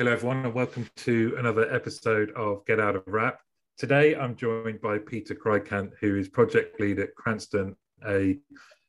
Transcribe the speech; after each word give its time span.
Hello, 0.00 0.12
everyone, 0.12 0.44
and 0.44 0.54
welcome 0.54 0.88
to 0.94 1.34
another 1.40 1.74
episode 1.74 2.30
of 2.36 2.64
Get 2.66 2.78
Out 2.78 2.94
of 2.94 3.02
Wrap. 3.08 3.40
Today, 3.76 4.14
I'm 4.14 4.36
joined 4.36 4.80
by 4.80 4.98
Peter 4.98 5.34
Krykant, 5.34 5.90
who 6.00 6.14
is 6.14 6.28
project 6.28 6.78
lead 6.78 7.00
at 7.00 7.16
Cranstoun, 7.16 7.74
a, 8.06 8.38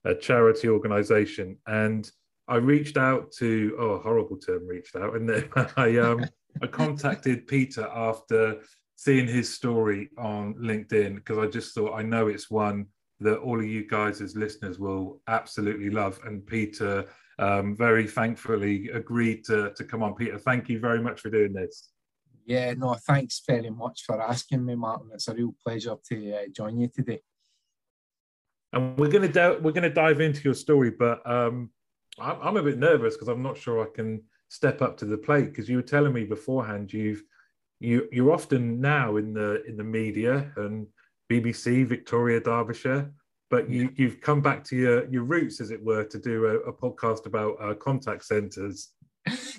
a 0.06 0.14
charity 0.14 0.70
organisation. 0.70 1.58
And 1.66 2.08
I 2.48 2.58
reached 2.58 2.96
out 2.96 3.32
to, 3.40 3.76
oh, 3.80 3.98
horrible 4.04 4.38
term, 4.38 4.68
reached 4.68 4.96
out, 4.96 5.16
and 5.16 5.28
then 5.28 5.50
I, 5.78 5.98
um, 5.98 6.28
I 6.62 6.68
contacted 6.68 7.48
Peter 7.48 7.88
after 7.88 8.58
seeing 8.96 9.28
his 9.28 9.52
story 9.52 10.12
on 10.16 10.54
LinkedIn 10.62 11.16
because 11.16 11.40
I 11.40 11.48
just 11.48 11.74
thought 11.74 11.98
I 11.98 12.04
know 12.04 12.28
it's 12.28 12.52
one 12.52 12.86
that 13.20 13.40
all 13.40 13.60
of 13.60 13.66
you 13.66 13.88
guys 13.88 14.22
as 14.22 14.36
listeners 14.36 14.78
will 14.78 15.24
absolutely 15.28 15.90
love. 15.90 16.20
And 16.24 16.46
Peter 16.46 17.08
um, 17.40 17.76
very 17.76 18.06
thankfully 18.06 18.90
agreed 18.90 19.46
to, 19.46 19.72
to 19.74 19.84
come 19.84 20.04
on. 20.04 20.14
Peter, 20.14 20.38
thank 20.38 20.70
you 20.70 20.80
very 20.80 21.02
much 21.02 21.22
for 21.22 21.30
doing 21.30 21.54
this. 21.54 21.90
Yeah, 22.46 22.74
no, 22.74 22.96
thanks 22.96 23.42
very 23.48 23.70
much 23.70 24.04
for 24.06 24.22
asking 24.22 24.66
me, 24.66 24.76
Martin. 24.76 25.10
It's 25.14 25.28
a 25.28 25.34
real 25.34 25.56
pleasure 25.64 25.96
to 26.10 26.34
uh, 26.34 26.40
join 26.52 26.80
you 26.80 26.90
today. 26.90 27.22
And 28.74 28.98
we're 28.98 29.10
going 29.10 29.32
to 29.32 29.60
we're 29.62 29.72
going 29.72 29.84
to 29.84 29.90
dive 29.90 30.22
into 30.22 30.42
your 30.44 30.54
story, 30.54 30.92
but 30.92 31.28
um, 31.30 31.70
I'm, 32.20 32.38
I'm 32.42 32.58
a 32.58 32.64
bit 32.64 32.78
nervous 32.78 33.16
because 33.16 33.30
I'm 33.30 33.42
not 33.42 33.58
sure 33.58 33.82
I 33.82 33.88
can 33.96 34.22
step 34.50 34.82
up 34.82 34.98
to 34.98 35.06
the 35.06 35.18
plate 35.18 35.46
because 35.46 35.70
you 35.70 35.78
were 35.78 35.84
telling 35.84 36.12
me 36.14 36.24
beforehand 36.24 36.92
you've 36.92 37.24
you 37.80 38.08
you're 38.12 38.32
often 38.32 38.82
now 38.82 39.18
in 39.18 39.34
the 39.34 39.64
in 39.66 39.78
the 39.78 39.84
media 39.84 40.52
and 40.58 40.88
BBC, 41.32 41.86
Victoria, 41.86 42.40
Derbyshire 42.40 43.12
but 43.50 43.70
you, 43.70 43.90
you've 43.96 44.22
come 44.22 44.42
back 44.42 44.64
to 44.66 44.76
your, 44.76 45.10
your 45.10 45.24
roots, 45.24 45.60
as 45.60 45.72
it 45.72 45.84
were, 45.84 46.04
to 46.06 46.20
do 46.20 46.46
a, 46.46 46.56
a 46.70 46.74
podcast 46.74 47.26
about 47.26 47.56
uh, 47.62 47.74
contact 47.76 48.26
centres. 48.26 48.90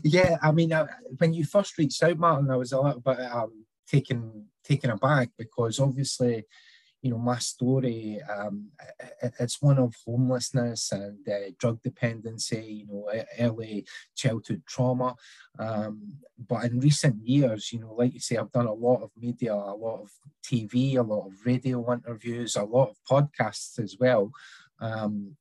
Yeah, 0.02 0.36
I 0.42 0.52
mean, 0.52 0.72
uh, 0.72 0.86
when 1.18 1.34
you 1.34 1.44
first 1.44 1.76
reached 1.78 2.02
out, 2.02 2.18
Martin, 2.18 2.50
I 2.50 2.56
was 2.56 2.72
a 2.72 2.80
little 2.80 3.00
bit 3.00 3.20
um, 3.20 3.64
taken 3.88 4.46
taken 4.64 4.90
aback 4.90 5.30
because 5.38 5.80
obviously 5.80 6.44
you 7.02 7.10
know, 7.10 7.18
my 7.18 7.38
story, 7.38 8.20
um, 8.28 8.68
it's 9.38 9.62
one 9.62 9.78
of 9.78 9.94
homelessness 10.04 10.92
and 10.92 11.26
uh, 11.28 11.50
drug 11.58 11.80
dependency, 11.82 12.84
you 12.84 12.86
know, 12.86 13.10
early 13.38 13.86
childhood 14.14 14.62
trauma. 14.66 15.14
Um, 15.58 16.14
but 16.48 16.64
in 16.64 16.80
recent 16.80 17.26
years, 17.26 17.72
you 17.72 17.80
know, 17.80 17.94
like 17.94 18.12
you 18.12 18.20
say, 18.20 18.36
I've 18.36 18.52
done 18.52 18.66
a 18.66 18.72
lot 18.72 19.02
of 19.02 19.10
media, 19.16 19.54
a 19.54 19.74
lot 19.74 20.02
of 20.02 20.10
TV, 20.44 20.96
a 20.96 21.02
lot 21.02 21.26
of 21.26 21.32
radio 21.44 21.90
interviews, 21.92 22.56
a 22.56 22.64
lot 22.64 22.90
of 22.90 22.96
podcasts 23.10 23.78
as 23.78 23.96
well. 23.98 24.30
Um, 24.80 25.36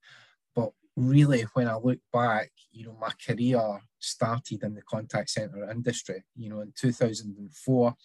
but 0.56 0.72
really, 0.96 1.42
when 1.54 1.68
I 1.68 1.76
look 1.76 2.00
back, 2.14 2.52
you 2.72 2.86
know, 2.86 2.98
my 3.00 3.12
career 3.26 3.82
started 4.00 4.64
in 4.64 4.76
the 4.76 4.82
contact 4.82 5.30
center 5.30 5.70
industry. 5.70 6.24
You 6.38 6.50
know, 6.50 6.62
in 6.62 6.74
2004, 6.78 7.96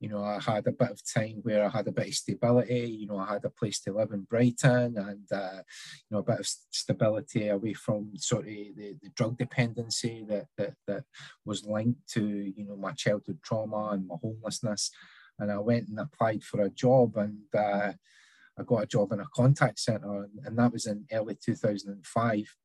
you 0.00 0.08
know, 0.08 0.24
I 0.24 0.40
had 0.40 0.66
a 0.66 0.72
bit 0.72 0.90
of 0.90 1.00
time 1.04 1.40
where 1.42 1.66
I 1.66 1.68
had 1.68 1.86
a 1.86 1.92
bit 1.92 2.08
of 2.08 2.14
stability. 2.14 2.96
You 3.00 3.06
know, 3.06 3.18
I 3.18 3.34
had 3.34 3.44
a 3.44 3.50
place 3.50 3.80
to 3.80 3.92
live 3.92 4.12
in 4.12 4.22
Brighton 4.22 4.96
and, 4.96 5.30
uh, 5.30 5.62
you 6.08 6.10
know, 6.10 6.18
a 6.18 6.22
bit 6.22 6.40
of 6.40 6.46
stability 6.70 7.48
away 7.48 7.74
from 7.74 8.12
sort 8.16 8.46
of 8.46 8.46
the, 8.46 8.96
the 9.02 9.10
drug 9.14 9.36
dependency 9.36 10.24
that, 10.26 10.46
that, 10.56 10.72
that 10.86 11.04
was 11.44 11.66
linked 11.66 12.08
to, 12.12 12.26
you 12.26 12.64
know, 12.64 12.76
my 12.76 12.92
childhood 12.92 13.40
trauma 13.44 13.90
and 13.92 14.08
my 14.08 14.16
homelessness. 14.22 14.90
And 15.38 15.52
I 15.52 15.58
went 15.58 15.88
and 15.88 16.00
applied 16.00 16.44
for 16.44 16.62
a 16.62 16.70
job 16.70 17.18
and 17.18 17.40
uh, 17.54 17.92
I 18.58 18.62
got 18.64 18.82
a 18.82 18.86
job 18.86 19.12
in 19.12 19.20
a 19.20 19.28
contact 19.34 19.78
centre 19.80 20.28
and, 20.44 20.58
that 20.58 20.72
was 20.72 20.86
in 20.86 21.04
early 21.12 21.36
2005. 21.44 22.56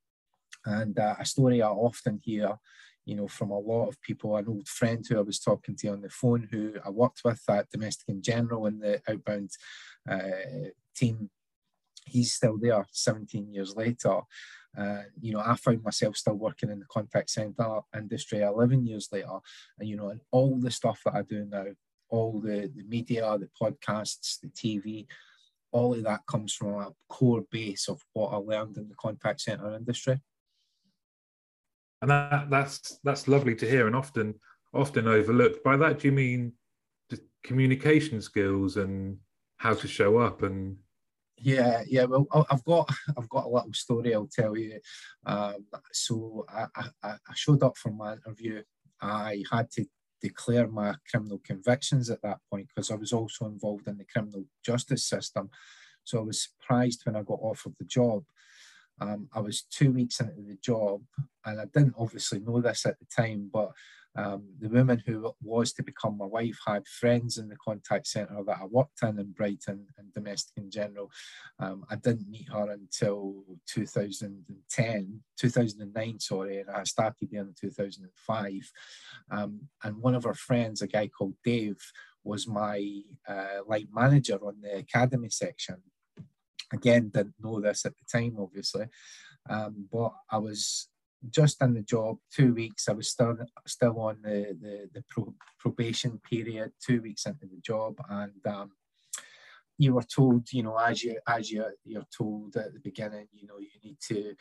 And 0.66 0.98
uh, 0.98 1.16
a 1.20 1.26
story 1.26 1.62
I 1.62 1.68
often 1.68 2.22
hear 2.24 2.58
you 3.06 3.16
know, 3.16 3.28
from 3.28 3.52
a 3.52 3.60
lot 3.60 3.88
of 3.88 4.02
people. 4.02 4.36
An 4.36 4.48
old 4.48 4.68
friend 4.68 5.06
who 5.08 5.18
I 5.18 5.22
was 5.22 5.40
talking 5.40 5.76
to 5.78 5.88
on 5.90 6.02
the 6.02 6.10
phone, 6.10 6.48
who 6.52 6.74
I 6.84 6.90
worked 6.90 7.22
with 7.24 7.42
at 7.50 7.70
Domestic 7.70 8.20
& 8.20 8.22
General 8.22 8.66
in 8.66 8.80
the 8.80 9.02
outbound 9.08 9.52
uh, 10.10 10.70
team, 10.96 11.30
he's 12.06 12.34
still 12.34 12.58
there 12.60 12.86
17 12.92 13.54
years 13.54 13.76
later. 13.76 14.22
Uh, 14.78 15.04
you 15.22 15.32
know, 15.32 15.40
I 15.40 15.56
found 15.56 15.84
myself 15.84 16.18
still 16.18 16.34
working 16.36 16.70
in 16.70 16.80
the 16.80 16.86
contact 16.86 17.30
center 17.30 17.80
industry 17.96 18.42
11 18.42 18.86
years 18.86 19.10
later. 19.12 19.40
And, 19.80 19.88
you 19.88 19.96
know, 19.96 20.10
and 20.10 20.20
all 20.32 20.60
the 20.60 20.72
stuff 20.72 21.02
that 21.06 21.16
I 21.16 21.22
do 21.22 21.46
now, 21.46 21.66
all 22.10 22.42
the, 22.42 22.72
the 22.76 22.84
media, 22.84 23.38
the 23.38 23.50
podcasts, 23.62 24.40
the 24.42 24.50
TV, 24.50 25.06
all 25.72 25.94
of 25.94 26.04
that 26.04 26.22
comes 26.28 26.54
from 26.54 26.76
a 26.76 26.92
core 27.10 27.44
base 27.52 27.88
of 27.88 28.02
what 28.14 28.34
I 28.34 28.38
learned 28.38 28.78
in 28.78 28.88
the 28.88 28.96
contact 28.96 29.42
center 29.42 29.76
industry 29.76 30.20
and 32.02 32.12
that 32.12 32.50
that's 32.50 33.00
that's 33.04 33.28
lovely 33.28 33.56
to 33.56 33.70
hear 33.70 33.88
and 33.88 33.96
often 33.96 34.36
often 34.74 35.08
overlooked. 35.08 35.64
By 35.64 35.78
that 35.78 36.00
do 36.00 36.08
you 36.08 36.12
mean 36.12 36.54
communication 37.46 38.22
skills 38.22 38.78
and 38.78 39.18
how 39.58 39.74
to 39.74 39.88
show 39.88 40.18
up 40.18 40.42
and 40.42 40.76
yeah 41.38 41.84
yeah 41.88 42.06
well 42.06 42.26
i've 42.50 42.64
got 42.64 42.90
i've 43.18 43.30
got 43.30 43.46
a 43.46 43.50
little 43.50 43.74
story 43.74 44.14
i'll 44.14 44.28
tell 44.28 44.58
you. 44.58 44.80
Um, 45.26 45.66
so 45.94 46.46
I, 46.50 46.66
I, 46.76 46.90
I 47.04 47.34
showed 47.36 47.64
up 47.64 47.78
for 47.78 47.92
my 47.92 48.14
interview. 48.14 48.64
I 49.02 49.44
had 49.52 49.70
to 49.72 49.86
declare 50.22 50.68
my 50.68 50.96
criminal 51.12 51.40
convictions 51.46 52.10
at 52.10 52.22
that 52.24 52.40
point 52.50 52.68
because 52.68 52.90
i 52.90 52.96
was 52.96 53.14
also 53.14 53.46
involved 53.46 53.88
in 53.88 53.98
the 53.98 54.06
criminal 54.06 54.46
justice 54.66 55.06
system. 55.08 55.50
So 56.04 56.20
i 56.20 56.24
was 56.24 56.48
surprised 56.48 57.02
when 57.04 57.16
i 57.16 57.22
got 57.22 57.40
offered 57.42 57.76
the 57.78 57.86
job 57.86 58.24
um, 59.02 59.28
I 59.34 59.40
was 59.40 59.64
two 59.64 59.92
weeks 59.92 60.20
into 60.20 60.42
the 60.42 60.58
job, 60.62 61.02
and 61.46 61.60
I 61.60 61.66
didn't 61.66 61.96
obviously 61.98 62.40
know 62.40 62.62
this 62.62 62.86
at 62.86 62.98
the 63.00 63.06
time, 63.06 63.50
but 63.52 63.72
um, 64.18 64.44
the 64.60 64.70
woman 64.70 65.04
who 65.06 65.34
was 65.42 65.74
to 65.74 65.84
become 65.84 66.18
my 66.18 66.26
wife 66.26 66.58
had 66.66 66.88
friends 66.88 67.38
in 67.38 67.50
the 67.50 67.58
contact 67.58 68.08
centre 68.08 68.42
that 68.46 68.58
I 68.62 68.66
worked 68.66 69.04
in 69.04 69.20
in 69.20 69.32
Brighton 69.32 69.88
and 69.98 70.14
domestic 70.14 70.70
& 70.70 70.70
general. 70.70 71.12
Um, 71.60 71.84
I 71.90 71.96
didn't 71.96 72.30
meet 72.30 72.48
her 72.50 72.72
until 72.72 73.44
2010, 73.68 75.20
2009, 75.38 76.20
sorry, 76.20 76.62
and 76.62 76.70
I 76.70 76.84
started 76.84 77.30
there 77.30 77.42
in 77.42 77.54
2005. 77.60 78.72
Um, 79.32 79.62
and 79.84 79.98
one 79.98 80.16
of 80.16 80.24
her 80.24 80.34
friends, 80.34 80.82
a 80.82 80.88
guy 80.88 81.10
called 81.10 81.36
Dave, 81.44 81.82
was 82.24 82.48
my 82.48 83.02
uh, 83.28 83.60
manager 83.94 84.38
on 84.46 84.56
the 84.62 84.78
academy 84.78 85.30
section 85.30 85.78
Again, 86.74 87.12
didn't 87.14 87.36
know 87.42 87.62
this 87.62 87.86
at 87.86 87.94
the 87.98 88.20
time, 88.20 88.38
obviously, 88.40 88.88
um, 89.50 89.88
but 89.92 90.14
I 90.30 90.38
was 90.38 90.90
just 91.30 91.62
in 91.62 91.74
the 91.74 91.82
job 91.82 92.18
two 92.32 92.54
weeks. 92.54 92.90
I 92.90 92.94
was 92.94 93.10
still 93.10 93.38
still 93.68 94.00
on 94.00 94.18
the 94.24 94.58
the, 94.60 94.90
the 94.94 95.04
pro, 95.10 95.34
probation 95.60 96.20
period, 96.30 96.72
two 96.86 97.02
weeks 97.02 97.26
into 97.26 97.46
the 97.46 97.62
job, 97.62 97.96
and 98.10 98.46
um, 98.48 98.72
you 99.78 99.94
were 99.94 100.04
told, 100.04 100.52
you 100.52 100.64
know, 100.64 100.78
as 100.78 101.04
you 101.04 101.20
as 101.28 101.52
you 101.52 101.66
you're 101.84 102.08
told 102.16 102.56
at 102.56 102.74
the 102.74 102.80
beginning, 102.80 103.28
you 103.34 103.48
know, 103.48 103.60
you 103.60 103.70
need 103.84 103.98
to 104.08 104.36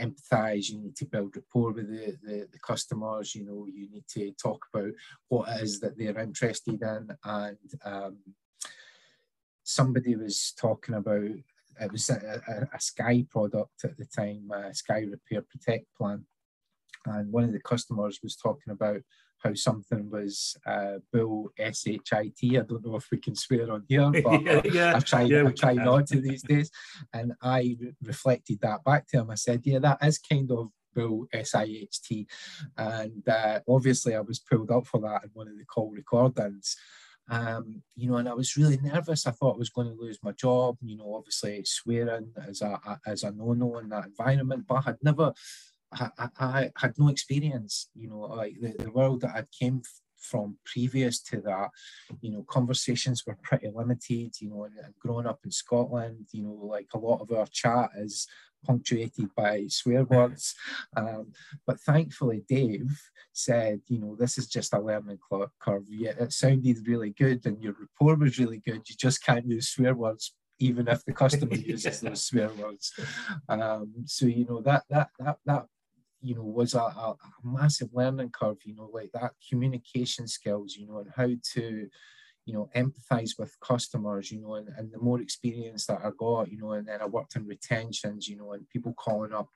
empathize, 0.00 0.68
you 0.68 0.78
need 0.78 0.96
to 0.96 1.06
build 1.06 1.34
rapport 1.36 1.72
with 1.72 1.88
the, 1.88 2.16
the, 2.22 2.46
the 2.52 2.58
customers, 2.58 3.34
you 3.34 3.44
know, 3.44 3.66
you 3.66 3.88
need 3.90 4.04
to 4.08 4.32
talk 4.32 4.66
about 4.72 4.92
what 5.28 5.48
it 5.48 5.62
is 5.62 5.80
that 5.80 5.96
they're 5.96 6.18
interested 6.18 6.80
in. 6.82 7.08
And 7.24 7.56
um, 7.84 8.18
somebody 9.62 10.16
was 10.16 10.52
talking 10.58 10.94
about 10.94 11.30
it 11.80 11.92
was 11.92 12.08
a, 12.10 12.42
a, 12.48 12.76
a, 12.76 12.80
Sky 12.80 13.24
product 13.30 13.84
at 13.84 13.96
the 13.96 14.04
time, 14.04 14.50
Sky 14.72 15.00
Repair 15.00 15.42
Protect 15.42 15.86
plan. 15.96 16.24
And 17.04 17.32
one 17.32 17.44
of 17.44 17.52
the 17.52 17.60
customers 17.60 18.20
was 18.22 18.36
talking 18.36 18.72
about 18.72 19.00
how 19.38 19.54
something 19.54 20.10
was 20.10 20.56
uh, 20.66 20.98
Bull 21.12 21.50
SHIT. 21.58 22.10
I 22.12 22.32
don't 22.62 22.84
know 22.84 22.96
if 22.96 23.08
we 23.10 23.18
can 23.18 23.34
swear 23.34 23.70
on 23.70 23.84
here, 23.88 24.10
but 24.24 24.42
yeah, 24.42 24.62
yeah, 24.64 24.96
I 24.96 25.00
try, 25.00 25.22
yeah, 25.22 25.46
I 25.46 25.52
try 25.52 25.74
not 25.74 26.06
to 26.08 26.20
these 26.20 26.42
days. 26.42 26.70
And 27.12 27.32
I 27.42 27.76
re- 27.78 27.94
reflected 28.02 28.60
that 28.62 28.84
back 28.84 29.06
to 29.08 29.18
him. 29.18 29.30
I 29.30 29.34
said, 29.34 29.62
yeah, 29.64 29.78
that 29.80 29.98
is 30.02 30.18
kind 30.18 30.50
of 30.50 30.70
Bull 30.94 31.26
SIHT. 31.32 32.26
And 32.76 33.28
uh, 33.28 33.60
obviously, 33.68 34.14
I 34.14 34.20
was 34.20 34.38
pulled 34.38 34.70
up 34.70 34.86
for 34.86 35.00
that 35.02 35.24
in 35.24 35.30
one 35.32 35.48
of 35.48 35.58
the 35.58 35.64
call 35.64 35.90
recordings. 35.90 36.76
Um, 37.28 37.82
you 37.96 38.08
know, 38.08 38.16
and 38.16 38.28
I 38.28 38.34
was 38.34 38.56
really 38.56 38.78
nervous. 38.78 39.26
I 39.26 39.32
thought 39.32 39.56
I 39.56 39.58
was 39.58 39.70
going 39.70 39.88
to 39.88 40.00
lose 40.00 40.18
my 40.22 40.32
job. 40.32 40.76
You 40.80 40.96
know, 40.96 41.14
obviously 41.14 41.62
swearing 41.64 42.32
as 42.46 42.62
a 42.62 42.78
as 43.06 43.24
a 43.24 43.32
no 43.32 43.52
no 43.52 43.78
in 43.78 43.88
that 43.88 44.06
environment, 44.06 44.64
but 44.68 44.76
I 44.76 44.80
had 44.82 44.96
never, 45.02 45.32
I, 45.92 46.08
I, 46.18 46.28
I 46.38 46.70
had 46.76 46.94
no 46.98 47.08
experience. 47.08 47.88
You 47.94 48.10
know, 48.10 48.20
like 48.20 48.54
the, 48.60 48.74
the 48.78 48.90
world 48.90 49.22
that 49.22 49.34
I 49.34 49.44
came 49.58 49.82
from 50.18 50.56
previous 50.64 51.20
to 51.20 51.40
that, 51.42 51.68
you 52.20 52.30
know, 52.32 52.44
conversations 52.48 53.24
were 53.26 53.38
pretty 53.42 53.70
limited. 53.74 54.40
You 54.40 54.50
know, 54.50 54.64
and, 54.64 54.74
and 54.84 54.94
growing 55.00 55.26
up 55.26 55.40
in 55.44 55.50
Scotland, 55.50 56.28
you 56.32 56.44
know, 56.44 56.58
like 56.62 56.88
a 56.94 56.98
lot 56.98 57.20
of 57.20 57.32
our 57.32 57.46
chat 57.46 57.90
is 57.98 58.28
punctuated 58.66 59.34
by 59.36 59.64
swear 59.68 60.04
words. 60.04 60.54
Um, 60.96 61.32
but 61.66 61.80
thankfully, 61.80 62.42
Dave 62.48 63.00
said, 63.32 63.80
you 63.88 63.98
know, 63.98 64.16
this 64.16 64.38
is 64.38 64.48
just 64.48 64.74
a 64.74 64.80
learning 64.80 65.18
curve. 65.60 65.84
Yeah, 65.88 66.12
it 66.18 66.32
sounded 66.32 66.86
really 66.86 67.10
good 67.10 67.44
and 67.46 67.62
your 67.62 67.74
rapport 67.78 68.16
was 68.16 68.38
really 68.38 68.58
good. 68.58 68.82
You 68.88 68.96
just 68.98 69.24
can't 69.24 69.46
use 69.46 69.68
swear 69.68 69.94
words 69.94 70.34
even 70.58 70.88
if 70.88 71.04
the 71.04 71.12
customer 71.12 71.54
uses 71.54 72.00
those 72.00 72.24
swear 72.24 72.50
words. 72.54 72.92
Um, 73.48 73.92
so 74.06 74.26
you 74.26 74.46
know 74.46 74.62
that 74.62 74.84
that 74.88 75.08
that 75.18 75.36
that 75.44 75.66
you 76.22 76.34
know, 76.34 76.42
was 76.42 76.74
a, 76.74 76.80
a, 76.80 77.14
a, 77.14 77.16
massive 77.44 77.88
learning 77.92 78.30
curve, 78.30 78.56
you 78.64 78.74
know, 78.74 78.90
like 78.92 79.10
that 79.12 79.32
communication 79.48 80.26
skills, 80.26 80.74
you 80.74 80.86
know, 80.86 80.98
and 80.98 81.10
how 81.14 81.28
to, 81.54 81.88
you 82.46 82.54
know, 82.54 82.70
empathize 82.74 83.32
with 83.38 83.58
customers, 83.60 84.30
you 84.30 84.40
know, 84.40 84.54
and, 84.54 84.68
and 84.78 84.90
the 84.92 84.98
more 84.98 85.20
experience 85.20 85.84
that 85.86 86.00
I 86.02 86.10
got, 86.16 86.50
you 86.50 86.58
know, 86.58 86.72
and 86.72 86.86
then 86.86 87.02
I 87.02 87.06
worked 87.06 87.36
in 87.36 87.46
retentions, 87.46 88.28
you 88.28 88.36
know, 88.36 88.52
and 88.52 88.68
people 88.68 88.94
calling 88.94 89.34
up, 89.34 89.48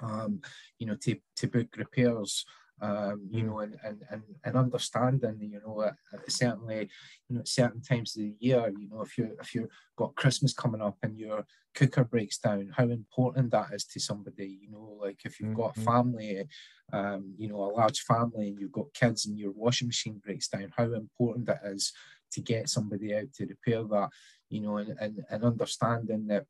um, 0.00 0.40
you 0.78 0.86
know, 0.86 0.96
to, 1.02 1.16
to 1.36 1.48
book 1.48 1.66
repairs, 1.76 2.46
um, 2.82 3.28
you 3.30 3.42
know, 3.42 3.58
and, 3.58 3.76
and, 3.84 4.02
and, 4.10 4.22
and 4.44 4.56
understanding, 4.56 5.38
you 5.40 5.60
know, 5.60 5.80
uh, 5.80 5.92
certainly, 6.28 6.88
you 7.28 7.34
know, 7.34 7.40
at 7.40 7.48
certain 7.48 7.82
times 7.82 8.16
of 8.16 8.22
the 8.22 8.34
year, 8.38 8.72
you 8.78 8.88
know, 8.88 9.02
if 9.02 9.18
you 9.18 9.36
if 9.40 9.54
you've 9.54 9.68
got 9.96 10.14
Christmas 10.14 10.54
coming 10.54 10.80
up 10.80 10.96
and 11.02 11.18
your 11.18 11.44
cooker 11.74 12.04
breaks 12.04 12.38
down, 12.38 12.72
how 12.74 12.84
important 12.84 13.50
that 13.50 13.72
is 13.72 13.84
to 13.84 14.00
somebody, 14.00 14.60
you 14.62 14.70
know, 14.70 14.98
like 15.00 15.20
if 15.24 15.40
you've 15.40 15.54
got 15.54 15.76
a 15.76 15.80
mm-hmm. 15.80 15.84
family, 15.84 16.44
um, 16.92 17.34
you 17.36 17.48
know, 17.48 17.56
a 17.56 17.74
large 17.76 18.00
family 18.00 18.48
and 18.48 18.58
you've 18.58 18.72
got 18.72 18.94
kids 18.94 19.26
and 19.26 19.38
your 19.38 19.52
washing 19.52 19.88
machine 19.88 20.20
breaks 20.24 20.48
down, 20.48 20.72
how 20.76 20.84
important 20.84 21.48
it 21.48 21.58
is 21.64 21.92
to 22.32 22.40
get 22.40 22.68
somebody 22.68 23.14
out 23.14 23.32
to 23.34 23.46
repair 23.46 23.82
that, 23.84 24.08
you 24.48 24.60
know, 24.60 24.78
and, 24.78 24.96
and, 25.00 25.24
and 25.30 25.44
understanding 25.44 26.26
that 26.28 26.44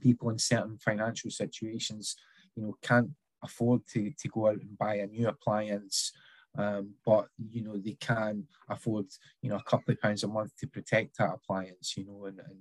people 0.00 0.30
in 0.30 0.38
certain 0.38 0.78
financial 0.78 1.30
situations, 1.30 2.16
you 2.54 2.62
know, 2.62 2.76
can't 2.82 3.10
afford 3.42 3.86
to, 3.86 4.12
to 4.18 4.28
go 4.28 4.48
out 4.48 4.60
and 4.60 4.78
buy 4.78 4.96
a 4.96 5.06
new 5.06 5.28
appliance, 5.28 6.12
um, 6.58 6.94
but 7.04 7.26
you 7.50 7.62
know 7.62 7.76
they 7.76 7.96
can 8.00 8.44
afford 8.70 9.06
you 9.42 9.50
know 9.50 9.56
a 9.56 9.62
couple 9.64 9.92
of 9.92 10.00
pounds 10.00 10.24
a 10.24 10.28
month 10.28 10.56
to 10.56 10.66
protect 10.66 11.18
that 11.18 11.34
appliance, 11.34 11.94
you 11.96 12.06
know, 12.06 12.26
and, 12.26 12.38
and 12.38 12.58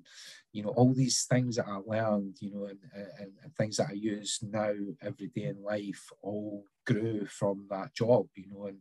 you 0.52 0.64
know 0.64 0.70
all 0.70 0.94
these 0.94 1.26
things 1.30 1.56
that 1.56 1.68
I 1.68 1.78
learned, 1.86 2.36
you 2.42 2.52
know, 2.52 2.66
and, 2.66 2.80
and, 2.94 3.32
and 3.42 3.56
things 3.56 3.78
that 3.78 3.90
I 3.90 3.94
use 3.94 4.40
now 4.42 4.74
every 5.02 5.28
day 5.28 5.46
in 5.46 5.64
life 5.64 6.10
all 6.22 6.66
grew 6.86 7.26
from 7.26 7.68
that 7.70 7.94
job, 7.96 8.28
you 8.36 8.46
know, 8.52 8.68
and 8.68 8.78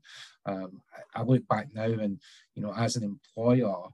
um, 0.47 0.83
I, 1.15 1.23
look 1.23 1.47
back 1.49 1.69
now 1.75 1.85
and 1.85 2.21
you 2.55 2.63
know 2.63 2.73
as 2.75 2.97
an 2.97 3.05
employer. 3.05 3.89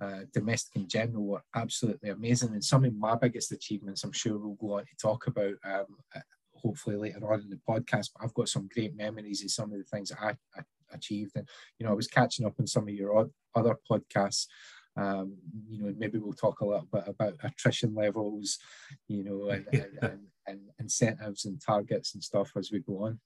Uh, 0.00 0.20
domestic 0.32 0.86
& 0.86 0.88
general 0.88 1.26
were 1.26 1.44
absolutely 1.54 2.08
amazing. 2.08 2.54
And 2.54 2.64
some 2.64 2.82
of 2.86 2.94
my 2.94 3.14
biggest 3.14 3.52
achievements, 3.52 4.02
I'm 4.02 4.12
sure 4.12 4.38
we'll 4.38 4.54
go 4.54 4.78
on 4.78 4.86
to 4.86 4.96
talk 4.98 5.26
about 5.26 5.52
um, 5.66 5.84
hopefully 6.62 6.96
later 6.96 7.32
on 7.32 7.40
in 7.40 7.50
the 7.50 7.60
podcast. 7.68 8.10
But 8.14 8.24
I've 8.24 8.34
got 8.34 8.48
some 8.48 8.68
great 8.72 8.96
memories 8.96 9.44
of 9.44 9.50
some 9.50 9.72
of 9.72 9.78
the 9.78 9.84
things 9.84 10.12
I, 10.12 10.34
I 10.56 10.62
achieved, 10.92 11.32
and 11.36 11.48
you 11.78 11.86
know, 11.86 11.92
I 11.92 11.94
was 11.94 12.06
catching 12.06 12.46
up 12.46 12.54
on 12.58 12.66
some 12.66 12.84
of 12.84 12.94
your 12.94 13.28
other 13.54 13.76
podcasts. 13.90 14.46
Um, 14.96 15.38
you 15.68 15.82
know, 15.82 15.94
maybe 15.96 16.18
we'll 16.18 16.34
talk 16.34 16.60
a 16.60 16.66
little 16.66 16.88
bit 16.92 17.04
about 17.06 17.34
attrition 17.42 17.94
levels, 17.94 18.58
you 19.08 19.24
know, 19.24 19.48
and, 19.48 19.66
and, 19.72 19.98
and, 20.02 20.18
and 20.46 20.60
incentives 20.78 21.44
and 21.46 21.60
targets 21.60 22.14
and 22.14 22.22
stuff 22.22 22.52
as 22.56 22.70
we 22.70 22.80
go 22.80 23.04
on. 23.04 23.20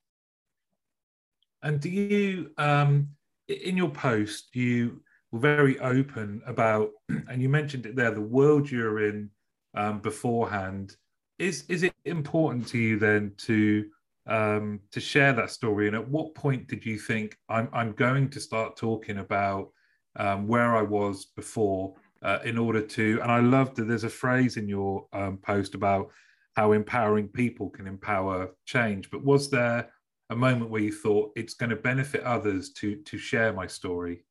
And 1.66 1.80
do 1.80 1.90
you, 1.90 2.52
um, 2.58 3.08
in 3.48 3.76
your 3.76 3.90
post, 3.90 4.54
you 4.54 5.02
were 5.32 5.40
very 5.40 5.80
open 5.80 6.40
about, 6.46 6.90
and 7.28 7.42
you 7.42 7.48
mentioned 7.48 7.86
it 7.86 7.96
there, 7.96 8.12
the 8.12 8.20
world 8.20 8.70
you're 8.70 9.08
in 9.08 9.30
um, 9.74 9.98
beforehand 9.98 10.96
is 11.38 11.64
is 11.68 11.82
it 11.82 11.92
important 12.04 12.66
to 12.68 12.78
you 12.78 12.98
then 12.98 13.32
to 13.36 13.84
um, 14.28 14.80
to 14.92 15.00
share 15.00 15.32
that 15.32 15.50
story? 15.50 15.88
And 15.88 15.96
at 15.96 16.08
what 16.08 16.34
point 16.36 16.68
did 16.68 16.86
you 16.86 16.98
think 16.98 17.36
I'm 17.48 17.68
I'm 17.72 17.92
going 17.92 18.30
to 18.30 18.40
start 18.40 18.76
talking 18.76 19.18
about 19.18 19.72
um, 20.14 20.46
where 20.46 20.76
I 20.76 20.82
was 20.82 21.26
before 21.36 21.94
uh, 22.22 22.38
in 22.44 22.56
order 22.56 22.80
to? 22.80 23.20
And 23.22 23.30
I 23.30 23.40
love 23.40 23.74
that 23.74 23.88
there's 23.88 24.04
a 24.04 24.08
phrase 24.08 24.56
in 24.56 24.68
your 24.68 25.06
um, 25.12 25.38
post 25.38 25.74
about 25.74 26.10
how 26.54 26.72
empowering 26.72 27.28
people 27.28 27.68
can 27.70 27.86
empower 27.88 28.54
change. 28.64 29.10
But 29.10 29.24
was 29.24 29.50
there 29.50 29.90
a 30.30 30.36
moment 30.36 30.70
where 30.70 30.82
you 30.82 30.92
thought 30.92 31.32
it's 31.36 31.54
going 31.54 31.70
to 31.70 31.76
benefit 31.76 32.22
others 32.22 32.70
to 32.70 32.96
to 32.96 33.18
share 33.18 33.52
my 33.52 33.66
story? 33.66 34.24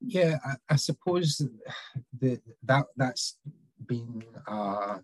Yeah, 0.00 0.38
I, 0.44 0.74
I 0.74 0.76
suppose 0.76 1.42
the, 2.18 2.40
that 2.62 2.86
that's 2.96 3.38
been 3.86 4.22
uh, 4.46 4.98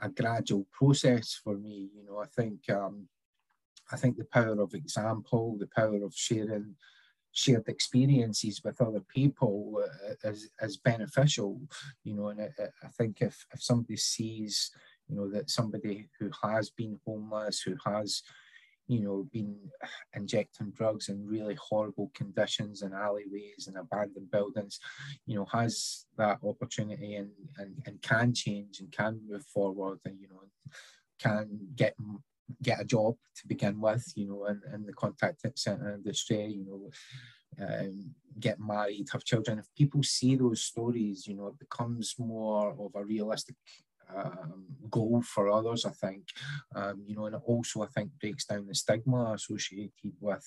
a 0.00 0.08
gradual 0.08 0.66
process 0.72 1.38
for 1.42 1.58
me. 1.58 1.90
You 1.94 2.04
know, 2.06 2.18
I 2.18 2.26
think 2.26 2.68
um, 2.70 3.08
I 3.92 3.96
think 3.96 4.16
the 4.16 4.24
power 4.24 4.60
of 4.60 4.74
example, 4.74 5.56
the 5.58 5.68
power 5.74 6.02
of 6.02 6.14
sharing 6.14 6.76
shared 7.32 7.68
experiences 7.68 8.60
with 8.64 8.80
other 8.80 9.04
people 9.14 9.84
uh, 9.84 10.28
is, 10.28 10.48
is 10.60 10.76
beneficial. 10.78 11.60
You 12.04 12.14
know, 12.14 12.28
and 12.28 12.40
I, 12.40 12.48
I 12.82 12.88
think 12.96 13.20
if 13.20 13.46
if 13.52 13.62
somebody 13.62 13.96
sees, 13.96 14.70
you 15.08 15.16
know, 15.16 15.28
that 15.30 15.50
somebody 15.50 16.08
who 16.18 16.30
has 16.42 16.70
been 16.70 16.98
homeless, 17.04 17.60
who 17.60 17.76
has 17.84 18.22
you 18.90 19.00
know, 19.02 19.28
been 19.32 19.56
injecting 20.14 20.72
drugs 20.72 21.08
in 21.08 21.24
really 21.24 21.54
horrible 21.54 22.10
conditions 22.12 22.82
in 22.82 22.92
alleyways 22.92 23.68
and 23.68 23.76
abandoned 23.76 24.28
buildings, 24.32 24.80
you 25.26 25.36
know, 25.36 25.46
has 25.52 26.06
that 26.18 26.38
opportunity 26.44 27.14
and, 27.14 27.30
and, 27.58 27.76
and 27.86 28.02
can 28.02 28.34
change 28.34 28.80
and 28.80 28.90
can 28.90 29.20
move 29.28 29.44
forward 29.46 30.00
and, 30.04 30.18
you 30.20 30.28
know, 30.28 30.42
can 31.20 31.48
get 31.76 31.94
get 32.62 32.80
a 32.80 32.84
job 32.84 33.14
to 33.36 33.46
begin 33.46 33.80
with, 33.80 34.04
you 34.16 34.26
know, 34.26 34.46
in, 34.46 34.60
in 34.74 34.84
the 34.84 34.92
contact 34.92 35.40
center 35.56 35.94
industry, 35.94 36.46
you 36.46 36.64
know, 36.66 37.64
um, 37.64 38.12
get 38.40 38.58
married, 38.58 39.06
have 39.12 39.22
children. 39.22 39.60
If 39.60 39.66
people 39.78 40.02
see 40.02 40.34
those 40.34 40.62
stories, 40.62 41.28
you 41.28 41.36
know, 41.36 41.46
it 41.46 41.60
becomes 41.60 42.16
more 42.18 42.70
of 42.70 42.90
a 42.96 43.04
realistic 43.04 43.54
um, 44.16 44.64
goal 44.90 45.22
for 45.22 45.50
others, 45.50 45.84
I 45.84 45.90
think. 45.90 46.24
Um, 46.74 47.02
you 47.06 47.16
know, 47.16 47.26
and 47.26 47.36
it 47.36 47.42
also, 47.44 47.82
I 47.82 47.86
think, 47.86 48.10
breaks 48.20 48.44
down 48.44 48.66
the 48.66 48.74
stigma 48.74 49.32
associated 49.32 50.12
with 50.20 50.46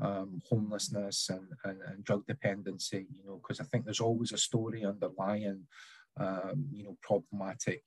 um, 0.00 0.40
homelessness 0.48 1.28
and, 1.28 1.46
and, 1.64 1.78
and, 1.86 2.04
drug 2.04 2.26
dependency, 2.26 3.06
you 3.14 3.24
know, 3.26 3.36
because 3.36 3.60
I 3.60 3.64
think 3.64 3.84
there's 3.84 4.00
always 4.00 4.32
a 4.32 4.38
story 4.38 4.84
underlying, 4.84 5.66
um, 6.18 6.68
you 6.72 6.84
know, 6.84 6.96
problematic 7.02 7.82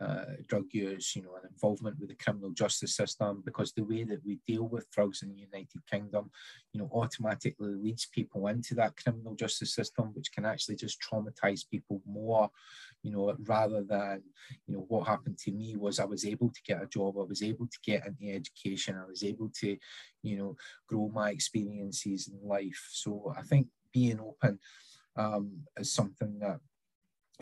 uh, 0.00 0.24
drug 0.48 0.66
use, 0.72 1.16
you 1.16 1.22
know, 1.22 1.34
and 1.36 1.50
involvement 1.50 1.98
with 1.98 2.10
the 2.10 2.14
criminal 2.16 2.50
justice 2.50 2.94
system, 2.94 3.42
because 3.44 3.72
the 3.72 3.84
way 3.84 4.04
that 4.04 4.24
we 4.24 4.38
deal 4.46 4.64
with 4.68 4.90
drugs 4.90 5.22
in 5.22 5.30
the 5.30 5.40
United 5.40 5.80
Kingdom, 5.90 6.30
you 6.72 6.80
know, 6.80 6.90
automatically 6.92 7.74
leads 7.74 8.06
people 8.06 8.46
into 8.48 8.74
that 8.74 8.96
criminal 8.96 9.34
justice 9.34 9.74
system, 9.74 10.10
which 10.12 10.32
can 10.32 10.44
actually 10.44 10.76
just 10.76 10.98
traumatize 11.00 11.68
people 11.70 12.02
more, 12.06 12.50
you 13.06 13.12
know, 13.12 13.32
rather 13.44 13.84
than, 13.84 14.20
you 14.66 14.74
know, 14.74 14.84
what 14.88 15.06
happened 15.06 15.38
to 15.38 15.52
me 15.52 15.76
was 15.76 16.00
I 16.00 16.04
was 16.04 16.26
able 16.26 16.50
to 16.50 16.60
get 16.66 16.82
a 16.82 16.86
job, 16.86 17.14
I 17.16 17.22
was 17.22 17.40
able 17.40 17.68
to 17.68 17.78
get 17.84 18.04
into 18.04 18.34
education, 18.34 19.00
I 19.00 19.08
was 19.08 19.22
able 19.22 19.48
to, 19.60 19.76
you 20.24 20.36
know, 20.36 20.56
grow 20.88 21.08
my 21.14 21.30
experiences 21.30 22.28
in 22.28 22.48
life. 22.48 22.88
So 22.90 23.32
I 23.38 23.42
think 23.42 23.68
being 23.92 24.18
open 24.18 24.58
um, 25.14 25.52
is 25.78 25.92
something 25.92 26.40
that, 26.40 26.58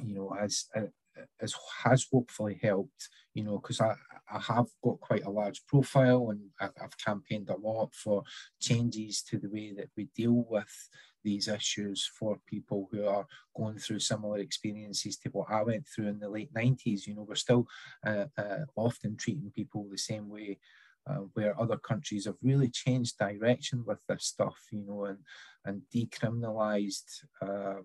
you 0.05 0.15
know, 0.15 0.37
has 0.39 0.67
uh, 0.77 0.93
has, 1.41 1.55
has 1.83 2.07
hopefully 2.13 2.59
helped, 2.63 3.09
you 3.33 3.45
know, 3.45 3.57
because 3.57 3.81
I, 3.81 3.95
I 4.31 4.41
have 4.41 4.67
got 4.83 5.01
quite 5.01 5.25
a 5.25 5.31
large 5.31 5.65
profile 5.67 6.29
and 6.29 6.41
I've 6.61 6.99
campaigned 7.03 7.49
a 7.49 7.57
lot 7.57 7.95
for 7.95 8.23
changes 8.61 9.23
to 9.31 9.39
the 9.39 9.49
way 9.49 9.73
that 9.79 9.89
we 9.97 10.09
deal 10.15 10.45
with 10.47 10.89
these 11.25 11.49
issues 11.49 12.09
for 12.19 12.39
people 12.47 12.89
who 12.93 13.07
are 13.07 13.27
going 13.57 13.79
through 13.79 14.01
similar 14.01 14.39
experiences 14.39 15.17
to 15.19 15.29
what 15.31 15.51
I 15.51 15.63
went 15.63 15.87
through 15.89 16.09
in 16.09 16.21
the 16.21 16.29
late 16.29 16.53
90s. 16.55 17.07
You 17.07 17.15
know, 17.15 17.27
we're 17.29 17.35
still 17.35 17.67
uh, 18.07 18.27
uh, 18.39 18.65
often 18.77 19.17
treating 19.17 19.51
people 19.51 19.89
the 19.91 19.99
same 19.99 20.29
way 20.29 20.59
uh, 21.07 21.25
where 21.35 21.61
other 21.61 21.77
countries 21.77 22.25
have 22.25 22.37
really 22.43 22.69
changed 22.69 23.19
direction 23.19 23.85
with 23.85 23.99
this 24.09 24.25
stuff, 24.25 24.57
you 24.71 24.85
know, 24.87 25.05
and 25.07 25.19
and 25.67 25.83
decriminalized, 25.95 27.25
um, 27.41 27.85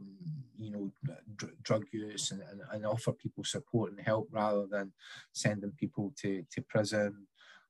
you 0.57 0.71
know, 0.71 0.91
dr- 1.35 1.53
drug 1.63 1.85
use 1.91 2.31
and, 2.31 2.41
and, 2.51 2.61
and, 2.73 2.85
offer 2.85 3.13
people 3.13 3.43
support 3.43 3.91
and 3.91 4.01
help 4.01 4.27
rather 4.31 4.65
than 4.69 4.91
sending 5.31 5.71
people 5.71 6.13
to, 6.17 6.45
to 6.51 6.61
prison 6.63 7.25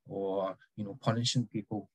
or, 0.07 0.57
you 0.75 0.83
know, 0.83 0.97
punishing 1.01 1.47
people. 1.51 1.89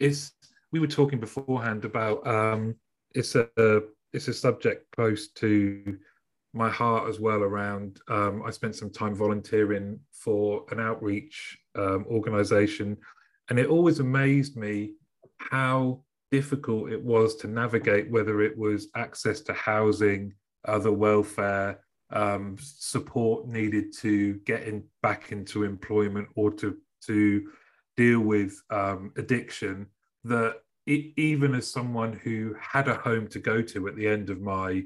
It's, 0.00 0.32
we 0.72 0.80
were 0.80 0.86
talking 0.86 1.20
beforehand 1.20 1.84
about 1.84 2.26
um, 2.26 2.74
it's 3.14 3.34
a 3.34 3.82
it's 4.12 4.28
a 4.28 4.34
subject 4.34 4.90
close 4.92 5.28
to 5.28 5.98
my 6.54 6.70
heart 6.70 7.08
as 7.08 7.20
well 7.20 7.42
around 7.42 8.00
um, 8.08 8.42
i 8.46 8.50
spent 8.50 8.74
some 8.74 8.90
time 8.90 9.14
volunteering 9.14 10.00
for 10.12 10.64
an 10.70 10.80
outreach 10.80 11.58
um, 11.78 12.04
organization. 12.10 12.96
And 13.48 13.58
it 13.58 13.68
always 13.68 14.00
amazed 14.00 14.56
me 14.56 14.94
how 15.38 16.02
difficult 16.30 16.92
it 16.92 17.02
was 17.02 17.36
to 17.36 17.46
navigate 17.46 18.10
whether 18.10 18.42
it 18.42 18.56
was 18.58 18.88
access 18.94 19.40
to 19.42 19.52
housing 19.54 20.34
other 20.66 20.92
welfare 20.92 21.80
um, 22.10 22.56
support 22.60 23.46
needed 23.46 23.94
to 23.98 24.34
get 24.44 24.64
in, 24.64 24.82
back 25.02 25.32
into 25.32 25.64
employment 25.64 26.28
or 26.34 26.50
to 26.52 26.76
to 27.06 27.48
deal 27.96 28.20
with 28.20 28.60
um, 28.70 29.12
addiction 29.16 29.86
that 30.28 30.62
it, 30.86 31.12
even 31.16 31.54
as 31.54 31.70
someone 31.70 32.12
who 32.12 32.54
had 32.60 32.88
a 32.88 32.94
home 32.94 33.28
to 33.28 33.38
go 33.38 33.60
to 33.62 33.88
at 33.88 33.96
the 33.96 34.08
end 34.08 34.30
of 34.30 34.40
my 34.40 34.84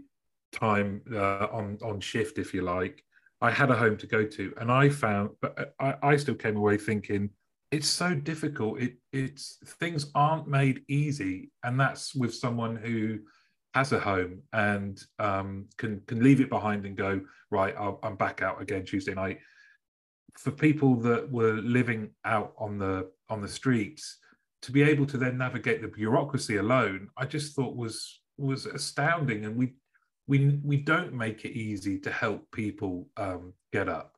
time 0.53 1.03
uh, 1.13 1.47
on 1.53 1.79
on 1.85 2.01
shift, 2.01 2.39
if 2.39 2.53
you 2.53 2.63
like, 2.63 3.05
I 3.41 3.51
had 3.51 3.71
a 3.71 3.77
home 3.77 3.97
to 3.99 4.07
go 4.07 4.25
to, 4.25 4.55
and 4.59 4.71
I 4.71 4.89
found, 4.89 5.31
but 5.41 5.75
I, 5.79 5.95
I 6.03 6.17
still 6.17 6.35
came 6.35 6.57
away 6.57 6.77
thinking 6.77 7.31
it's 7.73 7.89
so 7.89 8.15
difficult. 8.15 8.81
It 8.81 8.97
it's 9.13 9.59
things 9.81 10.11
aren't 10.15 10.47
made 10.47 10.85
easy, 10.89 11.51
and 11.65 11.81
that's 11.81 12.15
with 12.15 12.35
someone 12.35 12.77
who 12.77 13.21
has 13.75 13.93
a 13.93 13.99
home 13.99 14.43
and 14.53 15.03
um, 15.19 15.67
can 15.79 16.03
can 16.07 16.23
leave 16.23 16.41
it 16.41 16.51
behind 16.51 16.85
and 16.85 16.97
go 16.97 17.23
right. 17.51 17.75
i 17.77 17.93
I'm 18.03 18.17
back 18.17 18.43
out 18.43 18.61
again 18.61 18.85
Tuesday 18.85 19.15
night. 19.15 19.41
For 20.39 20.51
people 20.51 20.97
that 20.97 21.31
were 21.31 21.55
living 21.55 22.11
out 22.27 22.53
on 22.59 22.79
the 22.79 23.11
on 23.31 23.41
the 23.41 23.49
streets, 23.49 24.19
to 24.63 24.73
be 24.73 24.83
able 24.83 25.07
to 25.07 25.19
then 25.19 25.39
navigate 25.39 25.83
the 25.83 25.89
bureaucracy 25.89 26.57
alone, 26.57 27.09
I 27.17 27.27
just 27.27 27.55
thought 27.55 27.77
was 27.77 28.21
was 28.39 28.67
astounding. 28.67 29.45
And 29.45 29.57
we 29.57 29.75
we 30.27 30.61
we 30.65 30.77
don't 30.79 31.13
make 31.13 31.45
it 31.45 31.53
easy 31.53 31.99
to 32.01 32.11
help 32.11 32.51
people 32.53 33.09
um, 33.17 33.53
get 33.73 33.89
up. 33.89 34.17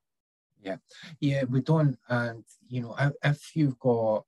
Yeah, 0.62 0.76
yeah, 1.20 1.44
we 1.44 1.60
don't. 1.60 1.96
And 2.08 2.44
you 2.68 2.82
know, 2.82 2.96
if 3.22 3.56
you've 3.56 3.78
got 3.78 4.24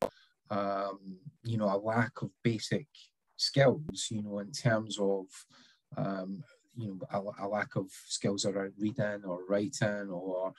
um, 0.51 1.19
you 1.45 1.59
know 1.59 1.67
a 1.67 1.79
lack 1.79 2.23
of 2.23 2.31
basic 2.43 2.87
skills, 3.37 4.09
you 4.11 4.23
know, 4.23 4.39
in 4.39 4.53
terms 4.53 4.99
of 4.99 5.27
um, 5.97 6.43
you 6.77 6.89
know 6.89 7.01
a, 7.11 7.47
a 7.47 7.49
lack 7.49 7.77
of 7.77 7.91
skills 8.07 8.47
around 8.47 8.73
reading 8.79 9.23
or 9.25 9.41
writing 9.49 10.09
or 10.11 10.53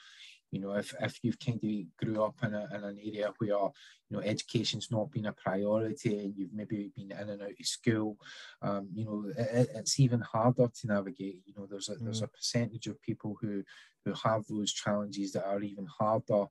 you 0.50 0.60
know, 0.60 0.72
if, 0.72 0.94
if 1.00 1.18
you've 1.22 1.38
kind 1.38 1.60
of 1.62 2.06
grew 2.06 2.22
up 2.22 2.36
in, 2.42 2.54
a, 2.54 2.68
in 2.74 2.84
an 2.84 2.98
area 3.04 3.32
where, 3.38 3.48
you 3.50 3.70
know, 4.10 4.20
education's 4.20 4.90
not 4.90 5.10
been 5.10 5.26
a 5.26 5.32
priority 5.32 6.18
and 6.18 6.34
you've 6.36 6.54
maybe 6.54 6.90
been 6.96 7.12
in 7.12 7.28
and 7.28 7.42
out 7.42 7.50
of 7.50 7.66
school, 7.66 8.16
um, 8.62 8.88
you 8.94 9.04
know, 9.04 9.24
it, 9.36 9.68
it's 9.74 10.00
even 10.00 10.20
harder 10.20 10.68
to 10.68 10.86
navigate. 10.86 11.42
You 11.44 11.54
know, 11.56 11.66
there's 11.70 11.90
a, 11.90 11.96
mm. 11.96 12.04
there's 12.04 12.22
a 12.22 12.28
percentage 12.28 12.86
of 12.86 13.02
people 13.02 13.36
who, 13.40 13.62
who 14.04 14.14
have 14.24 14.46
those 14.46 14.72
challenges 14.72 15.32
that 15.32 15.46
are 15.46 15.60
even 15.60 15.86
harder 15.86 16.46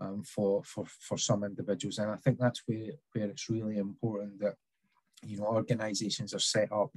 um, 0.00 0.22
for, 0.24 0.64
for, 0.64 0.84
for 0.86 1.16
some 1.16 1.44
individuals. 1.44 1.98
And 1.98 2.10
I 2.10 2.16
think 2.16 2.38
that's 2.38 2.62
where, 2.66 2.90
where 3.12 3.26
it's 3.26 3.48
really 3.48 3.78
important 3.78 4.40
that, 4.40 4.54
you 5.22 5.38
know, 5.38 5.46
organizations 5.46 6.34
are 6.34 6.40
set 6.40 6.70
up 6.72 6.90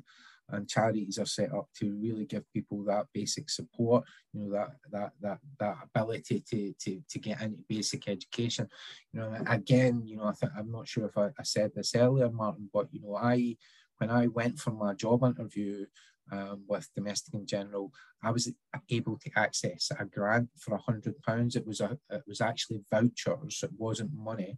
and 0.51 0.69
charities 0.69 1.17
are 1.19 1.25
set 1.25 1.53
up 1.53 1.67
to 1.75 1.97
really 2.01 2.25
give 2.25 2.43
people 2.53 2.83
that 2.83 3.05
basic 3.13 3.49
support 3.49 4.03
you 4.33 4.41
know 4.41 4.51
that 4.51 4.69
that 4.91 5.11
that 5.21 5.39
that 5.59 5.75
ability 5.83 6.43
to 6.49 6.73
to, 6.79 7.01
to 7.09 7.19
get 7.19 7.41
into 7.41 7.63
basic 7.67 8.07
education 8.07 8.67
you 9.13 9.19
know 9.19 9.33
again 9.47 10.01
you 10.05 10.17
know 10.17 10.25
i 10.25 10.33
think 10.33 10.51
i'm 10.57 10.71
not 10.71 10.87
sure 10.87 11.05
if 11.05 11.17
I, 11.17 11.27
I 11.39 11.43
said 11.43 11.71
this 11.75 11.95
earlier 11.95 12.29
martin 12.29 12.69
but 12.73 12.87
you 12.91 13.01
know 13.01 13.15
i 13.15 13.55
when 13.97 14.09
i 14.09 14.27
went 14.27 14.59
for 14.59 14.71
my 14.71 14.93
job 14.93 15.23
interview 15.23 15.85
um, 16.31 16.63
with 16.67 16.87
domestic 16.95 17.33
& 17.43 17.45
general, 17.45 17.91
I 18.23 18.31
was 18.31 18.51
able 18.89 19.17
to 19.17 19.31
access 19.35 19.91
a 19.97 20.05
grant 20.05 20.49
for 20.59 20.75
a 20.75 20.81
hundred 20.81 21.21
pounds. 21.21 21.55
It 21.55 21.65
was 21.65 21.81
a, 21.81 21.97
it 22.09 22.23
was 22.27 22.41
actually 22.41 22.81
vouchers. 22.91 23.61
It 23.63 23.71
wasn't 23.77 24.13
money, 24.13 24.57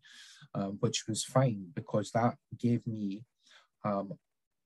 um, 0.53 0.77
which 0.79 1.05
was 1.07 1.23
fine 1.23 1.67
because 1.73 2.11
that 2.11 2.35
gave 2.57 2.85
me 2.85 3.23
um, 3.85 4.13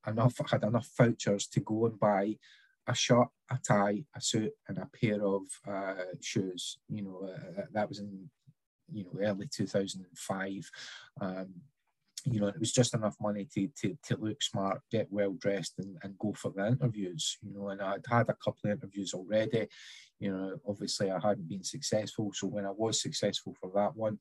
enough 0.07 0.35
had 0.50 0.63
enough 0.63 0.89
vouchers 0.97 1.47
to 1.47 1.59
go 1.59 1.85
and 1.85 2.00
buy 2.00 2.35
a 2.88 2.95
shirt, 2.95 3.27
a 3.51 3.57
tie, 3.57 4.03
a 4.15 4.21
suit, 4.21 4.53
and 4.67 4.77
a 4.77 4.89
pair 5.00 5.25
of 5.25 5.43
uh, 5.67 6.03
shoes. 6.21 6.77
You 6.89 7.03
know, 7.03 7.29
uh, 7.29 7.63
that 7.74 7.89
was 7.89 8.00
in 8.00 8.29
you 8.91 9.03
know 9.03 9.19
early 9.21 9.47
2005. 9.51 10.69
Um, 11.21 11.47
you 12.27 12.39
know, 12.39 12.47
it 12.47 12.59
was 12.59 12.71
just 12.71 12.95
enough 12.95 13.15
money 13.21 13.47
to, 13.53 13.67
to, 13.81 13.95
to 14.03 14.17
look 14.17 14.41
smart, 14.41 14.81
get 14.91 15.07
well 15.12 15.33
dressed, 15.33 15.75
and, 15.77 15.95
and 16.01 16.17
go 16.17 16.33
for 16.33 16.51
the 16.55 16.67
interviews. 16.67 17.38
You 17.43 17.53
know, 17.53 17.69
and 17.69 17.81
I'd 17.81 18.05
had 18.09 18.29
a 18.29 18.38
couple 18.43 18.62
of 18.65 18.71
interviews 18.71 19.13
already. 19.13 19.67
You 20.19 20.31
know, 20.31 20.55
obviously 20.67 21.12
I 21.12 21.19
hadn't 21.19 21.47
been 21.47 21.63
successful. 21.63 22.31
So 22.33 22.47
when 22.47 22.65
I 22.65 22.71
was 22.71 23.00
successful 23.00 23.55
for 23.59 23.69
that 23.75 23.95
one, 23.95 24.17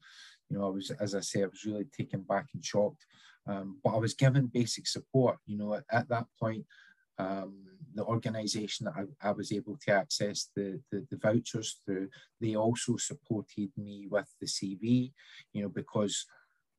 you 0.49 0.59
know, 0.59 0.67
I 0.67 0.71
was, 0.71 0.91
as 1.01 1.15
I 1.15 1.21
say, 1.21 1.43
I 1.43 1.47
was 1.47 1.65
really 1.65 1.87
taken 1.97 2.23
back 2.23 2.47
and 2.55 2.65
shocked. 2.65 3.05
Um, 3.47 3.79
but 3.85 3.95
I 3.95 3.99
was 3.99 4.15
given 4.15 4.47
basic 4.47 4.87
support. 4.87 5.39
You 5.47 5.59
know, 5.59 5.75
at, 5.75 5.85
at 5.91 6.09
that 6.09 6.27
point, 6.41 6.65
um, 7.19 7.65
the 7.95 8.05
organisation 8.05 8.87
that 8.87 8.95
I, 8.97 9.29
I, 9.29 9.33
was 9.33 9.53
able 9.53 9.79
to 9.87 9.93
access 9.93 10.49
the, 10.57 10.81
the, 10.91 11.07
the 11.11 11.19
vouchers 11.19 11.81
through, 11.85 12.09
they 12.41 12.57
also 12.57 12.97
supported 12.97 13.71
me 13.77 14.09
with 14.11 14.29
the 14.41 14.47
CV. 14.47 15.13
You 15.53 15.63
know, 15.63 15.69
because 15.69 16.27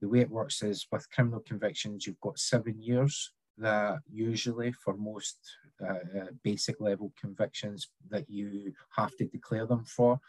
the 0.02 0.10
way 0.10 0.20
it 0.20 0.30
works 0.30 0.62
is 0.62 0.88
with 0.92 1.10
criminal 1.12 1.42
convictions, 1.42 2.06
you've 2.06 2.20
got 2.20 2.40
seven 2.40 2.82
years 2.82 3.32
that 3.58 4.00
usually 4.12 4.74
for 4.74 4.98
most 4.98 5.38
uh, 5.82 6.20
uh 6.20 6.26
basic 6.44 6.80
level 6.82 7.14
convictions 7.20 7.90
that 8.10 8.30
you 8.30 8.74
have 8.98 9.16
to 9.18 9.26
declare 9.26 9.66
them 9.66 9.86
for. 9.86 10.20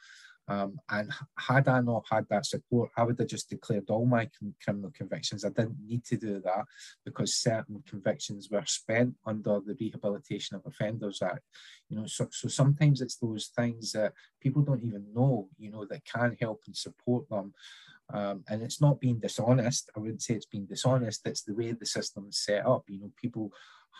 Um, 0.48 0.78
and 0.90 1.10
had 1.38 1.66
I 1.66 1.80
not 1.80 2.04
had 2.08 2.26
that 2.30 2.46
support, 2.46 2.90
I 2.96 3.02
would 3.02 3.18
have 3.18 3.28
just 3.28 3.50
declared 3.50 3.90
all 3.90 4.06
my 4.06 4.28
criminal 4.62 4.92
convictions. 4.94 5.44
I 5.44 5.48
didn't 5.48 5.78
need 5.84 6.04
to 6.06 6.16
do 6.16 6.40
that 6.44 6.64
because 7.04 7.34
certain 7.34 7.82
convictions 7.88 8.48
were 8.50 8.62
spent 8.66 9.14
under 9.26 9.60
the 9.60 9.76
Rehabilitation 9.80 10.56
of 10.56 10.62
Offenders 10.64 11.20
Act. 11.20 11.42
You 11.88 11.98
know, 11.98 12.06
so, 12.06 12.28
so 12.30 12.48
sometimes 12.48 13.00
it's 13.00 13.16
those 13.16 13.50
things 13.56 13.92
that 13.92 14.12
people 14.40 14.62
don't 14.62 14.84
even 14.84 15.06
know, 15.12 15.48
you 15.58 15.70
know, 15.70 15.84
that 15.86 16.04
can 16.04 16.36
help 16.40 16.62
and 16.66 16.76
support 16.76 17.28
them. 17.28 17.52
Um, 18.12 18.44
and 18.48 18.62
it's 18.62 18.80
not 18.80 19.00
being 19.00 19.18
dishonest. 19.18 19.90
I 19.96 20.00
wouldn't 20.00 20.22
say 20.22 20.34
it's 20.34 20.46
being 20.46 20.66
dishonest. 20.66 21.26
It's 21.26 21.42
the 21.42 21.54
way 21.54 21.72
the 21.72 21.86
system 21.86 22.26
is 22.28 22.38
set 22.38 22.64
up. 22.64 22.84
You 22.86 23.00
know, 23.00 23.10
people 23.20 23.52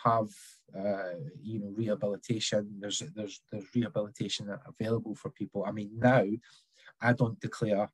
have 0.03 0.29
uh, 0.77 1.15
you 1.41 1.59
know 1.59 1.73
rehabilitation. 1.75 2.77
There's 2.79 3.01
there's 3.15 3.41
there's 3.51 3.65
rehabilitation 3.75 4.49
available 4.67 5.15
for 5.15 5.29
people. 5.31 5.65
I 5.65 5.71
mean 5.71 5.91
now, 5.95 6.25
I 7.01 7.13
don't 7.13 7.39
declare. 7.39 7.89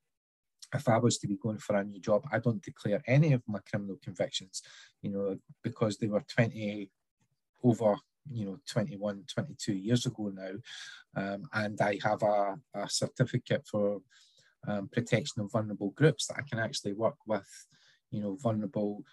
If 0.76 0.90
I 0.90 0.98
was 0.98 1.20
to 1.20 1.28
be 1.28 1.38
going 1.38 1.60
for 1.60 1.76
a 1.76 1.84
new 1.84 2.00
job, 2.00 2.24
I 2.32 2.40
don't 2.40 2.64
declare 2.64 3.00
any 3.06 3.34
of 3.34 3.44
my 3.48 3.60
criminal 3.70 4.00
convictions, 4.04 4.64
you 5.04 5.12
know, 5.12 5.38
because 5.64 5.98
they 5.98 6.08
were 6.08 6.24
20 6.28 6.90
over, 7.64 7.96
you 8.32 8.46
know, 8.46 8.58
21, 8.68 9.24
22 9.32 9.74
years 9.74 10.08
ago 10.08 10.32
now. 10.34 10.54
Um, 11.16 11.44
and 11.54 11.80
I 11.80 12.00
have 12.04 12.24
a, 12.24 12.56
a 12.74 12.90
certificate 12.90 13.68
for 13.70 14.02
um, 14.68 14.90
protection 14.92 15.42
of 15.42 15.52
vulnerable 15.52 15.92
groups 15.92 16.28
that 16.28 16.38
I 16.40 16.42
can 16.50 16.60
actually 16.60 16.94
work 16.94 17.18
with, 17.28 17.48
you 18.12 18.22
know, 18.22 18.38
vulnerable 18.42 19.04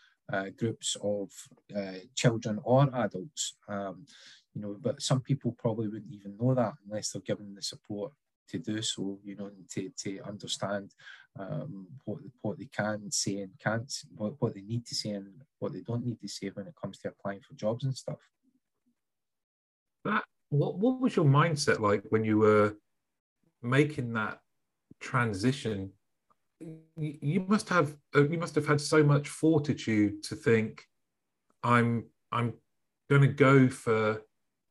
groups 0.57 0.97
of 1.03 1.31
uh, 1.77 2.01
children 2.15 2.61
or 2.63 2.89
adults. 2.95 3.57
Um, 3.69 4.07
you 4.55 4.63
know, 4.63 4.77
but 4.81 5.01
some 5.01 5.21
people 5.21 5.55
probably 5.59 5.89
wouldn't 5.89 6.13
even 6.13 6.37
know 6.37 6.55
that 6.55 6.75
unless 6.85 7.11
they're 7.11 7.23
given 7.23 7.55
the 7.55 7.63
support 7.63 8.13
to 8.49 8.59
do 8.59 8.83
so. 8.83 9.19
You 9.25 9.37
know, 9.37 9.51
to 9.75 9.91
to 10.03 10.21
understand 10.27 10.95
um, 11.39 11.87
what 12.05 12.19
what 12.43 12.59
they 12.59 12.69
can 12.77 13.11
say 13.11 13.39
and 13.39 13.53
can't, 13.63 13.93
what, 14.17 14.35
what 14.39 14.55
they 14.55 14.63
need 14.63 14.87
to 14.87 14.95
say 14.95 15.11
and 15.11 15.29
what 15.59 15.73
they 15.73 15.81
don't 15.81 16.05
need 16.05 16.21
to 16.21 16.29
say 16.29 16.51
when 16.55 16.67
it 16.67 16.75
comes 16.81 16.99
to 16.99 17.09
applying 17.09 17.41
for 17.41 17.55
jobs 17.55 17.85
and 17.85 17.97
stuff. 17.97 18.19
That 20.05 20.25
what 20.49 20.79
what 20.79 21.01
was 21.01 21.15
your 21.17 21.27
mindset 21.27 21.81
like 21.81 22.03
when 22.09 22.25
you 22.25 22.39
were 22.39 22.75
making 23.63 24.13
that 24.15 24.41
transition 25.01 25.93
you 26.97 27.45
must 27.49 27.69
have 27.69 27.97
uh, 28.14 28.29
you 28.29 28.38
must 28.38 28.55
have 28.55 28.67
had 28.67 28.81
so 28.81 29.02
much 29.02 29.29
fortitude 29.29 30.23
to 30.23 30.35
think 30.35 30.85
i'm 31.64 32.05
i'm 32.33 32.52
going 33.11 33.23
to 33.23 33.29
go 33.29 33.69
for 33.69 34.23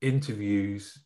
interviews. 0.01 1.03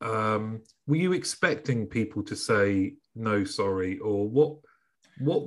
Um, 0.00 0.62
were 0.86 0.96
you 0.96 1.12
expecting 1.12 1.86
people 1.86 2.22
to 2.22 2.36
say 2.36 2.94
no 3.14 3.44
sorry 3.44 3.98
or 3.98 4.28
what 4.28 4.56
what 5.18 5.42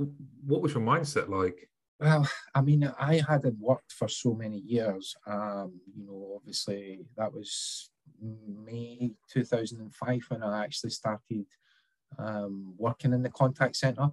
what 0.45 0.61
was 0.61 0.73
your 0.73 0.83
mindset 0.83 1.29
like? 1.29 1.69
Well 1.99 2.27
i 2.55 2.61
mean 2.61 2.91
i 2.99 3.21
hadn't 3.27 3.57
worked 3.59 3.93
for 3.93 4.07
so 4.07 4.33
many 4.33 4.57
years. 4.57 5.15
Um, 5.25 5.79
you 5.95 6.05
know 6.05 6.33
obviously 6.35 7.05
that 7.15 7.33
was 7.33 7.89
may 8.21 9.11
2005 9.31 10.25
when 10.27 10.43
i 10.43 10.63
actually 10.65 10.89
started 10.89 11.45
um, 12.17 12.73
working 12.77 13.13
in 13.13 13.21
the 13.23 13.29
contact 13.29 13.77
center 13.77 14.09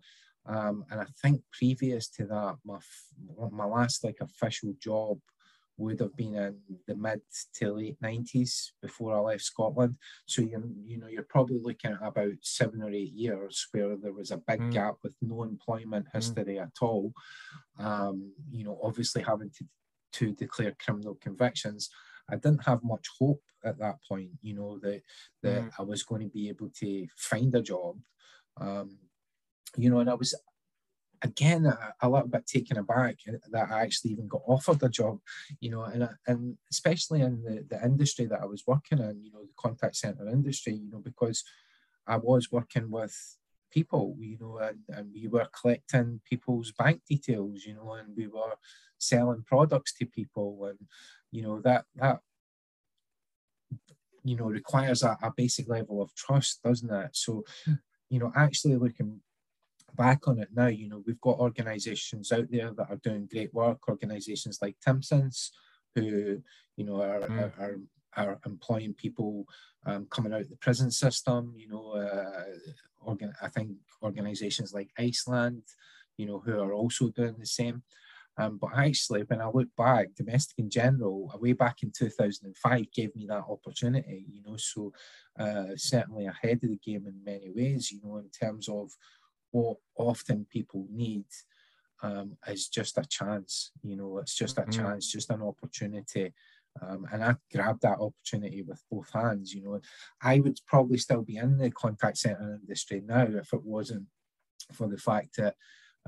um, 0.47 0.85
and 0.91 1.01
I 1.01 1.07
think 1.23 1.43
previous 1.53 2.09
to 2.11 2.27
that, 2.27 2.57
my 2.65 2.79
my 3.51 3.65
last 3.65 4.05
like 4.05 4.19
official 4.21 4.75
job 4.81 5.19
would 5.79 6.01
have 6.01 6.17
been 6.17 6.35
in 6.35 6.57
the 6.87 6.95
mid 6.95 7.21
to 7.55 7.73
late 7.73 7.97
nineties 8.01 8.73
before 8.81 9.15
I 9.15 9.21
left 9.21 9.43
Scotland. 9.43 9.97
So 10.27 10.43
you 10.43 10.63
you 10.85 10.99
know 10.99 11.09
you're 11.09 11.25
probably 11.25 11.59
looking 11.61 11.93
at 11.93 12.07
about 12.07 12.35
seven 12.43 12.83
or 12.83 12.91
eight 12.91 13.13
years 13.13 13.67
where 13.73 13.97
there 13.97 14.13
was 14.13 14.31
a 14.31 14.39
big 14.39 14.61
mm. 14.61 14.73
gap 14.73 14.95
with 15.03 15.15
no 15.21 15.43
employment 15.43 16.07
hmm. 16.11 16.17
history 16.19 16.45
mm. 16.45 16.63
at 16.63 16.73
all. 16.81 17.13
Um, 17.79 18.33
you 18.51 18.65
know, 18.65 18.79
obviously 18.83 19.23
having 19.23 19.51
to 19.51 19.65
to 20.13 20.33
declare 20.33 20.75
criminal 20.83 21.19
convictions. 21.21 21.91
I 22.31 22.37
didn't 22.37 22.65
have 22.65 22.83
much 22.83 23.07
hope 23.21 23.43
at 23.65 23.79
that 23.79 23.97
point, 24.09 24.31
you 24.43 24.55
know, 24.55 24.79
that 24.79 25.03
that 25.43 25.63
mm. 25.63 25.71
I 25.79 25.83
was 25.83 26.03
going 26.03 26.23
to 26.23 26.29
be 26.29 26.49
able 26.49 26.71
to 26.81 27.07
find 27.17 27.55
a 27.55 27.63
job. 27.63 27.99
Um, 28.59 28.99
you 29.77 29.91
know, 29.91 30.01
and 30.01 30.11
I 30.11 30.15
was 30.15 30.35
again 31.23 31.67
a, 31.67 31.95
a, 32.03 32.09
little 32.09 32.29
bit 32.29 32.47
taken 32.47 32.77
aback 32.77 33.17
that 33.51 33.71
I 33.71 33.83
actually 33.83 34.13
even 34.13 34.29
got 34.29 34.43
offered 34.47 34.83
a 34.83 34.89
job, 34.89 35.19
you 35.61 35.71
know, 35.71 35.85
and 35.85 36.09
and 36.27 36.57
especially 36.71 37.21
in 37.23 37.43
the, 37.43 37.65
the 37.69 37.85
industry 37.85 38.27
that 38.27 38.41
I 38.43 38.47
was 38.47 38.65
working 38.67 38.99
in, 38.99 39.23
you 39.23 39.33
know, 39.33 39.43
the 39.43 39.55
contact 39.57 39.97
center 39.97 40.29
industry, 40.29 40.75
you 40.75 40.91
know, 40.91 40.99
because 40.99 41.45
I 42.07 42.17
was 42.17 42.53
working 42.53 42.91
with 42.91 43.17
people, 43.71 44.17
you 44.19 44.39
know, 44.41 44.59
and, 44.59 44.79
and 44.89 45.11
we 45.13 45.29
were 45.29 45.49
collecting 45.61 46.21
people's 46.29 46.73
bank 46.73 47.03
details, 47.09 47.65
you 47.65 47.75
know, 47.75 47.93
and 47.93 48.17
we 48.17 48.27
were 48.27 48.55
selling 48.99 49.45
products 49.47 49.95
to 49.95 50.07
people, 50.07 50.67
and 50.67 50.79
you 51.31 51.43
know 51.43 51.61
that 51.61 51.85
that 51.97 52.21
you 54.25 54.37
know 54.37 54.47
requires 54.47 55.03
a, 55.03 55.17
a 55.23 55.33
basic 55.37 55.69
level 55.69 56.03
of 56.03 56.15
trust, 56.15 56.63
doesn't 56.63 56.93
it? 56.93 57.11
So, 57.13 57.45
hmm. 57.65 57.75
you 58.11 58.19
know, 58.19 58.33
actually 58.37 58.77
looking 58.77 59.21
back 59.97 60.29
on 60.29 60.39
it 60.39 60.49
now, 60.55 60.67
you 60.67 60.89
know, 60.89 61.03
we've 61.07 61.21
got 61.21 61.39
organizations 61.39 62.33
out 62.33 62.51
there 62.51 62.73
that 62.73 62.91
are 62.91 63.01
doing 63.03 63.29
great 63.31 63.53
work, 63.55 63.89
organizations 63.89 64.59
like 64.63 64.77
Timpson's, 64.85 65.53
who, 65.95 66.43
you 66.77 66.85
know, 66.85 67.01
are, 67.01 67.21
mm. 67.21 67.53
are, 67.59 67.79
are, 68.17 68.41
employing 68.47 68.95
people 68.95 69.47
um, 69.87 70.07
coming 70.11 70.33
out 70.33 70.43
of 70.43 70.51
the 70.51 70.57
prison 70.57 70.91
system, 70.91 71.55
you 71.57 71.69
know, 71.69 71.93
uh, 71.93 72.45
organ- 73.01 73.35
I 73.43 73.49
think 73.49 73.71
organizations 74.03 74.73
like 74.73 74.91
Iceland, 74.99 75.63
you 76.17 76.27
know, 76.27 76.39
who 76.39 76.61
are 76.61 76.73
also 76.73 77.09
doing 77.09 77.37
the 77.39 77.47
same. 77.47 77.83
Um, 78.39 78.59
but 78.61 78.71
actually, 78.77 79.23
when 79.23 79.41
I 79.41 79.49
look 79.49 79.69
back, 79.79 80.15
domestic 80.15 80.69
& 80.69 80.69
general, 80.69 81.33
way 81.41 81.55
back 81.55 81.83
in 81.83 81.91
2005, 81.91 82.93
gave 82.93 83.17
me 83.17 83.27
that 83.29 83.45
opportunity, 83.49 84.27
you 84.29 84.43
know, 84.43 84.59
so 84.59 84.93
uh, 85.39 85.75
certainly 85.77 86.27
ahead 86.27 86.61
of 86.63 86.69
the 86.69 86.77
game 86.77 87.07
in 87.07 87.25
many 87.25 87.51
ways, 87.55 87.91
you 87.91 88.01
know, 88.05 88.19
in 88.19 88.29
terms 88.29 88.69
of 88.69 88.91
what 89.51 89.79
often 89.97 90.47
people 90.51 90.87
need 90.91 91.27
um, 92.03 92.37
is 92.47 92.69
just 92.69 92.99
a 92.99 93.05
chance. 93.05 93.73
You 93.83 93.97
know, 93.97 94.19
it's 94.19 94.35
just 94.35 94.59
a 94.59 94.63
mm-hmm. 94.63 94.71
chance, 94.71 95.11
just 95.11 95.31
an 95.31 95.43
opportunity. 95.43 96.33
Um, 96.83 97.07
and 97.11 97.25
I 97.25 97.37
grabbed 97.53 97.83
that 97.83 98.01
opportunity 98.01 98.63
with 98.63 98.83
both 98.91 99.11
hands. 99.13 99.55
You 99.55 99.63
know, 99.63 99.81
I 100.23 100.41
would 100.41 100.59
probably 100.67 100.99
still 100.99 101.23
be 101.23 101.37
in 101.37 101.57
the 101.57 101.71
contact 101.71 102.19
center 102.19 102.59
industry 102.61 103.03
now 103.05 103.23
if 103.23 103.53
it 103.53 103.65
wasn't 103.65 104.07
for 104.73 104.89
the 104.89 104.99
fact 104.99 105.37
that 105.39 105.55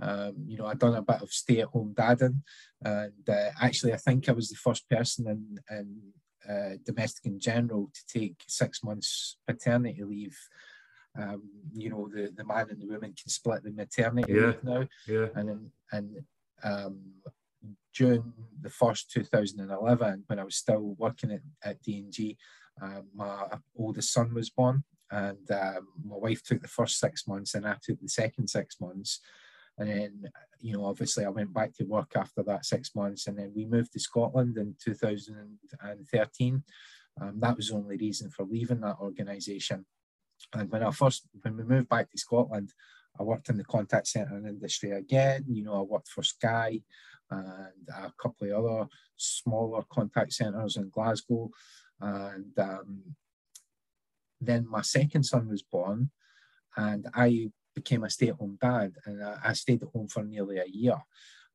um, 0.00 0.35
you 0.47 0.57
know, 0.57 0.66
I'd 0.66 0.78
done 0.78 0.95
a 0.95 1.02
bit 1.02 1.23
of 1.23 1.30
stay-at-home 1.33 1.95
dadding, 1.97 2.42
and 2.83 3.28
uh, 3.28 3.50
actually, 3.61 3.92
I 3.92 3.97
think 3.97 4.28
I 4.28 4.33
was 4.33 4.49
the 4.49 4.57
first 4.57 4.88
person 4.88 5.26
in, 5.26 5.59
in 5.76 6.00
uh, 6.49 6.76
domestic 6.85 7.37
& 7.37 7.38
general 7.38 7.90
to 7.92 8.18
take 8.18 8.37
six 8.47 8.85
months 8.85 9.38
paternity 9.47 10.02
leave 10.04 10.38
um, 11.18 11.42
you 11.75 11.90
know, 11.90 12.08
the, 12.08 12.32
the 12.37 12.44
man 12.44 12.68
and 12.70 12.80
the 12.80 12.87
woman 12.87 13.14
can 13.20 13.28
split 13.28 13.64
the 13.64 13.72
maternity 13.72 14.32
yeah. 14.32 14.46
leave 14.46 14.64
now. 14.64 14.88
Yeah. 15.06 15.26
And 15.34 15.50
in, 15.50 15.70
and 15.92 16.16
um, 16.62 17.00
June 17.92 18.32
the 18.60 18.70
first, 18.70 19.10
2011, 19.10 20.25
when 20.26 20.38
I 20.38 20.44
was 20.44 20.56
still 20.56 20.94
working 20.98 21.32
at, 21.32 21.40
at 21.62 21.82
D&G, 21.82 22.37
uh, 22.80 23.00
my 23.14 23.46
oldest 23.76 24.12
son 24.12 24.32
was 24.34 24.50
born, 24.50 24.84
and 25.10 25.50
um, 25.50 25.88
my 26.04 26.16
wife 26.16 26.42
took 26.44 26.62
the 26.62 26.68
first 26.68 27.00
six 27.00 27.26
months, 27.26 27.54
and 27.54 27.66
I 27.66 27.76
took 27.82 28.00
the 28.00 28.08
second 28.08 28.48
six 28.48 28.80
months. 28.80 29.20
And 29.78 29.88
then, 29.88 30.25
you 30.60 30.75
know, 30.75 30.84
obviously, 30.84 31.25
I 31.25 31.30
went 31.30 31.52
back 31.52 31.75
to 31.75 31.84
work 31.84 32.12
after 32.16 32.42
that 32.44 32.66
six 32.66 32.94
months, 32.94 33.26
and 33.26 33.38
then 33.38 33.52
we 33.54 33.64
moved 33.64 33.92
to 33.92 34.00
Scotland 34.00 34.56
in 34.58 34.75
2013. 34.84 36.62
Um, 37.20 37.40
that 37.40 37.56
was 37.56 37.68
the 37.68 37.75
only 37.75 37.96
reason 37.96 38.30
for 38.30 38.44
leaving 38.44 38.80
that 38.80 38.98
organisation. 39.00 39.84
And 40.54 40.71
when 40.71 40.83
I 40.83 40.90
first, 40.90 41.28
when 41.42 41.57
we 41.57 41.64
moved 41.64 41.88
back 41.88 42.11
to 42.11 42.18
Scotland, 42.18 42.73
I 43.18 43.23
worked 43.23 43.49
in 43.49 43.57
the 43.57 43.64
contact 43.64 44.07
centre 44.07 44.37
industry 44.37 44.92
again. 44.92 45.45
You 45.49 45.64
know, 45.64 45.75
I 45.75 45.83
worked 45.83 46.09
for 46.09 46.23
Sky 46.23 46.80
and 47.30 47.88
a 47.95 48.12
couple 48.21 48.50
of 48.50 48.64
other 48.64 48.88
smaller 49.16 49.85
contact 49.90 50.33
centres 50.33 50.76
in 50.76 50.90
Glasgow. 50.90 51.50
And 52.00 52.59
um, 52.59 53.02
then 54.40 54.66
my 54.68 54.83
second 54.83 55.25
son 55.25 55.49
was 55.49 55.62
born, 55.62 56.11
and 56.76 57.07
I 57.14 57.50
became 57.75 58.04
a 58.04 58.11
stay 58.11 58.28
at 58.28 58.37
home 58.37 58.57
dad. 58.61 58.95
And 59.04 59.23
I, 59.23 59.38
I 59.45 59.52
stayed 59.52 59.83
at 59.83 59.88
home 59.92 60.09
for 60.09 60.23
nearly 60.23 60.59
a 60.59 60.66
year. 60.66 60.99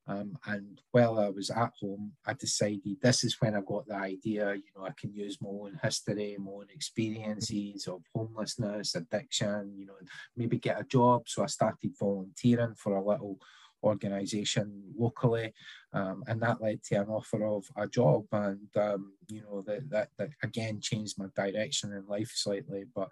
Um, 0.06 0.36
and 0.46 0.80
while 0.90 1.18
I 1.18 1.30
was 1.30 1.50
at 1.50 1.72
home, 1.80 2.12
I 2.26 2.34
decided 2.34 3.00
this 3.00 3.24
is 3.24 3.40
when 3.40 3.54
I 3.54 3.60
got 3.60 3.86
the 3.86 3.96
idea, 3.96 4.54
you 4.54 4.62
know, 4.76 4.84
I 4.84 4.90
can 4.98 5.14
use 5.14 5.38
my 5.40 5.48
own 5.48 5.78
history, 5.82 6.36
my 6.38 6.50
own 6.50 6.66
experiences 6.74 7.86
of 7.88 8.02
homelessness, 8.14 8.94
addiction, 8.94 9.72
you 9.76 9.86
know, 9.86 9.94
maybe 10.36 10.58
get 10.58 10.80
a 10.80 10.84
job. 10.84 11.22
So 11.26 11.42
I 11.42 11.46
started 11.46 11.92
volunteering 11.98 12.74
for 12.74 12.96
a 12.96 13.04
little 13.04 13.38
organization 13.84 14.82
locally 14.96 15.52
um, 15.92 16.24
and 16.26 16.40
that 16.40 16.60
led 16.60 16.82
to 16.82 16.96
an 16.96 17.08
offer 17.08 17.44
of 17.44 17.64
a 17.76 17.86
job 17.86 18.24
and 18.32 18.68
um, 18.76 19.12
you 19.28 19.42
know 19.42 19.62
that, 19.66 19.88
that, 19.90 20.08
that 20.16 20.30
again 20.42 20.80
changed 20.80 21.18
my 21.18 21.26
direction 21.36 21.92
in 21.92 22.06
life 22.06 22.32
slightly 22.34 22.84
but 22.94 23.08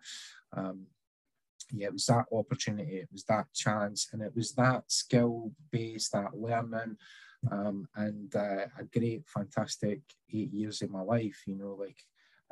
um, 0.56 0.86
yeah, 1.72 1.86
it 1.86 1.92
was 1.92 2.06
that 2.06 2.26
opportunity, 2.32 2.96
it 2.96 3.08
was 3.12 3.24
that 3.24 3.46
chance, 3.54 4.08
and 4.12 4.22
it 4.22 4.32
was 4.34 4.52
that 4.52 4.84
skill 4.88 5.52
based, 5.70 6.12
that 6.12 6.36
learning, 6.36 6.96
um, 7.50 7.88
and 7.96 8.34
uh, 8.36 8.66
a 8.78 8.84
great, 8.92 9.22
fantastic 9.26 10.00
eight 10.32 10.52
years 10.52 10.82
of 10.82 10.90
my 10.90 11.00
life. 11.00 11.42
You 11.46 11.56
know, 11.56 11.76
like 11.78 11.96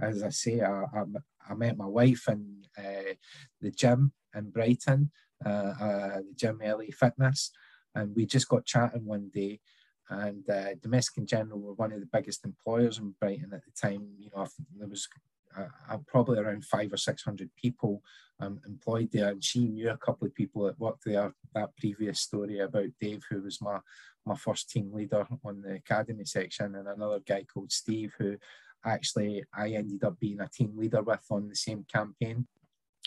as 0.00 0.22
I 0.22 0.30
say, 0.30 0.61
I, 0.61 0.85
I, 0.94 1.04
I 1.48 1.54
met 1.54 1.76
my 1.76 1.87
wife 1.87 2.28
in 2.28 2.62
uh, 2.78 3.14
the 3.61 3.70
gym 3.70 4.12
in 4.35 4.50
Brighton, 4.50 5.11
uh, 5.44 5.48
uh 5.48 6.16
the 6.18 6.35
Gym 6.35 6.61
LA 6.64 6.87
Fitness, 6.92 7.50
and 7.94 8.14
we 8.16 8.26
just 8.26 8.48
got 8.48 8.64
chatting 8.64 9.04
one 9.04 9.30
day. 9.33 9.61
And 10.09 10.48
uh, 10.50 10.74
Domestic 10.83 11.24
& 11.24 11.26
General 11.26 11.61
were 11.61 11.74
one 11.74 11.92
of 11.92 12.00
the 12.00 12.09
biggest 12.12 12.44
employers 12.44 12.98
in 12.98 13.14
Brighton 13.20 13.52
at 13.54 13.64
the 13.64 13.70
time. 13.80 14.09
You 14.18 14.30
know, 14.35 14.48
there 14.76 14.88
was 14.88 15.09
uh, 15.57 15.99
probably 16.07 16.39
around 16.39 16.65
five 16.65 16.93
or 16.93 16.97
six 16.97 17.23
hundred 17.23 17.51
people 17.57 18.03
um, 18.41 18.61
employed 18.67 19.11
there, 19.13 19.31
and 19.31 19.43
she 19.43 19.69
knew 19.69 19.91
a 19.91 19.97
couple 19.97 20.27
of 20.27 20.35
people 20.35 20.65
that 20.65 20.79
worked 20.79 21.05
there. 21.05 21.33
That 21.55 21.77
previous 21.77 22.21
story 22.21 22.61
about 22.61 22.89
Dave, 23.01 23.23
who 23.29 23.43
was 23.43 23.61
my 23.61 23.79
my 24.27 24.37
first 24.37 24.71
team 24.71 24.93
leader 24.93 25.27
on 25.45 25.63
the 25.63 25.75
academy 25.75 26.25
section, 26.25 26.75
and 26.75 26.89
another 26.89 27.21
guy 27.21 27.45
called 27.45 27.73
Steve, 27.73 28.15
who 28.19 28.37
actually 28.85 29.45
I 29.55 29.71
ended 29.71 30.05
up 30.05 30.19
being 30.19 30.41
a 30.41 30.49
team 30.49 30.73
leader 30.77 31.03
with 31.03 31.25
on 31.31 31.49
the 31.49 31.57
same 31.57 31.85
campaign. 31.93 32.47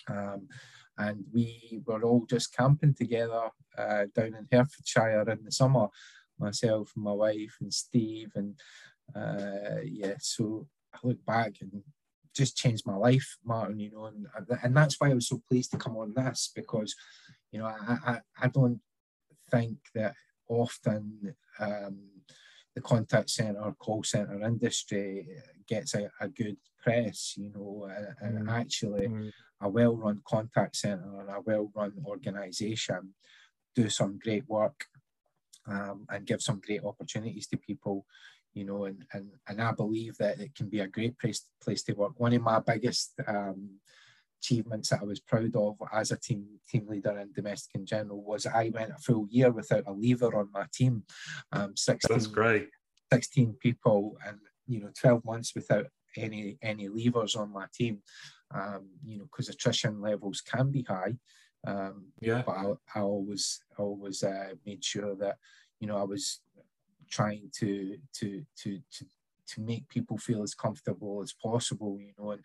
Um, 0.08 0.48
and 0.98 1.24
we 1.34 1.82
were 1.86 2.04
all 2.04 2.26
just 2.30 2.56
camping 2.56 2.94
together 2.94 3.50
uh, 3.78 4.06
down 4.14 4.36
in 4.36 4.48
Herefordshire 4.52 5.30
in 5.30 5.44
the 5.44 5.52
summer, 5.52 5.88
myself 6.38 6.92
and 6.96 7.04
my 7.04 7.14
wife 7.14 7.58
and 7.62 7.74
Steve, 7.74 8.32
and 8.36 8.60
uh, 9.16 9.82
yeah. 9.84 10.16
So 10.20 10.68
I 10.94 11.00
look 11.04 11.26
back 11.26 11.54
and 11.62 11.84
just 12.36 12.58
changed 12.58 12.86
my 12.86 12.96
life, 12.96 13.38
Martin, 13.46 13.80
you 13.80 13.92
know, 13.92 14.06
and, 14.06 14.26
and 14.64 14.76
that's 14.76 15.00
why 15.00 15.12
I 15.12 15.14
was 15.14 15.28
so 15.28 15.42
pleased 15.50 15.72
to 15.72 15.78
come 15.78 15.98
on 15.98 16.14
this 16.16 16.52
because, 16.56 16.96
you 17.52 17.60
know, 17.60 17.66
I, 17.66 17.98
I, 18.06 18.20
I 18.42 18.48
don't 18.48 18.80
think 19.52 19.78
that 19.94 20.16
often 20.50 21.36
um, 21.60 22.00
the 22.76 22.82
contact 22.82 23.30
center, 23.30 23.74
call 23.78 24.04
center 24.04 24.42
industry 24.42 25.28
gets 25.68 25.94
a, 25.94 26.10
a 26.20 26.28
good 26.28 26.58
press, 26.82 27.36
you 27.38 27.52
know, 27.54 27.90
and, 28.22 28.38
and 28.38 28.48
mm. 28.48 28.52
actually 28.52 29.08
mm. 29.08 29.32
a 29.62 29.70
well 29.70 29.96
run 29.96 30.22
contact 30.28 30.76
center 30.76 31.22
and 31.22 31.30
a 31.30 31.42
well 31.46 31.72
run 31.76 31.94
organization 32.06 33.14
do 33.76 33.90
some 33.90 34.20
great 34.24 34.48
work 34.48 34.86
um, 35.68 36.06
and 36.10 36.26
give 36.26 36.42
some 36.42 36.62
great 36.66 36.84
opportunities 36.84 37.48
to 37.48 37.58
people 37.58 38.06
you 38.54 38.66
know, 38.66 38.86
and, 38.86 39.06
and, 39.14 39.30
and 39.48 39.62
I 39.62 39.72
believe 39.72 40.18
that 40.18 40.40
it 40.40 40.56
can 40.56 40.70
be 40.70 40.80
a 40.80 40.88
great 40.88 41.18
place, 41.20 41.48
place 41.62 41.84
to 41.84 41.94
work. 41.94 42.14
One 42.18 42.34
of 42.34 42.42
my 42.42 42.60
biggest 42.60 43.14
um, 43.28 43.80
achievements 44.42 44.90
that 44.90 45.02
I 45.02 45.06
was 45.06 45.20
proud 45.20 45.56
of 45.56 45.76
as 45.92 46.12
a 46.12 46.18
team 46.18 46.46
team 46.68 46.88
leader 46.88 47.18
in 47.18 47.32
domestic 47.34 47.84
& 47.84 47.86
general 47.86 48.24
was 48.24 48.46
I 48.46 48.72
went 48.74 48.92
a 48.92 48.98
full 48.98 49.28
year 49.30 49.52
without 49.52 49.86
a 49.88 49.92
lever 49.92 50.36
on 50.36 50.50
my 50.54 50.66
team. 50.74 51.04
Um, 51.52 51.76
16, 51.76 52.16
That's 52.16 52.28
great. 52.28 52.70
16 53.12 53.56
people 53.60 54.18
and, 54.26 54.38
you 54.68 54.82
know, 54.82 54.90
12 55.00 55.26
months 55.26 55.54
without 55.56 55.88
any 56.18 56.58
any 56.62 56.90
levers 56.90 57.36
on 57.36 57.52
my 57.52 57.66
team, 57.74 58.00
um, 58.54 58.90
you 59.04 59.18
know, 59.18 59.26
because 59.26 59.50
attrition 59.50 60.02
levels 60.02 60.42
can 60.42 60.72
be 60.72 60.84
high. 60.84 61.16
Um, 61.66 62.08
yeah. 62.22 62.44
But 62.46 62.56
I, 62.58 62.74
I 62.96 63.02
always 63.02 63.60
always 63.78 64.24
uh, 64.24 64.54
made 64.66 64.84
sure 64.84 65.16
that 65.16 65.38
you 65.80 65.88
know 65.88 65.98
I 65.98 66.04
was 66.04 66.42
trying 67.14 67.50
to 67.60 67.98
to 68.20 68.44
to 68.62 68.80
to 68.96 69.06
to 69.46 69.62
make 69.62 69.88
people 69.90 70.18
feel 70.18 70.42
as 70.42 70.56
comfortable 70.56 71.22
as 71.22 71.34
possible, 71.34 72.00
you 72.00 72.14
know. 72.18 72.32
And 72.32 72.42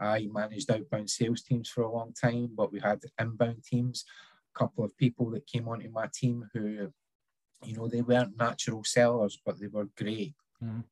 I 0.00 0.28
managed 0.30 0.70
outbound 0.70 1.08
sales 1.08 1.42
teams 1.42 1.68
for 1.68 1.82
a 1.82 1.92
long 1.92 2.12
time, 2.12 2.50
but 2.54 2.72
we 2.72 2.80
had 2.80 3.00
inbound 3.18 3.64
teams. 3.64 4.04
A 4.54 4.58
couple 4.58 4.84
of 4.84 4.96
people 4.96 5.30
that 5.30 5.46
came 5.46 5.68
onto 5.68 5.90
my 5.90 6.08
team 6.12 6.48
who, 6.52 6.92
you 7.64 7.76
know, 7.76 7.88
they 7.88 8.02
weren't 8.02 8.36
natural 8.36 8.82
sellers, 8.84 9.38
but 9.44 9.60
they 9.60 9.68
were 9.68 9.88
great. 9.96 10.34
Mm. 10.62 10.84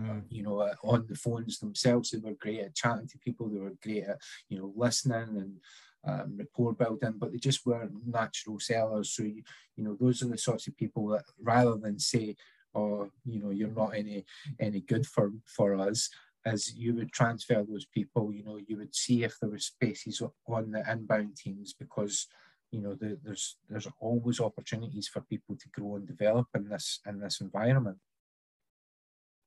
Mm. 0.00 0.22
You 0.28 0.42
know, 0.42 0.58
uh, 0.60 0.74
on 0.82 1.06
the 1.08 1.14
phones 1.14 1.58
themselves, 1.58 2.10
they 2.10 2.18
were 2.18 2.34
great 2.34 2.60
at 2.60 2.74
chatting 2.74 3.08
to 3.08 3.18
people. 3.18 3.48
They 3.48 3.60
were 3.60 3.74
great 3.82 4.04
at, 4.04 4.18
you 4.48 4.58
know, 4.58 4.72
listening 4.74 5.36
and 5.42 5.60
um, 6.06 6.36
rapport 6.38 6.72
building, 6.72 7.14
but 7.18 7.30
they 7.30 7.38
just 7.38 7.64
weren't 7.66 8.06
natural 8.06 8.58
sellers. 8.58 9.10
So, 9.10 9.22
you, 9.22 9.42
you 9.76 9.84
know, 9.84 9.96
those 10.00 10.22
are 10.22 10.28
the 10.28 10.38
sorts 10.38 10.66
of 10.66 10.76
people 10.76 11.08
that 11.08 11.24
rather 11.40 11.76
than 11.76 11.98
say, 11.98 12.36
or 12.74 13.10
you 13.24 13.40
know 13.40 13.50
you're 13.50 13.68
not 13.68 13.94
any 13.94 14.24
any 14.60 14.80
good 14.80 15.06
for 15.06 15.32
for 15.46 15.74
us 15.74 16.10
as 16.46 16.74
you 16.74 16.94
would 16.94 17.12
transfer 17.12 17.64
those 17.66 17.86
people, 17.86 18.32
you 18.32 18.44
know, 18.44 18.58
you 18.66 18.76
would 18.76 18.94
see 18.94 19.24
if 19.24 19.38
there 19.40 19.48
were 19.48 19.58
spaces 19.58 20.20
on 20.46 20.70
the 20.70 20.90
inbound 20.90 21.36
teams 21.36 21.72
because 21.72 22.26
you 22.70 22.80
know 22.80 22.94
the, 22.94 23.18
there's 23.22 23.56
there's 23.68 23.86
always 24.00 24.40
opportunities 24.40 25.06
for 25.06 25.20
people 25.22 25.56
to 25.56 25.68
grow 25.68 25.96
and 25.96 26.06
develop 26.06 26.48
in 26.54 26.68
this 26.68 27.00
in 27.06 27.20
this 27.20 27.40
environment. 27.40 27.96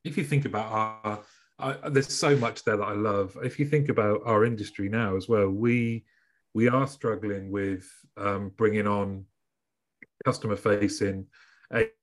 If 0.05 0.17
you 0.17 0.23
think 0.23 0.45
about 0.45 0.71
our, 0.71 1.19
I, 1.59 1.89
there's 1.89 2.13
so 2.13 2.37
much 2.37 2.63
there 2.63 2.77
that 2.77 2.83
I 2.83 2.93
love. 2.93 3.37
If 3.43 3.59
you 3.59 3.65
think 3.65 3.89
about 3.89 4.21
our 4.25 4.45
industry 4.45 4.87
now 4.87 5.17
as 5.17 5.27
well, 5.27 5.49
we 5.49 6.05
we 6.53 6.69
are 6.69 6.87
struggling 6.87 7.51
with 7.51 7.85
um, 8.15 8.53
bringing 8.55 8.87
on 8.87 9.25
customer 10.25 10.55
facing 10.55 11.25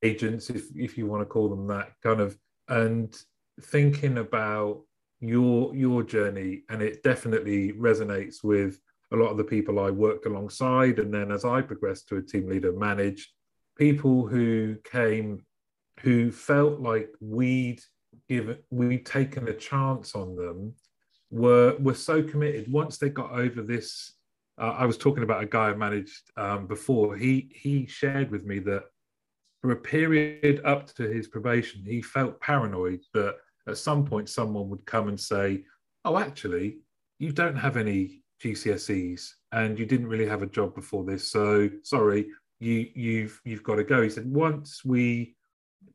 agents, 0.03 0.50
if 0.50 0.66
if 0.74 0.98
you 0.98 1.07
want 1.07 1.22
to 1.22 1.27
call 1.27 1.48
them 1.48 1.66
that, 1.68 1.92
kind 2.03 2.20
of, 2.20 2.37
and 2.68 3.14
thinking 3.61 4.18
about 4.18 4.83
your 5.20 5.74
your 5.74 6.03
journey, 6.03 6.62
and 6.68 6.83
it 6.83 7.03
definitely 7.03 7.72
resonates 7.72 8.42
with 8.42 8.81
a 9.12 9.16
lot 9.16 9.31
of 9.31 9.37
the 9.37 9.44
people 9.44 9.79
I 9.79 9.90
worked 9.90 10.27
alongside, 10.27 10.98
and 10.98 11.12
then 11.12 11.31
as 11.31 11.44
I 11.44 11.62
progressed 11.62 12.09
to 12.09 12.16
a 12.16 12.22
team 12.22 12.48
leader, 12.48 12.72
managed 12.72 13.31
people 13.77 14.27
who 14.27 14.77
came 14.85 15.44
who 16.00 16.31
felt 16.31 16.81
like 16.81 17.09
we'd 17.20 17.81
given 18.29 18.59
we'd 18.70 19.07
taken 19.07 19.48
a 19.48 19.55
chance 19.55 20.14
on 20.14 20.37
them 20.37 20.74
were 21.31 21.77
were 21.79 21.94
so 21.94 22.22
committed 22.22 22.70
once 22.70 22.98
they 22.98 23.09
got 23.09 23.33
over 23.33 23.62
this 23.62 24.14
uh, 24.59 24.74
I 24.79 24.87
was 24.87 24.96
talking 24.96 25.24
about 25.24 25.42
a 25.42 25.46
guy 25.46 25.70
I 25.70 25.74
managed 25.74 26.31
um, 26.37 26.66
before. 26.66 27.16
He 27.16 27.50
he 27.55 27.87
shared 27.87 28.31
with 28.31 28.44
me 28.44 28.61
that 28.61 28.85
for 29.64 29.70
a 29.70 29.77
period 29.77 30.61
up 30.66 30.92
to 30.94 31.05
his 31.05 31.27
probation, 31.27 31.83
he 31.87 32.03
felt 32.03 32.38
paranoid 32.38 33.00
that 33.14 33.37
at 33.66 33.79
some 33.79 34.05
point 34.05 34.29
someone 34.29 34.68
would 34.68 34.85
come 34.85 35.09
and 35.09 35.18
say, 35.18 35.64
"Oh, 36.05 36.18
actually, 36.18 36.81
you 37.18 37.33
don't 37.33 37.57
have 37.57 37.79
any 37.79 38.20
GCSEs 38.42 39.31
and 39.53 39.79
you 39.79 39.87
didn't 39.87 40.09
really 40.09 40.27
have 40.27 40.42
a 40.42 40.55
job 40.59 40.74
before 40.74 41.03
this, 41.03 41.27
so 41.27 41.70
sorry, 41.83 42.27
you 42.61 42.90
you've 42.94 43.40
you've 43.46 43.62
got 43.62 43.77
to 43.77 43.85
go." 43.85 44.03
He 44.03 44.11
said 44.11 44.31
once 44.31 44.85
we 44.85 45.35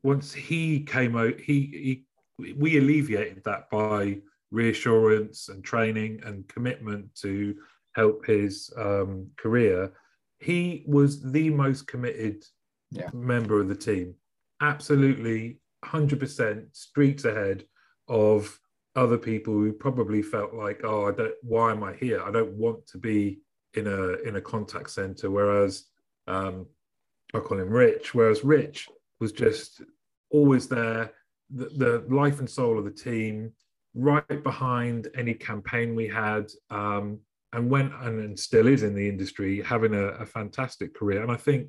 once 0.02 0.32
he 0.32 0.80
came 0.80 1.16
out, 1.16 1.38
he, 1.38 2.04
he 2.40 2.54
we 2.56 2.76
alleviated 2.78 3.44
that 3.44 3.70
by 3.70 4.18
reassurance 4.50 5.48
and 5.48 5.62
training 5.62 6.20
and 6.24 6.48
commitment 6.48 7.14
to 7.22 7.54
help 7.94 8.26
his 8.26 8.72
um, 8.76 9.28
career, 9.36 9.92
he 10.40 10.82
was 10.88 11.22
the 11.22 11.50
most 11.50 11.86
committed 11.86 12.44
yeah. 12.90 13.10
member 13.12 13.60
of 13.60 13.68
the 13.68 13.74
team. 13.74 14.14
Absolutely, 14.60 15.58
hundred 15.84 16.20
percent, 16.20 16.76
streets 16.76 17.24
ahead 17.24 17.64
of 18.08 18.58
other 18.96 19.18
people 19.18 19.54
who 19.54 19.72
probably 19.72 20.22
felt 20.22 20.52
like, 20.54 20.80
oh, 20.84 21.08
I 21.08 21.12
don't. 21.12 21.34
Why 21.42 21.70
am 21.70 21.82
I 21.82 21.94
here? 21.94 22.22
I 22.22 22.30
don't 22.30 22.52
want 22.52 22.86
to 22.88 22.98
be 22.98 23.40
in 23.74 23.86
a 23.86 24.14
in 24.28 24.36
a 24.36 24.40
contact 24.40 24.90
center. 24.90 25.30
Whereas 25.30 25.84
um, 26.26 26.66
I 27.34 27.38
call 27.40 27.60
him 27.60 27.70
Rich. 27.70 28.14
Whereas 28.14 28.44
Rich 28.44 28.88
was 29.20 29.32
just 29.32 29.82
always 30.30 30.68
there, 30.68 31.12
the, 31.50 31.66
the 31.76 32.14
life 32.14 32.38
and 32.40 32.50
soul 32.50 32.78
of 32.78 32.84
the 32.84 32.90
team, 32.90 33.52
right 33.94 34.42
behind 34.42 35.08
any 35.14 35.34
campaign 35.34 35.94
we 35.94 36.08
had. 36.08 36.50
Um, 36.70 37.20
and 37.52 37.68
went 37.68 37.92
and 37.94 38.38
still 38.38 38.68
is 38.68 38.84
in 38.84 38.94
the 38.94 39.08
industry, 39.08 39.60
having 39.60 39.92
a, 39.92 40.04
a 40.10 40.24
fantastic 40.24 40.94
career. 40.94 41.20
And 41.20 41.32
I 41.32 41.36
think, 41.36 41.66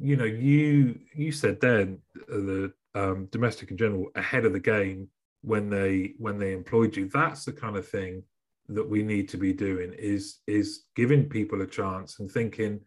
you 0.00 0.16
know, 0.16 0.24
you 0.24 0.98
you 1.14 1.32
said 1.32 1.60
then 1.60 1.98
the 2.28 2.72
um, 2.94 3.26
domestic 3.30 3.74
& 3.76 3.76
general 3.76 4.06
ahead 4.14 4.44
of 4.44 4.52
the 4.52 4.60
game 4.60 5.08
when 5.42 5.70
they 5.70 6.14
when 6.18 6.38
they 6.38 6.52
employed 6.52 6.96
you. 6.96 7.08
That's 7.08 7.44
the 7.44 7.52
kind 7.52 7.76
of 7.76 7.88
thing 7.88 8.22
that 8.68 8.88
we 8.88 9.02
need 9.02 9.28
to 9.30 9.36
be 9.36 9.52
doing 9.52 9.92
is 9.98 10.38
is 10.46 10.84
giving 10.96 11.28
people 11.28 11.62
a 11.62 11.66
chance 11.66 12.20
and 12.20 12.30
thinking 12.30 12.80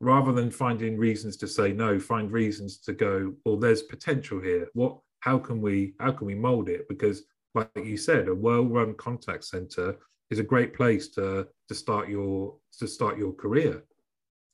rather 0.00 0.32
than 0.32 0.50
finding 0.50 0.96
reasons 0.96 1.36
to 1.36 1.46
say 1.46 1.72
no 1.72 2.00
find 2.00 2.32
reasons 2.32 2.78
to 2.78 2.92
go 2.92 3.32
well 3.44 3.56
there's 3.56 3.82
potential 3.82 4.40
here 4.40 4.66
what 4.72 4.98
how 5.20 5.38
can 5.38 5.60
we 5.60 5.94
how 6.00 6.10
can 6.10 6.26
we 6.26 6.34
mold 6.34 6.68
it 6.68 6.88
because 6.88 7.22
like 7.54 7.70
you 7.76 7.96
said 7.96 8.26
a 8.26 8.34
well-run 8.34 8.92
contact 8.94 9.44
center 9.44 9.94
is 10.30 10.38
a 10.38 10.44
great 10.44 10.74
place 10.74 11.08
to 11.08 11.46
to 11.68 11.74
start 11.74 12.08
your 12.08 12.54
to 12.78 12.86
start 12.86 13.18
your 13.18 13.32
career. 13.32 13.84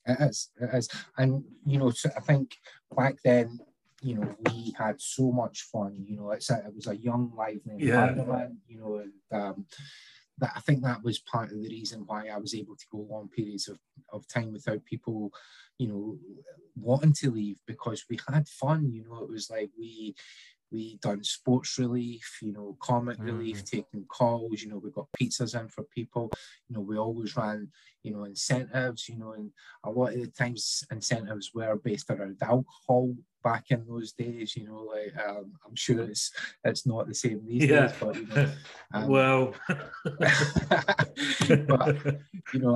It 0.07 0.17
is, 0.21 0.49
it 0.59 0.69
is, 0.73 0.89
and 1.17 1.43
you 1.65 1.79
know, 1.79 1.89
so 1.89 2.09
I 2.15 2.21
think 2.21 2.55
back 2.95 3.15
then, 3.23 3.59
you 4.01 4.15
know, 4.15 4.35
we 4.45 4.73
had 4.77 5.01
so 5.01 5.31
much 5.31 5.63
fun. 5.63 6.05
You 6.07 6.17
know, 6.17 6.31
it's 6.31 6.49
a, 6.49 6.57
it 6.65 6.75
was 6.75 6.87
a 6.87 6.95
young, 6.95 7.31
lively 7.35 7.61
environment. 7.79 8.27
Yeah. 8.67 8.75
You 8.75 8.79
know, 8.79 8.95
and 8.97 9.41
um, 9.41 9.65
that 10.39 10.51
I 10.55 10.59
think 10.59 10.83
that 10.83 11.03
was 11.03 11.19
part 11.19 11.51
of 11.51 11.61
the 11.61 11.69
reason 11.69 12.03
why 12.05 12.27
I 12.27 12.37
was 12.37 12.53
able 12.53 12.75
to 12.75 12.85
go 12.91 12.99
long 13.09 13.27
periods 13.27 13.67
of, 13.67 13.79
of 14.13 14.27
time 14.27 14.53
without 14.53 14.85
people, 14.85 15.31
you 15.79 15.87
know, 15.87 16.17
wanting 16.75 17.13
to 17.13 17.31
leave 17.31 17.57
because 17.65 18.05
we 18.09 18.19
had 18.31 18.47
fun. 18.47 18.91
You 18.91 19.03
know, 19.03 19.23
it 19.23 19.29
was 19.29 19.49
like 19.49 19.71
we 19.77 20.15
we 20.71 20.97
done 21.01 21.23
sports 21.23 21.77
relief, 21.77 22.39
you 22.41 22.53
know, 22.53 22.75
comic 22.79 23.17
mm-hmm. 23.17 23.27
relief, 23.27 23.63
taking 23.63 24.05
calls, 24.05 24.61
you 24.61 24.69
know, 24.69 24.77
we 24.77 24.91
got 24.91 25.07
pizzas 25.19 25.59
in 25.59 25.67
for 25.69 25.83
people, 25.83 26.31
you 26.67 26.75
know, 26.75 26.81
we 26.81 26.97
always 26.97 27.35
ran, 27.35 27.69
you 28.03 28.13
know, 28.13 28.25
incentives, 28.25 29.07
you 29.07 29.17
know, 29.17 29.33
and 29.33 29.51
a 29.83 29.89
lot 29.89 30.13
of 30.13 30.21
the 30.21 30.27
times 30.27 30.83
incentives 30.91 31.51
were 31.53 31.75
based 31.77 32.09
around 32.09 32.37
alcohol 32.41 33.15
back 33.43 33.65
in 33.69 33.85
those 33.87 34.11
days, 34.11 34.57
you 34.57 34.65
know, 34.65 34.81
like 34.81 35.13
um, 35.25 35.53
I'm 35.65 35.75
sure 35.75 36.01
it's 36.01 36.31
it's 36.63 36.85
not 36.85 37.07
the 37.07 37.15
same 37.15 37.45
these 37.45 37.65
yeah. 37.65 37.87
days, 37.87 37.95
but 37.99 38.15
you 38.15 38.27
know, 38.27 38.51
um, 38.93 39.07
well, 39.07 39.53
but 39.69 40.31
you 42.53 42.59
know, 42.59 42.75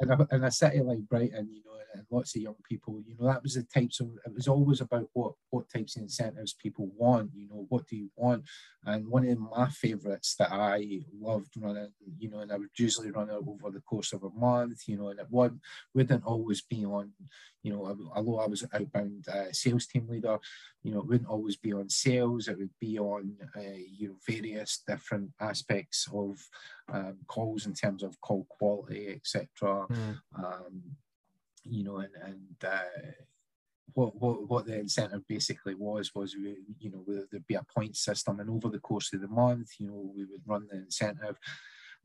in 0.00 0.10
a, 0.10 0.26
in 0.32 0.44
a 0.44 0.50
city 0.50 0.80
like 0.80 1.00
Brighton, 1.08 1.48
you 1.52 1.62
know, 1.64 1.67
and 1.98 2.06
lots 2.10 2.34
of 2.34 2.42
young 2.42 2.56
people, 2.68 3.02
you 3.06 3.16
know, 3.18 3.26
that 3.26 3.42
was 3.42 3.54
the 3.54 3.64
types 3.64 4.00
of, 4.00 4.08
it 4.24 4.32
was 4.32 4.48
always 4.48 4.80
about 4.80 5.08
what, 5.12 5.32
what 5.50 5.68
types 5.68 5.96
of 5.96 6.02
incentives 6.02 6.54
people 6.54 6.90
want, 6.96 7.30
you 7.34 7.48
know, 7.48 7.66
what 7.68 7.86
do 7.86 7.96
you 7.96 8.10
want? 8.16 8.44
And 8.86 9.08
one 9.08 9.26
of 9.28 9.38
my 9.38 9.68
favorites 9.68 10.36
that 10.38 10.52
I 10.52 11.00
loved 11.20 11.52
running, 11.56 11.92
you 12.18 12.30
know, 12.30 12.38
and 12.38 12.52
I 12.52 12.56
would 12.56 12.70
usually 12.78 13.10
run 13.10 13.28
it 13.28 13.34
over 13.34 13.70
the 13.70 13.80
course 13.80 14.12
of 14.12 14.22
a 14.22 14.30
month, 14.30 14.82
you 14.86 14.96
know, 14.96 15.08
and 15.08 15.20
it 15.20 15.26
would, 15.30 15.58
wouldn't 15.94 16.24
always 16.24 16.62
be 16.62 16.84
on, 16.84 17.12
you 17.62 17.72
know, 17.72 18.10
although 18.14 18.38
I 18.38 18.46
was 18.46 18.62
an 18.62 18.70
outbound 18.72 19.26
uh, 19.28 19.52
sales 19.52 19.86
team 19.86 20.06
leader, 20.08 20.38
you 20.82 20.92
know, 20.92 21.00
it 21.00 21.06
wouldn't 21.06 21.28
always 21.28 21.56
be 21.56 21.72
on 21.72 21.88
sales, 21.90 22.48
it 22.48 22.56
would 22.56 22.70
be 22.80 22.98
on, 22.98 23.36
uh, 23.56 23.60
you 23.60 24.08
know, 24.08 24.14
various 24.26 24.82
different 24.86 25.30
aspects 25.40 26.08
of 26.14 26.38
um, 26.92 27.16
calls 27.26 27.66
in 27.66 27.74
terms 27.74 28.02
of 28.02 28.20
call 28.20 28.46
quality, 28.48 29.08
etc. 29.08 29.48
Mm. 29.90 30.18
Um, 30.36 30.82
you 31.64 31.84
know, 31.84 31.98
and, 31.98 32.10
and 32.22 32.64
uh, 32.64 33.10
what, 33.94 34.14
what, 34.20 34.48
what 34.48 34.66
the 34.66 34.78
incentive 34.78 35.26
basically 35.28 35.74
was, 35.74 36.14
was, 36.14 36.34
we, 36.36 36.56
you 36.78 36.90
know, 36.90 37.04
there'd 37.06 37.46
be 37.46 37.54
a 37.54 37.66
point 37.74 37.96
system 37.96 38.40
and 38.40 38.50
over 38.50 38.68
the 38.68 38.78
course 38.78 39.12
of 39.12 39.20
the 39.20 39.28
month, 39.28 39.70
you 39.78 39.86
know, 39.88 40.12
we 40.14 40.24
would 40.24 40.42
run 40.46 40.66
the 40.70 40.76
incentive 40.76 41.38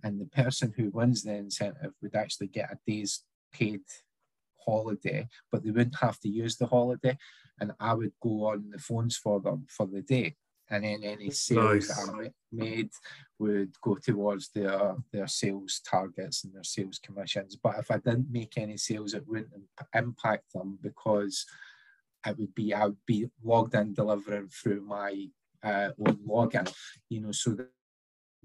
and 0.04 0.20
the 0.20 0.26
person 0.26 0.74
who 0.76 0.90
wins 0.90 1.24
the 1.24 1.34
incentive 1.34 1.94
would 2.02 2.16
actually 2.16 2.48
get 2.48 2.72
a 2.72 2.78
day's 2.86 3.24
paid 3.52 3.82
holiday, 4.66 5.28
but 5.52 5.64
they 5.64 5.72
wouldn't 5.72 6.00
have 6.00 6.20
to 6.20 6.30
use 6.30 6.58
the 6.58 6.68
holiday. 6.68 7.18
And 7.60 7.72
I 7.80 7.94
would 7.94 8.14
go 8.22 8.48
on 8.48 8.72
the 8.72 8.80
phones 8.80 9.18
for 9.18 9.40
them 9.40 9.66
for 9.70 9.86
the 9.86 10.02
day 10.02 10.36
and 10.74 10.84
then 10.84 11.04
any 11.04 11.30
sales 11.30 11.88
nice. 11.88 11.88
that 11.88 12.10
are 12.10 12.30
made 12.52 12.90
would 13.38 13.72
go 13.82 13.96
towards 13.96 14.50
their 14.50 14.96
their 15.12 15.28
sales 15.28 15.82
targets 15.88 16.44
and 16.44 16.54
their 16.54 16.64
sales 16.64 17.00
commissions. 17.00 17.56
But 17.56 17.78
if 17.78 17.92
I 17.92 17.98
didn't 17.98 18.32
make 18.32 18.58
any 18.58 18.78
sales, 18.78 19.14
it 19.14 19.28
wouldn't 19.28 19.50
impact 19.94 20.54
them 20.54 20.80
because 20.82 21.46
it 22.26 22.38
would 22.40 22.56
be 22.56 22.74
I 22.74 22.86
would 22.86 23.06
be 23.06 23.30
logged 23.44 23.76
in 23.76 23.94
delivering 23.94 24.50
through 24.50 24.82
my 24.82 25.28
uh, 25.64 25.90
own 26.00 26.18
login, 26.28 26.74
you 27.10 27.22
know, 27.22 27.32
so 27.32 27.52
that 27.52 27.70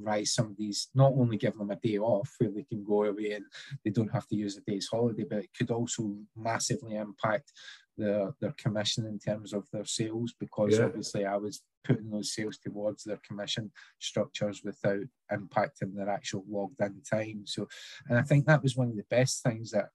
rise 0.00 0.32
some 0.32 0.46
of 0.46 0.56
these 0.56 0.88
not 0.94 1.12
only 1.16 1.36
give 1.36 1.56
them 1.56 1.70
a 1.70 1.76
day 1.76 1.98
off 1.98 2.32
where 2.38 2.50
they 2.50 2.62
can 2.62 2.84
go 2.84 3.04
away 3.04 3.32
and 3.32 3.44
they 3.84 3.90
don't 3.90 4.12
have 4.12 4.26
to 4.28 4.36
use 4.36 4.56
a 4.56 4.60
day's 4.60 4.88
holiday, 4.88 5.24
but 5.28 5.38
it 5.38 5.50
could 5.56 5.70
also 5.70 6.14
massively 6.36 6.94
impact 6.94 7.52
their 7.98 8.34
their 8.40 8.54
commission 8.56 9.06
in 9.06 9.18
terms 9.18 9.52
of 9.52 9.66
their 9.72 9.84
sales 9.84 10.34
because 10.38 10.78
yeah. 10.78 10.84
obviously 10.84 11.24
I 11.24 11.36
was 11.36 11.62
putting 11.84 12.10
those 12.10 12.34
sales 12.34 12.58
towards 12.58 13.04
their 13.04 13.20
commission 13.26 13.70
structures 13.98 14.62
without 14.64 15.04
impacting 15.32 15.94
their 15.94 16.08
actual 16.08 16.44
logged 16.48 16.80
in 16.80 17.02
time. 17.02 17.42
So, 17.46 17.68
and 18.08 18.18
I 18.18 18.22
think 18.22 18.46
that 18.46 18.62
was 18.62 18.76
one 18.76 18.88
of 18.88 18.96
the 18.96 19.06
best 19.10 19.42
things 19.42 19.70
that 19.72 19.88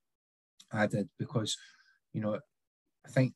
I 0.72 0.86
did 0.86 1.08
because, 1.18 1.56
you 2.12 2.20
know, 2.20 2.38
I 3.06 3.10
think 3.10 3.34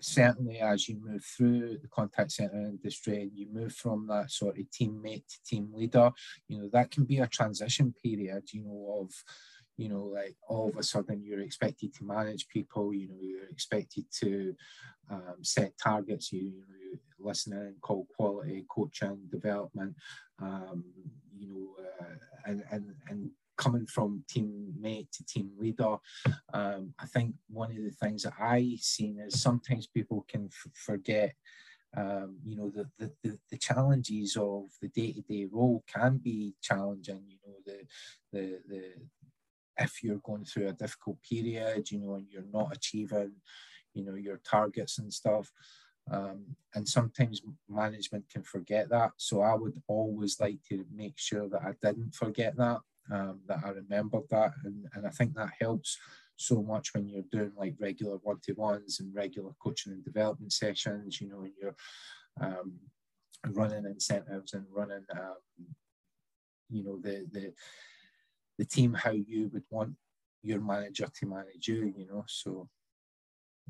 certainly 0.00 0.58
as 0.58 0.88
you 0.88 0.98
move 1.02 1.24
through 1.24 1.78
the 1.82 1.88
contact 1.88 2.32
center 2.32 2.54
industry 2.54 3.22
and 3.22 3.32
you 3.34 3.46
move 3.52 3.74
from 3.74 4.06
that 4.08 4.30
sort 4.30 4.58
of 4.58 4.64
teammate 4.70 5.26
to 5.28 5.42
team 5.46 5.70
leader, 5.74 6.10
you 6.48 6.58
know, 6.58 6.70
that 6.72 6.90
can 6.90 7.04
be 7.04 7.18
a 7.18 7.26
transition 7.26 7.94
period, 8.02 8.44
you 8.52 8.62
know, 8.64 9.02
of 9.02 9.12
you 9.80 9.88
know, 9.88 10.12
like 10.14 10.36
all 10.46 10.68
of 10.68 10.76
a 10.76 10.82
sudden 10.82 11.22
you're 11.24 11.40
expected 11.40 11.94
to 11.94 12.04
manage 12.04 12.46
people, 12.48 12.92
you 12.92 13.08
know, 13.08 13.18
you're 13.22 13.48
expected 13.48 14.04
to 14.20 14.54
um, 15.10 15.36
set 15.40 15.72
targets, 15.82 16.30
you, 16.30 16.40
you 16.42 16.58
know, 16.58 16.98
listening, 17.18 17.60
and 17.60 17.80
call 17.80 18.06
quality, 18.14 18.66
coaching, 18.68 19.18
development, 19.30 19.94
um, 20.42 20.84
you 21.34 21.48
know, 21.48 21.68
uh, 22.02 22.14
and, 22.44 22.62
and, 22.70 22.94
and 23.08 23.30
coming 23.56 23.86
from 23.86 24.22
teammate 24.30 25.10
to 25.12 25.24
team 25.24 25.50
leader, 25.58 25.96
um, 26.52 26.92
I 26.98 27.06
think 27.06 27.34
one 27.48 27.70
of 27.70 27.78
the 27.78 27.90
things 27.90 28.24
that 28.24 28.34
I've 28.38 28.80
seen 28.80 29.18
is 29.18 29.40
sometimes 29.40 29.86
people 29.86 30.26
can 30.28 30.50
f- 30.52 30.72
forget 30.74 31.32
um, 31.96 32.36
you 32.44 32.56
know, 32.56 32.70
the, 32.70 32.88
the, 32.98 33.12
the, 33.24 33.38
the, 33.50 33.58
challenges 33.58 34.36
of 34.36 34.66
the 34.80 34.86
day-to-day 34.88 35.48
role 35.50 35.82
can 35.92 36.18
be 36.18 36.54
challenging, 36.62 37.22
you 37.26 37.38
know, 37.44 37.54
the, 37.66 37.80
the, 38.32 38.58
the, 38.68 38.82
if 39.80 40.02
you're 40.02 40.20
going 40.24 40.44
through 40.44 40.68
a 40.68 40.72
difficult 40.72 41.16
period, 41.22 41.90
you 41.90 41.98
know, 41.98 42.14
and 42.14 42.26
you're 42.30 42.44
not 42.52 42.74
achieving, 42.74 43.32
you 43.94 44.04
know, 44.04 44.14
your 44.14 44.40
targets 44.44 44.98
and 44.98 45.12
stuff. 45.12 45.50
Um, 46.10 46.56
and 46.74 46.88
sometimes 46.88 47.40
management 47.68 48.24
can 48.32 48.42
forget 48.42 48.88
that. 48.90 49.12
So 49.16 49.42
I 49.42 49.54
would 49.54 49.80
always 49.88 50.40
like 50.40 50.58
to 50.68 50.84
make 50.94 51.14
sure 51.16 51.48
that 51.48 51.62
I 51.62 51.72
didn't 51.82 52.14
forget 52.14 52.56
that, 52.56 52.80
um, 53.12 53.40
that 53.46 53.60
I 53.64 53.70
remembered 53.70 54.28
that. 54.30 54.52
And, 54.64 54.86
and 54.94 55.06
I 55.06 55.10
think 55.10 55.34
that 55.34 55.50
helps 55.60 55.98
so 56.36 56.62
much 56.62 56.94
when 56.94 57.06
you're 57.06 57.22
doing 57.30 57.52
like 57.56 57.74
regular 57.78 58.16
one-to-ones 58.22 59.00
and 59.00 59.14
regular 59.14 59.50
coaching 59.62 59.92
and 59.92 60.04
development 60.04 60.52
sessions, 60.52 61.20
you 61.20 61.28
know, 61.28 61.42
and 61.42 61.52
you're 61.60 61.76
um, 62.40 62.72
running 63.48 63.84
incentives 63.84 64.54
and 64.54 64.64
running, 64.72 65.04
um, 65.12 65.36
you 66.70 66.82
know, 66.82 66.98
the, 67.00 67.26
the, 67.30 67.52
the 68.60 68.66
team 68.66 68.92
how 68.92 69.12
you 69.12 69.50
would 69.52 69.64
want 69.70 69.92
your 70.42 70.60
manager 70.60 71.08
to 71.18 71.26
manage 71.26 71.66
you, 71.66 71.92
you 71.96 72.06
know, 72.06 72.24
so. 72.28 72.68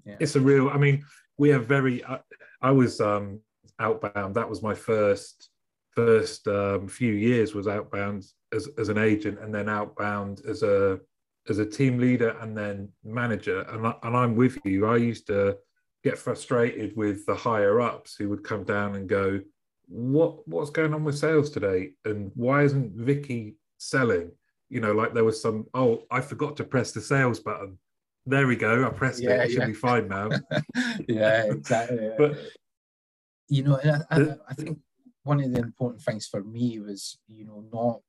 Yeah. 0.05 0.16
It's 0.18 0.35
a 0.35 0.40
real, 0.40 0.68
I 0.70 0.79
mean, 0.79 1.05
we 1.38 1.53
are 1.53 1.59
very, 1.59 2.05
I, 2.05 2.18
I 2.61 2.70
was 2.70 3.00
um, 3.00 3.40
outbound. 3.79 4.35
That 4.35 4.50
was 4.50 4.62
my 4.62 4.74
first 4.74 5.50
first 5.96 6.46
um, 6.48 6.88
few 6.88 7.12
years 7.12 7.55
was 7.55 7.66
outbound 7.66 8.24
as, 8.53 8.68
as 8.79 8.88
an 8.88 8.98
agent 8.98 9.38
and 9.40 9.53
then 9.55 9.68
outbound 9.68 10.40
as 10.48 10.62
a 10.62 11.00
as 11.48 11.59
a 11.59 11.66
team 11.66 11.98
leader 11.98 12.37
and 12.40 12.57
then 12.57 12.88
manager, 13.03 13.62
and, 13.70 13.87
I, 13.87 13.94
and 14.03 14.16
I'm 14.16 14.37
with 14.37 14.59
you. 14.64 14.87
I 14.87 14.96
used 14.96 15.26
to 15.29 15.57
get 16.05 16.18
frustrated 16.18 16.96
with 16.96 17.24
the 17.26 17.35
higher 17.35 17.81
ups 17.81 18.14
who 18.14 18.29
would 18.29 18.44
come 18.44 18.64
down 18.64 18.94
and 18.94 19.09
go, 19.09 19.40
"What 19.88 20.46
what's 20.46 20.70
going 20.70 20.94
on 20.94 21.05
with 21.05 21.18
sales 21.18 21.50
today? 21.50 21.92
And 22.05 22.31
why 22.35 22.62
isn't 22.64 22.92
Vicky 22.94 23.57
selling?" 23.79 24.31
You 24.70 24.80
know, 24.80 24.92
like 24.92 25.12
there 25.12 25.24
was 25.24 25.40
some. 25.42 25.66
Oh, 25.74 26.04
I 26.11 26.20
forgot 26.20 26.56
to 26.59 26.64
press 26.64 26.92
the 26.92 27.00
sales 27.00 27.40
button. 27.40 27.78
There 28.26 28.46
we 28.46 28.56
go. 28.56 28.87
I 28.87 28.90
pressed 28.90 29.22
yeah, 29.22 29.30
it. 29.30 29.35
It 29.35 29.50
yeah. 29.50 29.59
should 29.61 29.66
be 29.66 29.74
fine 29.74 30.09
now. 30.09 30.30
yeah, 31.09 31.44
exactly. 31.44 32.11
but 32.16 32.38
you 33.48 33.64
know, 33.64 33.80
I, 33.85 34.16
I, 34.16 34.37
I 34.48 34.54
think 34.54 34.78
one 35.24 35.42
of 35.42 35.52
the 35.52 35.59
important 35.59 36.02
things 36.02 36.26
for 36.26 36.42
me 36.42 36.78
was, 36.78 37.18
you 37.28 37.44
know, 37.44 37.64
not 37.72 38.00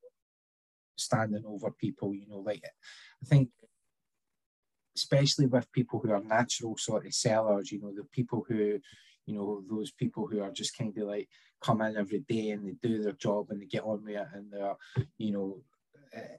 standing 0.98 1.44
over 1.46 1.72
people. 1.72 2.14
You 2.14 2.28
know, 2.28 2.40
like 2.40 2.64
I 2.64 3.26
think 3.26 3.50
especially 4.96 5.48
with 5.48 5.72
people 5.72 6.00
who 6.00 6.12
are 6.12 6.24
natural 6.24 6.78
sort 6.78 7.06
of 7.06 7.14
sellers, 7.14 7.72
you 7.72 7.80
know, 7.82 7.92
the 7.96 8.04
people 8.12 8.46
who, 8.48 8.80
you 9.26 9.36
know, 9.36 9.64
those 9.70 9.92
people 9.92 10.28
who 10.28 10.42
are 10.42 10.52
just 10.52 10.78
kind 10.78 10.96
of 10.98 11.08
like 11.08 11.28
come 11.62 11.82
in 11.82 11.98
every 11.98 12.20
day 12.20 12.50
and 12.50 12.68
they 12.68 12.76
do 12.88 13.02
their 13.02 13.14
job 13.14 13.48
and 13.50 13.62
they 13.62 13.66
get 13.66 13.84
on 13.84 14.04
with 14.04 14.16
it 14.16 14.28
and 14.34 14.52
they're, 14.52 14.76
you 15.18 15.32
know, 15.32 15.62
uh, 16.16 16.38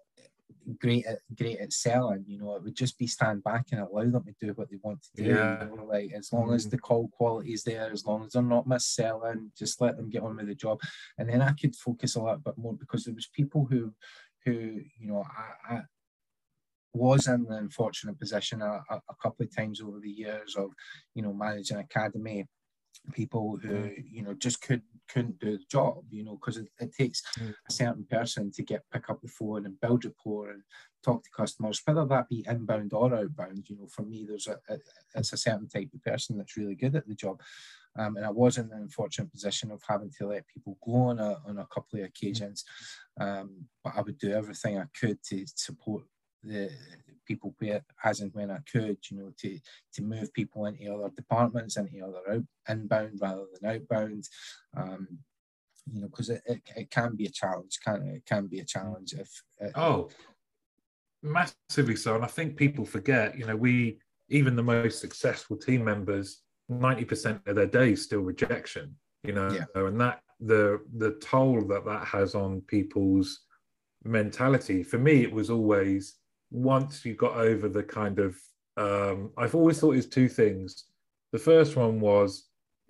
great 0.79 1.07
at 1.07 1.19
great 1.37 1.59
at 1.59 1.73
selling. 1.73 2.25
You 2.27 2.39
know, 2.39 2.55
it 2.57 2.63
would 2.63 2.75
just 2.75 2.99
be 2.99 3.07
stand 3.07 3.43
back 3.45 3.67
and 3.73 3.81
allow 3.81 4.03
them 4.03 4.25
to 4.25 4.47
do 4.47 4.53
what 4.55 4.71
they 4.71 4.79
want 4.83 5.03
to 5.03 5.23
do. 5.23 5.31
Yeah. 5.31 5.65
You 5.65 5.77
know, 5.77 5.85
like 5.85 6.13
as 6.13 6.33
long 6.33 6.49
mm. 6.49 6.55
as 6.55 6.69
the 6.69 6.79
call 6.79 7.09
quality 7.09 7.53
is 7.53 7.63
there, 7.63 7.91
as 7.93 8.07
long 8.07 8.25
as 8.25 8.33
they're 8.33 8.43
not 8.43 8.67
mis 8.67 8.87
selling, 8.87 9.53
just 9.57 9.81
let 9.81 9.97
them 9.97 10.11
get 10.11 10.23
on 10.23 10.37
with 10.37 10.47
the 10.47 10.55
job. 10.55 10.81
And 11.19 11.29
then 11.29 11.43
I 11.43 11.53
could 11.53 11.77
focus 11.77 12.17
a 12.17 12.21
lot 12.21 12.45
bit 12.45 12.59
more 12.59 12.75
because 12.75 13.05
there 13.05 13.15
was 13.15 13.29
people 13.29 13.67
who 13.71 13.93
who, 14.45 14.81
you 14.99 15.09
know, 15.09 15.25
I, 15.69 15.75
I 15.75 15.81
was 16.95 17.27
in 17.29 17.45
the 17.45 17.57
unfortunate 17.57 18.19
position 18.19 18.61
a, 18.61 18.83
a, 18.91 19.15
couple 19.23 19.45
of 19.45 19.55
times 19.55 19.81
over 19.81 19.99
the 20.01 20.11
years 20.11 20.57
of, 20.57 20.71
you 21.15 21.23
know, 21.23 21.33
managing 21.33 21.79
academy 21.79 22.47
people 23.13 23.59
who 23.63 23.69
mm. 23.69 24.05
you 24.11 24.23
know 24.23 24.35
just 24.35 24.63
couldn't 24.63 24.85
couldn't 25.09 25.39
do 25.41 25.59
the 25.59 25.65
job 25.71 26.05
you 26.11 26.25
know 26.25 26.37
because 26.37 26.57
it, 26.57 26.69
it, 26.81 26.95
takes 26.95 27.23
mm. 27.39 27.53
a 27.69 27.73
certain 27.73 28.05
person 28.05 28.51
to 28.51 28.63
get 28.63 28.85
pick 28.93 29.11
up 29.11 29.21
the 29.21 29.29
phone 29.29 29.67
and 29.67 29.81
build 29.81 30.05
rapport 30.05 30.51
and 30.51 30.63
talk 31.05 31.23
to 31.23 31.31
customers 31.37 31.83
whether 31.85 32.05
that 32.05 32.29
be 32.29 32.45
inbound 32.49 32.93
or 32.93 33.15
outbound 33.15 33.65
you 33.69 33.77
know 33.77 33.87
for 33.89 34.03
me 34.03 34.25
there's 34.27 34.47
a, 34.47 34.57
a 34.73 34.79
it's 35.17 35.33
a 35.33 35.37
certain 35.37 35.69
type 35.69 35.89
of 35.93 36.03
person 36.03 36.39
that's 36.39 36.57
really 36.57 36.75
good 36.75 36.95
at 36.95 37.07
the 37.09 37.15
job 37.15 37.41
um, 37.99 38.17
and 38.17 38.25
I 38.25 38.31
was 38.31 38.59
in 38.59 38.69
the 38.69 38.77
unfortunate 38.77 39.31
position 39.31 39.71
of 39.71 39.83
having 39.87 40.11
to 40.19 40.29
let 40.29 40.47
people 40.49 40.79
go 40.85 40.95
on 40.95 41.19
a, 41.19 41.37
on 41.47 41.59
a 41.59 41.67
couple 41.67 41.99
of 41.99 42.07
occasions. 42.07 42.65
Um, 43.21 43.67
but 43.85 43.93
I 43.97 44.01
would 44.01 44.19
do 44.19 44.33
everything 44.33 44.79
I 44.79 44.87
could 44.99 45.23
to 45.25 45.45
support 45.55 46.05
the 46.43 46.71
people 47.33 47.55
where, 47.59 47.85
as 48.05 48.21
and 48.21 48.33
when 48.35 48.51
I 48.51 48.59
could, 48.71 48.99
you 49.11 49.17
know, 49.17 49.33
to 49.39 49.59
to 49.95 50.03
move 50.03 50.33
people 50.33 50.67
into 50.67 50.93
other 50.93 51.11
departments, 51.15 51.77
into 51.77 52.05
other 52.05 52.21
out, 52.31 52.45
inbound 52.69 53.19
rather 53.21 53.45
than 53.53 53.71
outbound. 53.71 54.29
Um, 54.77 55.09
you 55.93 56.01
know, 56.01 56.07
because 56.07 56.31
it, 56.31 56.43
it, 56.47 56.63
it, 56.77 56.91
can 56.91 57.17
be 57.17 57.27
a 57.27 57.31
challenge, 57.31 57.79
can 57.85 58.03
it? 58.03 58.17
it 58.17 58.27
can 58.27 58.47
be 58.47 58.61
a 58.61 58.65
challenge 58.65 59.15
if. 59.15 59.29
It, 59.59 59.73
oh, 59.75 60.11
massively 61.23 61.97
so. 61.97 62.15
And 62.15 62.25
I 62.25 62.29
think 62.29 62.57
people 62.57 62.85
forget, 62.85 63.37
you 63.37 63.47
know, 63.47 63.57
we, 63.57 63.99
even 64.29 64.55
the 64.55 64.63
most 64.63 65.01
successful 65.01 65.57
team 65.57 65.85
members, 65.85 66.43
90% 66.71 67.47
of 67.49 67.57
their 67.57 67.67
day 67.67 67.93
is 67.93 68.05
still 68.05 68.21
rejection 68.21 68.95
you 69.25 69.33
know 69.33 69.51
yeah. 69.51 69.65
and 69.75 70.01
that 70.01 70.21
the 70.41 70.81
the 70.97 71.13
toll 71.21 71.63
that 71.63 71.85
that 71.85 72.07
has 72.07 72.35
on 72.35 72.61
people's 72.63 73.41
mentality 74.05 74.83
for 74.83 74.99
me 74.99 75.23
it 75.23 75.33
was 75.33 75.51
always 75.51 76.17
once 76.53 77.05
you 77.05 77.15
got 77.15 77.37
over 77.37 77.69
the 77.69 77.83
kind 77.83 78.19
of 78.19 78.37
um, 78.77 79.31
i've 79.37 79.55
always 79.55 79.81
thought 79.81 79.97
is 79.97 80.09
two 80.09 80.29
things. 80.29 80.85
The 81.33 81.39
first 81.39 81.77
one 81.77 81.99
was 81.99 82.49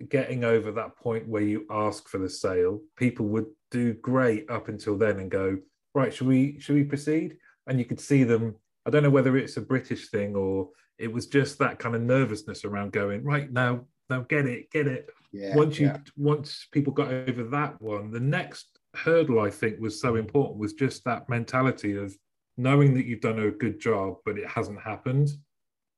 getting 0.09 0.43
over 0.43 0.71
that 0.71 0.97
point 0.97 1.27
where 1.27 1.43
you 1.43 1.65
ask 1.69 2.09
for 2.09 2.17
the 2.17 2.29
sale. 2.29 2.81
People 2.97 3.27
would 3.27 3.45
do 3.71 3.93
great 3.93 4.49
up 4.49 4.67
until 4.67 4.97
then 4.97 5.19
and 5.19 5.31
go 5.31 5.57
right 5.95 6.13
should 6.13 6.27
we 6.27 6.59
should 6.59 6.75
we 6.75 6.83
proceed? 6.83 7.37
And 7.67 7.79
you 7.79 7.85
could 7.85 7.99
see 7.99 8.23
them 8.23 8.55
i 8.85 8.89
don't 8.89 9.03
know 9.03 9.09
whether 9.09 9.37
it's 9.37 9.57
a 9.57 9.61
british 9.61 10.09
thing 10.09 10.35
or 10.35 10.69
it 10.97 11.11
was 11.11 11.27
just 11.27 11.57
that 11.59 11.79
kind 11.79 11.95
of 11.95 12.01
nervousness 12.01 12.65
around 12.65 12.91
going 12.91 13.23
right 13.23 13.51
now 13.51 13.85
now 14.09 14.21
get 14.21 14.45
it 14.45 14.69
get 14.71 14.87
it. 14.87 15.09
Yeah, 15.31 15.55
once 15.55 15.79
you 15.79 15.87
yeah. 15.87 15.97
once 16.15 16.67
people 16.71 16.93
got 16.93 17.11
over 17.11 17.43
that 17.45 17.81
one 17.81 18.11
the 18.11 18.19
next 18.19 18.79
hurdle 18.95 19.39
i 19.39 19.49
think 19.49 19.79
was 19.79 19.99
so 19.99 20.15
important 20.15 20.59
was 20.59 20.73
just 20.73 21.03
that 21.05 21.27
mentality 21.27 21.97
of 21.97 22.15
knowing 22.57 22.93
that 22.93 23.05
you've 23.05 23.21
done 23.21 23.39
a 23.39 23.51
good 23.51 23.79
job 23.79 24.17
but 24.25 24.37
it 24.37 24.47
hasn't 24.47 24.81
happened. 24.81 25.29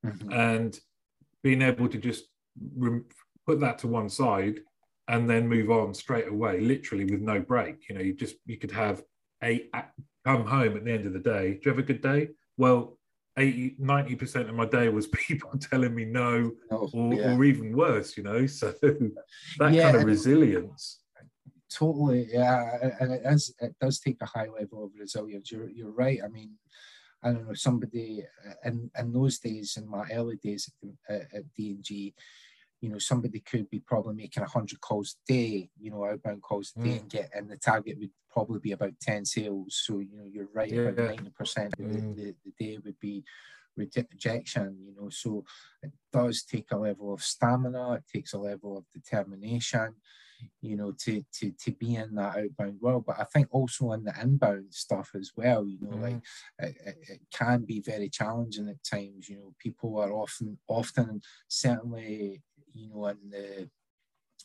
Mm-hmm. 0.06 0.32
and 0.34 0.80
being 1.42 1.64
able 1.64 1.88
to 1.88 1.98
just 1.98 2.26
re- 2.76 3.02
put 3.48 3.60
that 3.62 3.80
to 3.80 3.88
one 3.88 4.10
side 4.10 4.60
and 5.08 5.30
then 5.30 5.48
move 5.48 5.72
on 5.72 5.94
straight 5.94 6.28
away 6.28 6.60
literally 6.60 7.06
with 7.06 7.22
no 7.22 7.40
break. 7.40 7.90
You 7.90 7.96
know 7.96 8.02
you 8.02 8.14
just 8.14 8.36
you 8.46 8.58
could 8.58 8.72
have 8.72 9.04
a 9.44 9.68
come 10.26 10.46
home 10.46 10.76
at 10.78 10.86
the 10.86 10.92
end 10.92 11.06
of 11.06 11.14
the 11.14 11.20
day. 11.20 11.54
Do 11.54 11.60
you 11.64 11.72
have 11.72 11.80
a 11.80 11.84
good 11.84 12.02
day? 12.02 12.30
Well 12.58 12.98
80 13.38 13.76
90% 13.82 14.50
of 14.50 14.56
my 14.56 14.66
day 14.66 14.90
was 14.90 15.08
people 15.28 15.52
telling 15.60 15.94
me 15.94 16.06
no 16.06 16.52
oh, 16.72 16.90
or, 16.94 17.14
yeah. 17.14 17.36
or, 17.36 17.44
even 17.44 17.76
worse 17.76 18.16
you 18.18 18.24
know? 18.24 18.46
So 18.46 18.74
that 18.82 19.72
yeah, 19.72 19.92
kind 19.92 19.98
of 19.98 20.04
resilience 20.04 21.00
totally 21.76 22.28
yeah 22.32 22.92
and 23.00 23.12
it, 23.12 23.22
is, 23.26 23.54
it 23.60 23.76
does 23.82 24.00
take 24.00 24.18
a 24.22 24.26
high 24.26 24.48
level 24.48 24.84
of 24.84 24.92
resilience 24.98 25.52
you're, 25.52 25.70
you're 25.70 25.92
right 25.92 26.20
i 26.24 26.28
mean 26.28 26.52
i 27.24 27.32
don't 27.32 27.48
know 27.48 27.54
somebody 27.54 28.24
in 28.64 28.90
in 28.98 29.12
those 29.12 29.40
days 29.40 29.78
in 29.78 29.90
my 29.90 30.06
early 30.14 30.38
days 30.38 30.72
at, 31.10 31.22
at 31.34 31.44
d&g 31.56 32.14
you 32.82 32.92
know, 32.92 33.00
somebody 33.00 33.40
could 33.40 33.68
be 33.72 33.80
probably 33.80 34.14
making 34.14 34.42
100 34.42 34.80
calls 34.80 35.16
a 35.16 35.34
day, 35.34 35.70
you 35.80 35.90
know, 35.90 36.06
outbound 36.06 36.44
calls 36.44 36.72
a 36.78 36.84
day 36.84 36.90
mm. 36.90 37.00
and 37.00 37.10
get, 37.10 37.30
and 37.34 37.50
the 37.50 37.58
target 37.58 37.98
would 37.98 38.12
probably 38.30 38.60
be 38.60 38.74
about 38.74 38.94
10 39.02 39.26
sales. 39.26 39.82
So, 39.86 40.00
you 40.00 40.16
know, 40.16 40.26
you're 40.32 40.50
right, 40.54 40.70
yeah. 40.70 40.82
about 40.82 41.18
90% 41.18 41.26
of 41.26 41.72
mm. 41.80 42.16
the, 42.16 42.22
the, 42.22 42.36
the 42.46 42.54
day 42.60 42.78
would 42.84 43.00
be 43.00 43.24
rejection, 43.76 44.78
you 44.86 44.94
know. 44.96 45.10
So 45.10 45.46
it 45.82 45.92
does 46.14 46.44
take 46.44 46.68
a 46.72 46.78
level 46.78 47.14
of 47.14 47.24
stamina, 47.24 47.94
it 47.94 48.04
takes 48.14 48.34
a 48.34 48.38
level 48.38 48.78
of 48.78 48.86
determination, 48.94 49.96
you 50.62 50.76
know, 50.76 50.94
to 51.04 51.24
to 51.40 51.52
to 51.64 51.72
be 51.72 51.96
in 51.96 52.16
that 52.16 52.38
outbound 52.38 52.80
world. 52.82 53.06
But 53.06 53.20
I 53.20 53.26
think 53.26 53.48
also 53.52 53.92
in 53.94 54.04
the 54.04 54.14
inbound 54.22 54.74
stuff 54.74 55.12
as 55.16 55.32
well, 55.36 55.68
you 55.68 55.78
know, 55.82 55.98
mm. 55.98 56.02
like 56.02 56.22
it, 56.60 56.78
it, 56.86 56.98
it, 57.10 57.20
can 57.34 57.66
be 57.66 57.82
very 57.82 58.10
challenging 58.10 58.70
at 58.70 58.84
times. 58.84 59.30
You 59.30 59.38
know, 59.38 59.54
people 59.60 60.00
are 60.00 60.12
often 60.12 60.58
often 60.68 61.22
certainly 61.48 62.42
you 62.76 62.90
know, 62.90 63.08
in 63.08 63.18
the 63.32 63.70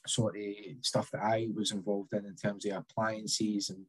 sort 0.07 0.37
of 0.37 0.45
stuff 0.83 1.11
that 1.11 1.23
I 1.23 1.49
was 1.55 1.73
involved 1.73 2.13
in 2.13 2.25
in 2.25 2.35
terms 2.35 2.65
of 2.67 2.77
appliances 2.77 3.71
and 3.71 3.87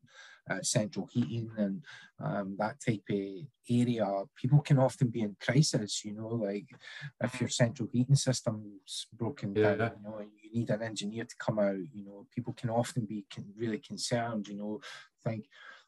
uh, 0.49 0.61
central 0.61 1.07
heating 1.11 1.49
and 1.57 1.83
um, 2.19 2.55
that 2.57 2.75
type 2.85 3.03
of 3.09 3.45
area, 3.69 4.23
people 4.35 4.59
can 4.59 4.79
often 4.79 5.07
be 5.09 5.21
in 5.21 5.35
crisis. 5.39 6.03
You 6.03 6.13
know, 6.13 6.27
like 6.27 6.67
if 7.21 7.39
your 7.39 7.49
central 7.49 7.89
heating 7.91 8.15
system's 8.15 9.07
broken 9.13 9.55
yeah. 9.55 9.75
down, 9.75 9.91
you 9.97 10.09
know, 10.09 10.17
and 10.17 10.29
you 10.41 10.59
need 10.59 10.69
an 10.69 10.81
engineer 10.81 11.25
to 11.25 11.35
come 11.39 11.59
out. 11.59 11.75
You 11.93 12.05
know, 12.05 12.27
people 12.33 12.53
can 12.53 12.69
often 12.69 13.05
be 13.05 13.25
really 13.57 13.79
concerned. 13.79 14.47
You 14.47 14.57
know, 14.57 14.81
think. 15.23 15.45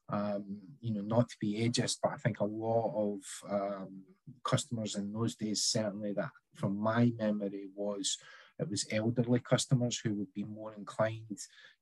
Um, 0.09 0.59
you 0.81 0.93
know, 0.93 1.01
not 1.01 1.29
to 1.29 1.37
be 1.39 1.65
ageist, 1.65 1.99
but 2.03 2.11
I 2.11 2.17
think 2.17 2.41
a 2.41 2.45
lot 2.45 2.93
of 2.93 3.21
um, 3.49 4.03
customers 4.43 4.95
in 4.95 5.13
those 5.13 5.35
days, 5.35 5.63
certainly 5.63 6.11
that 6.11 6.29
from 6.55 6.77
my 6.77 7.13
memory, 7.17 7.69
was 7.73 8.17
it 8.63 8.69
was 8.69 8.87
elderly 8.91 9.39
customers 9.39 9.99
who 9.99 10.13
would 10.15 10.33
be 10.33 10.43
more 10.43 10.73
inclined 10.73 11.39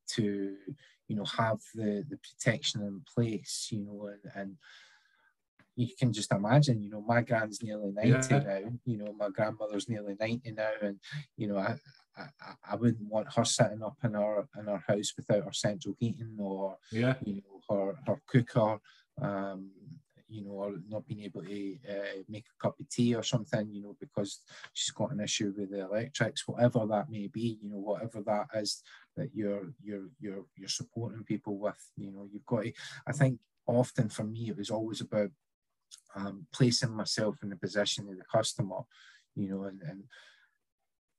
to, 0.09 0.55
you 1.07 1.15
know, 1.15 1.25
have 1.25 1.59
the, 1.73 2.03
the 2.09 2.17
protection 2.17 2.81
in 2.81 3.01
place, 3.13 3.69
you 3.71 3.79
know, 3.79 4.09
and, 4.11 4.31
and 4.35 4.57
you 5.75 5.87
can 5.97 6.11
just 6.11 6.31
imagine, 6.31 6.81
you 6.81 6.89
know, 6.89 7.01
my 7.01 7.21
grand's 7.21 7.63
nearly 7.63 7.91
90 7.91 8.33
yeah. 8.33 8.39
now, 8.39 8.59
you 8.85 8.97
know, 8.97 9.13
my 9.17 9.29
grandmother's 9.29 9.87
nearly 9.87 10.15
90 10.19 10.51
now, 10.51 10.69
and, 10.81 10.99
you 11.37 11.47
know, 11.47 11.57
I, 11.57 11.75
I, 12.17 12.25
I 12.71 12.75
wouldn't 12.75 13.09
want 13.09 13.33
her 13.33 13.45
sitting 13.45 13.81
up 13.81 13.95
in 14.03 14.15
our 14.15 14.47
in 14.59 14.67
our 14.67 14.83
house 14.87 15.13
without 15.15 15.45
her 15.45 15.53
central 15.53 15.95
heating 15.99 16.35
or, 16.39 16.77
yeah. 16.91 17.15
you 17.25 17.35
know, 17.35 17.61
her, 17.69 17.95
her 18.05 18.21
cooker, 18.27 18.79
um, 19.21 19.71
you 20.31 20.45
know, 20.45 20.51
or 20.51 20.75
not 20.87 21.05
being 21.05 21.23
able 21.23 21.43
to 21.43 21.77
uh, 21.89 22.23
make 22.29 22.45
a 22.45 22.63
cup 22.63 22.79
of 22.79 22.89
tea 22.89 23.13
or 23.13 23.21
something, 23.21 23.69
you 23.69 23.83
know, 23.83 23.97
because 23.99 24.39
she's 24.73 24.91
got 24.91 25.11
an 25.11 25.19
issue 25.19 25.53
with 25.57 25.71
the 25.71 25.81
electrics, 25.81 26.47
whatever 26.47 26.85
that 26.87 27.11
may 27.11 27.27
be, 27.27 27.59
you 27.61 27.69
know, 27.69 27.77
whatever 27.77 28.21
that 28.21 28.47
is 28.55 28.81
that 29.17 29.29
you're 29.33 29.73
you're 29.83 30.07
you're 30.19 30.45
you're 30.55 30.69
supporting 30.69 31.23
people 31.23 31.57
with, 31.57 31.77
you 31.97 32.11
know, 32.11 32.27
you've 32.31 32.45
got 32.45 32.63
to. 32.63 32.71
I 33.05 33.11
think 33.11 33.39
often 33.67 34.07
for 34.09 34.23
me 34.23 34.49
it 34.49 34.57
was 34.57 34.69
always 34.69 35.01
about 35.01 35.29
um, 36.15 36.47
placing 36.53 36.95
myself 36.95 37.35
in 37.43 37.49
the 37.49 37.57
position 37.57 38.07
of 38.07 38.17
the 38.17 38.23
customer, 38.31 38.79
you 39.35 39.49
know, 39.49 39.63
and, 39.63 39.81
and 39.81 40.03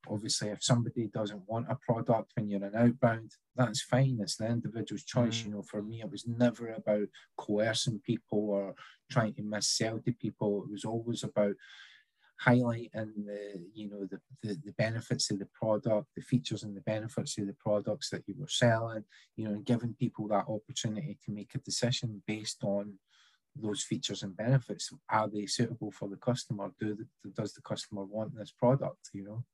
obviously 0.09 0.49
if 0.49 0.63
somebody 0.63 1.07
doesn't 1.07 1.49
want 1.49 1.67
a 1.71 1.77
product 1.77 2.33
when 2.35 2.49
you're 2.49 2.65
an 2.65 2.77
outbound 2.77 3.33
that's 3.55 3.83
fine. 3.83 4.19
It's 4.21 4.37
the 4.37 4.47
individual's 4.47 5.05
choice. 5.05 5.43
Mm. 5.43 5.45
you 5.47 5.51
know 5.53 5.63
for 5.63 5.83
me 5.83 6.01
it 6.01 6.11
was 6.11 6.27
never 6.27 6.73
about 6.73 7.09
coercing 7.37 8.01
people 8.05 8.51
or 8.51 8.75
trying 9.11 9.35
to 9.35 9.43
missell 9.43 10.03
to 10.05 10.13
people. 10.13 10.65
It 10.65 10.71
was 10.71 10.85
always 10.85 11.23
about 11.23 11.55
highlighting 12.45 13.13
the 13.27 13.65
you 13.75 13.89
know 13.89 14.07
the, 14.11 14.19
the, 14.43 14.59
the 14.65 14.73
benefits 14.73 15.31
of 15.31 15.39
the 15.39 15.49
product 15.55 16.09
the 16.17 16.23
features 16.23 16.65
and 16.65 16.77
the 16.77 16.81
benefits 16.81 17.39
of 17.39 17.47
the 17.47 17.55
products 17.65 18.11
that 18.11 18.25
you 18.27 18.35
were 18.37 18.49
selling 18.49 19.05
you 19.37 19.45
know 19.45 19.53
and 19.53 19.65
giving 19.65 19.95
people 19.95 20.27
that 20.27 20.47
opportunity 20.49 21.17
to 21.25 21.31
make 21.31 21.55
a 21.55 21.59
decision 21.59 22.21
based 22.27 22.65
on 22.65 22.95
those 23.55 23.83
features 23.83 24.23
and 24.23 24.35
benefits. 24.35 24.91
Are 25.11 25.29
they 25.29 25.45
suitable 25.45 25.93
for 25.93 26.09
the 26.09 26.17
customer? 26.17 26.73
Do 26.81 26.97
the, 26.97 27.31
does 27.31 27.53
the 27.53 27.61
customer 27.61 28.03
want 28.03 28.35
this 28.35 28.51
product 28.51 29.11
you 29.13 29.25
know 29.25 29.45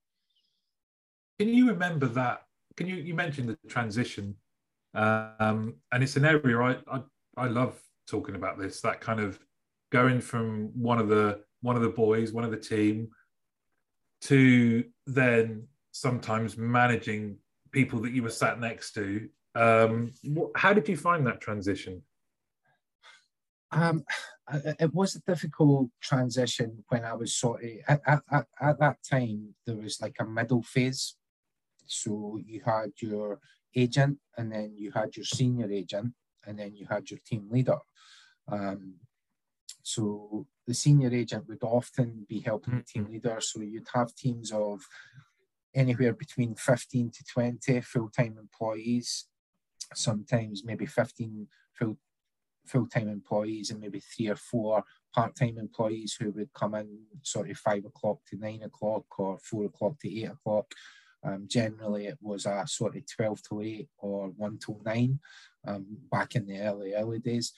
can 1.39 1.49
you 1.49 1.69
remember 1.69 2.07
that? 2.07 2.43
Can 2.77 2.87
you 2.87 2.97
you 2.97 3.15
mentioned 3.15 3.49
the 3.49 3.59
transition, 3.69 4.35
um, 4.95 5.75
and 5.93 6.03
it's 6.03 6.17
an 6.17 6.25
area 6.25 6.59
I, 6.59 6.97
I 6.97 7.03
I 7.37 7.47
love 7.47 7.81
talking 8.09 8.35
about 8.35 8.59
this. 8.59 8.81
That 8.81 9.01
kind 9.01 9.21
of 9.21 9.39
going 9.91 10.21
from 10.21 10.71
one 10.75 10.99
of 10.99 11.09
the 11.09 11.43
one 11.61 11.77
of 11.77 11.83
the 11.83 11.89
boys, 11.89 12.33
one 12.33 12.45
of 12.45 12.51
the 12.51 12.57
team, 12.57 13.09
to 14.23 14.85
then 15.07 15.67
sometimes 15.93 16.57
managing 16.57 17.37
people 17.73 18.01
that 18.01 18.13
you 18.13 18.23
were 18.23 18.31
sat 18.31 18.61
next 18.61 18.93
to. 18.95 19.29
Um, 19.55 20.13
how 20.55 20.73
did 20.73 20.89
you 20.89 20.97
find 20.97 21.27
that 21.27 21.41
transition? 21.41 22.03
Um, 23.71 24.05
it 24.79 24.95
was 24.95 25.15
a 25.15 25.21
difficult 25.21 25.91
transition 26.01 26.85
when 26.89 27.05
I 27.05 27.13
was 27.15 27.35
sort 27.35 27.65
of 27.65 27.71
at, 27.89 28.23
at, 28.31 28.47
at 28.61 28.79
that 28.81 28.97
time. 29.09 29.55
There 29.67 29.77
was 29.77 30.01
like 30.01 30.17
a 30.21 30.25
middle 30.25 30.63
phase 30.63 31.17
so 31.89 32.39
you 32.45 32.61
had 32.65 32.93
your 33.01 33.41
agent, 33.75 34.19
and 34.37 34.53
then 34.53 34.75
you 34.77 34.93
had 34.93 35.17
your 35.17 35.25
senior 35.25 35.71
agent, 35.71 36.13
and 36.47 36.59
then 36.59 36.75
you 36.75 36.87
had 36.89 37.11
your 37.11 37.21
team 37.27 37.49
leader. 37.51 37.79
Um, 38.51 38.95
so 39.83 40.47
the 40.67 40.75
senior 40.75 41.13
agent 41.13 41.49
would 41.49 41.63
often 41.63 42.27
be 42.29 42.41
helping 42.41 42.77
the 42.77 42.83
team 42.83 43.05
mm-hmm. 43.05 43.15
leader. 43.15 43.39
So 43.41 43.61
you'd 43.61 43.89
have 43.95 44.15
teams 44.15 44.53
of 44.53 44.83
anywhere 45.75 46.13
between 46.13 46.55
15 46.55 47.11
to 47.11 47.25
20 47.25 47.81
full-time 47.81 48.37
employees, 48.39 49.27
sometimes 49.95 50.65
maybe 50.65 50.87
15 50.87 51.47
full 51.75 51.97
full-time 52.67 53.09
employees 53.09 53.71
and 53.71 53.81
maybe 53.81 53.99
three 53.99 54.29
or 54.29 54.37
four 54.37 54.85
part-time 55.15 55.57
employees 55.57 56.17
who 56.21 56.31
would 56.33 56.53
come 56.53 56.75
in 56.75 56.99
sort 57.23 57.49
of 57.49 57.57
five 57.57 57.85
o'clock 57.87 58.19
to 58.29 58.37
nine 58.37 58.63
o'clock 58.63 59.05
or 59.19 59.39
four 59.39 59.65
o'clock 59.65 59.99
to 59.99 60.21
eight 60.21 60.31
o'clock 60.31 60.67
um, 61.25 61.47
generally, 61.49 62.07
it 62.07 62.19
was 62.21 62.47
a 62.47 62.65
sort 62.67 62.97
of 62.97 63.03
12 63.07 63.43
to 63.49 63.61
8 63.61 63.89
or 63.99 64.29
1 64.29 64.59
to 64.67 64.81
9 64.85 65.19
um, 65.67 65.87
back 66.11 66.37
in 66.37 66.47
the 66.47 66.61
early, 66.61 66.95
early 66.95 67.19
days. 67.19 67.53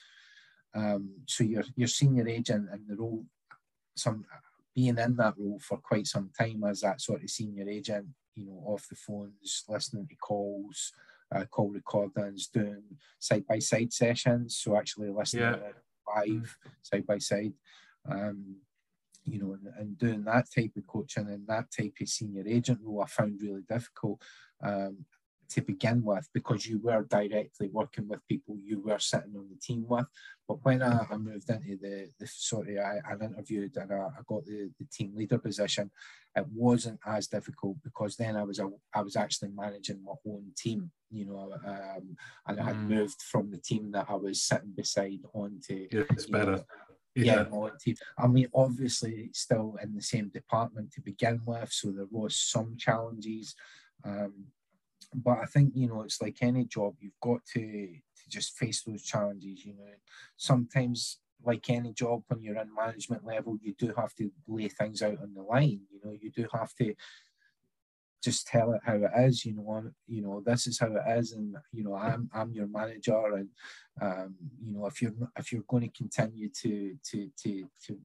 Um, 0.73 1.11
so 1.27 1.43
your, 1.43 1.63
your 1.75 1.87
senior 1.87 2.27
agent 2.27 2.69
and 2.71 2.81
the 2.87 2.95
role, 2.95 3.25
some 3.95 4.25
being 4.73 4.97
in 4.97 5.15
that 5.17 5.35
role 5.37 5.59
for 5.59 5.77
quite 5.77 6.07
some 6.07 6.31
time 6.37 6.63
as 6.63 6.81
that 6.81 7.01
sort 7.01 7.23
of 7.23 7.29
senior 7.29 7.67
agent, 7.69 8.07
you 8.35 8.45
know, 8.45 8.63
off 8.65 8.87
the 8.89 8.95
phones, 8.95 9.63
listening 9.67 10.07
to 10.07 10.15
calls, 10.15 10.93
uh, 11.35 11.45
call 11.45 11.69
recordings, 11.69 12.47
doing 12.47 12.81
side 13.19 13.45
by 13.47 13.59
side 13.59 13.91
sessions. 13.91 14.57
So 14.57 14.77
actually 14.77 15.09
listening 15.09 15.43
yeah. 15.43 15.57
live 16.15 16.57
side 16.81 17.05
by 17.05 17.17
side. 17.17 17.53
Um, 18.09 18.55
you 19.25 19.39
know, 19.39 19.53
and, 19.53 19.67
and 19.77 19.97
doing 19.97 20.23
that 20.23 20.45
type 20.53 20.71
of 20.77 20.87
coaching 20.87 21.27
and 21.27 21.47
that 21.47 21.65
type 21.77 21.93
of 22.01 22.09
senior 22.09 22.43
agent 22.47 22.79
role, 22.83 23.03
I 23.03 23.07
found 23.07 23.39
really 23.41 23.63
difficult 23.67 24.21
um, 24.63 25.05
to 25.51 25.61
begin 25.61 26.01
with 26.03 26.27
because 26.33 26.65
you 26.65 26.79
were 26.79 27.03
directly 27.03 27.67
working 27.71 28.07
with 28.07 28.25
people 28.27 28.55
you 28.63 28.79
were 28.79 28.99
sitting 28.99 29.33
on 29.35 29.47
the 29.49 29.59
team 29.61 29.85
with. 29.87 30.05
But 30.47 30.63
when 30.63 30.81
I, 30.81 31.05
I 31.09 31.17
moved 31.17 31.49
into 31.49 31.77
the, 31.81 32.09
the 32.19 32.27
sort 32.27 32.69
of, 32.69 32.77
I, 32.77 32.99
I 33.07 33.13
interviewed 33.23 33.75
and 33.75 33.91
I, 33.91 33.95
I 33.95 34.21
got 34.27 34.45
the, 34.45 34.71
the 34.79 34.85
team 34.91 35.13
leader 35.15 35.37
position, 35.37 35.91
it 36.35 36.45
wasn't 36.53 36.99
as 37.05 37.27
difficult 37.27 37.77
because 37.83 38.15
then 38.15 38.37
I 38.37 38.43
was 38.43 38.59
a, 38.59 38.69
I 38.95 39.01
was 39.01 39.17
actually 39.17 39.49
managing 39.53 40.01
my 40.03 40.13
own 40.25 40.45
team, 40.57 40.89
you 41.09 41.25
know, 41.25 41.53
um, 41.65 42.15
and 42.47 42.59
I 42.59 42.63
had 42.63 42.77
mm. 42.77 42.87
moved 42.87 43.21
from 43.21 43.51
the 43.51 43.57
team 43.57 43.91
that 43.91 44.05
I 44.09 44.15
was 44.15 44.41
sitting 44.41 44.71
beside 44.75 45.19
onto. 45.33 45.87
Yeah, 45.91 46.03
it's 46.11 46.27
better. 46.27 46.51
Know, 46.51 46.63
yeah, 47.15 47.45
I 48.17 48.27
mean, 48.27 48.47
obviously, 48.53 49.29
still 49.33 49.75
in 49.83 49.93
the 49.95 50.01
same 50.01 50.29
department 50.29 50.91
to 50.93 51.01
begin 51.01 51.41
with, 51.45 51.71
so 51.71 51.91
there 51.91 52.07
was 52.09 52.35
some 52.37 52.77
challenges. 52.77 53.55
Um, 54.03 54.45
but 55.13 55.39
I 55.39 55.45
think 55.45 55.73
you 55.75 55.87
know 55.87 56.01
it's 56.01 56.21
like 56.21 56.37
any 56.41 56.65
job, 56.65 56.95
you've 56.99 57.19
got 57.21 57.45
to 57.53 57.61
to 57.61 58.29
just 58.29 58.57
face 58.57 58.83
those 58.83 59.03
challenges. 59.03 59.65
You 59.65 59.73
know, 59.73 59.91
sometimes 60.37 61.17
like 61.43 61.69
any 61.69 61.91
job, 61.93 62.23
when 62.27 62.41
you're 62.41 62.57
in 62.57 62.73
management 62.73 63.25
level, 63.25 63.57
you 63.61 63.73
do 63.77 63.93
have 63.97 64.13
to 64.15 64.31
lay 64.47 64.67
things 64.67 65.01
out 65.01 65.17
on 65.21 65.33
the 65.33 65.41
line. 65.41 65.81
You 65.91 65.99
know, 66.03 66.15
you 66.19 66.31
do 66.31 66.47
have 66.53 66.73
to 66.75 66.93
just 68.21 68.47
tell 68.47 68.73
it 68.73 68.81
how 68.85 68.95
it 68.95 69.11
is. 69.17 69.45
You 69.45 69.53
know, 69.53 69.71
I'm, 69.71 69.95
you 70.07 70.21
know 70.21 70.41
this 70.45 70.67
is 70.67 70.79
how 70.79 70.87
it 70.87 71.19
is, 71.19 71.33
and 71.33 71.55
you 71.71 71.83
know 71.83 71.95
I'm 71.95 72.29
I'm 72.33 72.51
your 72.53 72.67
manager, 72.67 73.35
and 73.35 73.49
um, 74.01 74.35
you 74.63 74.73
know 74.73 74.85
if 74.85 75.01
you're 75.01 75.13
if 75.37 75.51
you're 75.51 75.63
going 75.67 75.83
to 75.89 75.97
continue 75.97 76.49
to 76.49 76.97
to 77.11 77.29
to 77.43 77.69
to 77.87 77.99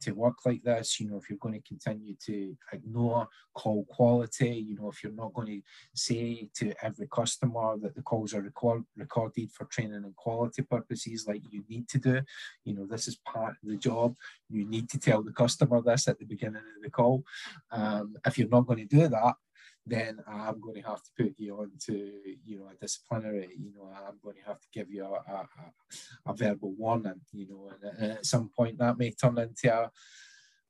to 0.00 0.12
work 0.12 0.44
like 0.44 0.62
this, 0.62 1.00
you 1.00 1.08
know, 1.08 1.16
if 1.16 1.28
you're 1.28 1.38
going 1.38 1.54
to 1.54 1.68
continue 1.68 2.14
to 2.26 2.56
ignore 2.72 3.28
call 3.54 3.84
quality, 3.84 4.50
you 4.50 4.76
know, 4.76 4.88
if 4.88 5.02
you're 5.02 5.12
not 5.12 5.32
going 5.34 5.46
to 5.48 5.62
say 5.94 6.48
to 6.54 6.72
every 6.82 7.08
customer 7.08 7.76
that 7.78 7.94
the 7.94 8.02
calls 8.02 8.34
are 8.34 8.42
record, 8.42 8.84
recorded 8.96 9.50
for 9.52 9.64
training 9.66 9.94
and 9.94 10.16
quality 10.16 10.62
purposes, 10.62 11.26
like 11.26 11.42
you 11.50 11.64
need 11.68 11.88
to 11.88 11.98
do, 11.98 12.20
you 12.64 12.74
know, 12.74 12.86
this 12.86 13.08
is 13.08 13.16
part 13.16 13.56
of 13.62 13.68
the 13.68 13.76
job. 13.76 14.14
You 14.48 14.64
need 14.64 14.88
to 14.90 14.98
tell 14.98 15.22
the 15.22 15.32
customer 15.32 15.80
this 15.82 16.08
at 16.08 16.18
the 16.18 16.26
beginning 16.26 16.56
of 16.56 16.82
the 16.82 16.90
call. 16.90 17.24
Um, 17.70 18.16
if 18.26 18.38
you're 18.38 18.48
not 18.48 18.66
going 18.66 18.86
to 18.86 18.96
do 18.96 19.08
that, 19.08 19.34
then 19.86 20.18
I'm 20.26 20.60
going 20.60 20.82
to 20.82 20.88
have 20.88 21.02
to 21.02 21.10
put 21.16 21.34
you 21.38 21.56
on 21.56 21.70
to, 21.86 22.12
you 22.44 22.58
know, 22.58 22.68
a 22.72 22.74
disciplinary, 22.74 23.50
you 23.56 23.72
know, 23.72 23.88
I'm 23.94 24.18
going 24.22 24.36
to 24.36 24.48
have 24.48 24.60
to 24.60 24.66
give 24.72 24.90
you 24.90 25.04
a, 25.04 25.12
a, 25.32 25.48
a 26.26 26.34
verbal 26.34 26.74
warning, 26.76 27.20
you 27.32 27.46
know, 27.48 27.70
and, 27.70 27.98
and, 27.98 28.12
at 28.12 28.26
some 28.26 28.50
point 28.54 28.78
that 28.78 28.98
may 28.98 29.12
turn 29.12 29.38
into 29.38 29.72
a, 29.72 29.90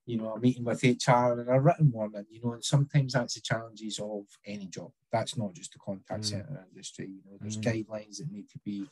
you 0.04 0.18
know, 0.18 0.34
a 0.34 0.38
meeting 0.38 0.64
with 0.64 0.82
HR 0.82 1.32
and 1.40 1.48
a 1.48 1.58
written 1.58 1.90
warning, 1.90 2.26
you 2.30 2.40
know, 2.44 2.52
and 2.52 2.64
sometimes 2.64 3.14
that's 3.14 3.34
the 3.34 3.40
challenges 3.40 3.98
of 3.98 4.24
any 4.46 4.66
job. 4.66 4.90
That's 5.10 5.36
not 5.36 5.54
just 5.54 5.72
the 5.72 5.78
contact 5.78 6.20
mm. 6.20 6.30
center 6.30 6.66
industry, 6.70 7.06
you 7.06 7.22
know, 7.24 7.38
there's 7.40 7.56
mm. 7.56 7.64
guidelines 7.64 8.18
that 8.18 8.30
need 8.30 8.50
to 8.50 8.58
be 8.66 8.86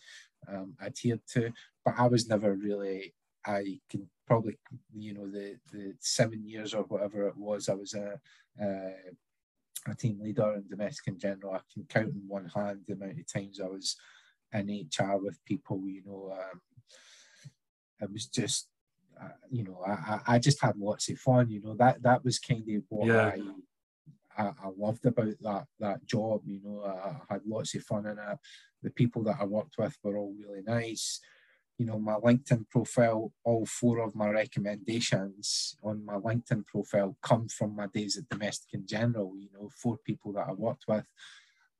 um, 0.48 0.74
adhered 0.82 1.20
to, 1.34 1.52
but 1.84 1.94
I 1.98 2.06
was 2.06 2.28
never 2.28 2.54
really, 2.54 3.14
I 3.46 3.78
can 3.90 4.08
probably, 4.26 4.56
you 4.96 5.12
know, 5.12 5.30
the, 5.30 5.56
the 5.70 5.94
seven 6.00 6.48
years 6.48 6.72
or 6.72 6.84
whatever 6.84 7.28
it 7.28 7.36
was, 7.36 7.68
I 7.68 7.74
was 7.74 7.92
a, 7.92 8.18
uh, 8.60 9.12
a 9.86 9.94
team 9.94 10.18
leader 10.20 10.52
and 10.52 10.68
domestic 10.68 11.18
& 11.18 11.18
general. 11.18 11.54
I 11.54 11.60
can 11.72 11.84
count 11.88 12.14
in 12.14 12.22
one 12.26 12.50
hand 12.54 12.80
the 12.86 12.94
amount 12.94 13.18
of 13.18 13.26
times 13.26 13.60
I 13.60 13.66
was 13.66 13.96
in 14.52 14.86
HR 14.88 15.16
with 15.16 15.44
people. 15.44 15.80
You 15.86 16.02
know, 16.06 16.32
um, 16.32 16.60
it 18.00 18.12
was 18.12 18.26
just, 18.26 18.68
uh, 19.20 19.28
you 19.50 19.64
know, 19.64 19.82
I, 19.86 20.20
I 20.26 20.38
just 20.38 20.60
had 20.60 20.76
lots 20.76 21.08
of 21.08 21.18
fun. 21.18 21.50
You 21.50 21.62
know, 21.62 21.74
that 21.74 22.02
that 22.02 22.24
was 22.24 22.38
kind 22.38 22.68
of 22.68 22.82
what 22.88 23.08
yeah. 23.08 23.32
I, 24.36 24.42
I, 24.42 24.46
I 24.46 24.70
loved 24.76 25.06
about 25.06 25.34
that 25.42 25.66
that 25.80 26.06
job. 26.06 26.42
You 26.46 26.60
know, 26.64 26.82
I, 26.84 27.08
I 27.30 27.34
had 27.34 27.42
lots 27.46 27.74
of 27.74 27.82
fun 27.82 28.06
in 28.06 28.18
it. 28.18 28.38
The 28.82 28.90
people 28.90 29.22
that 29.24 29.36
I 29.40 29.44
worked 29.44 29.76
with 29.78 29.96
were 30.02 30.16
all 30.16 30.34
really 30.38 30.62
nice 30.62 31.20
you 31.78 31.86
know, 31.86 31.98
my 31.98 32.14
LinkedIn 32.14 32.68
profile, 32.70 33.32
all 33.44 33.66
four 33.66 33.98
of 33.98 34.14
my 34.14 34.28
recommendations 34.28 35.76
on 35.82 36.04
my 36.04 36.14
LinkedIn 36.14 36.64
profile 36.66 37.16
come 37.22 37.48
from 37.48 37.74
my 37.74 37.86
days 37.88 38.16
at 38.16 38.28
Domestic 38.28 38.84
& 38.84 38.86
General. 38.86 39.34
You 39.36 39.48
know, 39.52 39.70
four 39.82 39.98
people 40.04 40.32
that 40.34 40.46
I 40.48 40.52
worked 40.52 40.84
with. 40.86 41.04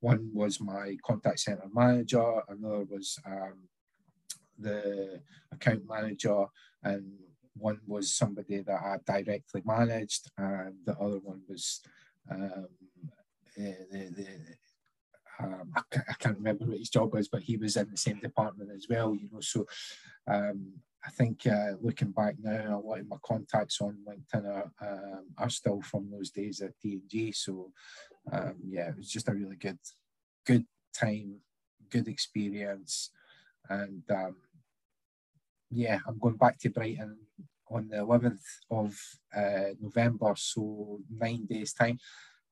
One 0.01 0.29
was 0.33 0.59
my 0.59 0.97
contact 1.05 1.39
center 1.39 1.69
manager, 1.73 2.41
another 2.49 2.83
was 2.83 3.17
um, 3.25 3.53
the 4.59 5.21
account 5.51 5.87
manager, 5.87 6.45
and 6.83 7.13
one 7.57 7.79
was 7.87 8.13
somebody 8.13 8.59
that 8.59 8.81
I 8.81 8.97
directly 9.05 9.61
managed, 9.65 10.29
and 10.37 10.75
the 10.85 10.97
other 10.97 11.19
one 11.19 11.41
was 11.47 11.81
um, 12.29 12.67
the, 13.55 13.75
the, 13.91 14.27
um, 15.39 15.71
I, 15.75 15.81
I, 16.09 16.13
can't 16.19 16.37
remember 16.37 16.65
what 16.65 16.77
his 16.77 16.89
job 16.89 17.13
was, 17.13 17.27
but 17.27 17.43
he 17.43 17.57
was 17.57 17.75
in 17.77 17.89
the 17.91 17.97
same 17.97 18.19
department 18.19 18.71
as 18.75 18.87
well, 18.89 19.15
you 19.15 19.29
know. 19.31 19.41
So 19.41 19.65
um, 20.27 20.73
I 21.05 21.09
think 21.11 21.45
uh, 21.45 21.73
looking 21.81 22.11
back 22.11 22.35
now, 22.41 22.79
a 22.79 22.85
lot 22.85 22.99
of 22.99 23.07
my 23.07 23.17
contacts 23.23 23.79
on 23.81 23.97
LinkedIn 24.07 24.45
are, 24.45 24.71
um, 24.81 25.25
are 25.37 25.49
still 25.49 25.81
from 25.81 26.09
those 26.09 26.31
days 26.31 26.61
at 26.61 26.71
D&G. 26.81 27.31
So 27.33 27.71
um, 28.31 28.55
yeah, 28.65 28.89
it 28.89 28.97
was 28.97 29.09
just 29.09 29.29
a 29.29 29.33
really 29.33 29.55
good, 29.55 29.79
good 30.45 30.65
time, 30.97 31.39
good 31.89 32.07
experience. 32.07 33.11
And 33.69 34.03
um, 34.09 34.37
yeah, 35.69 35.99
I'm 36.07 36.17
going 36.17 36.37
back 36.37 36.57
to 36.59 36.69
Brighton 36.69 37.17
on 37.69 37.89
the 37.89 37.97
11th 37.97 38.43
of 38.71 38.97
uh, 39.35 39.73
November, 39.79 40.33
so 40.37 40.99
nine 41.09 41.45
days 41.45 41.73
time 41.73 41.99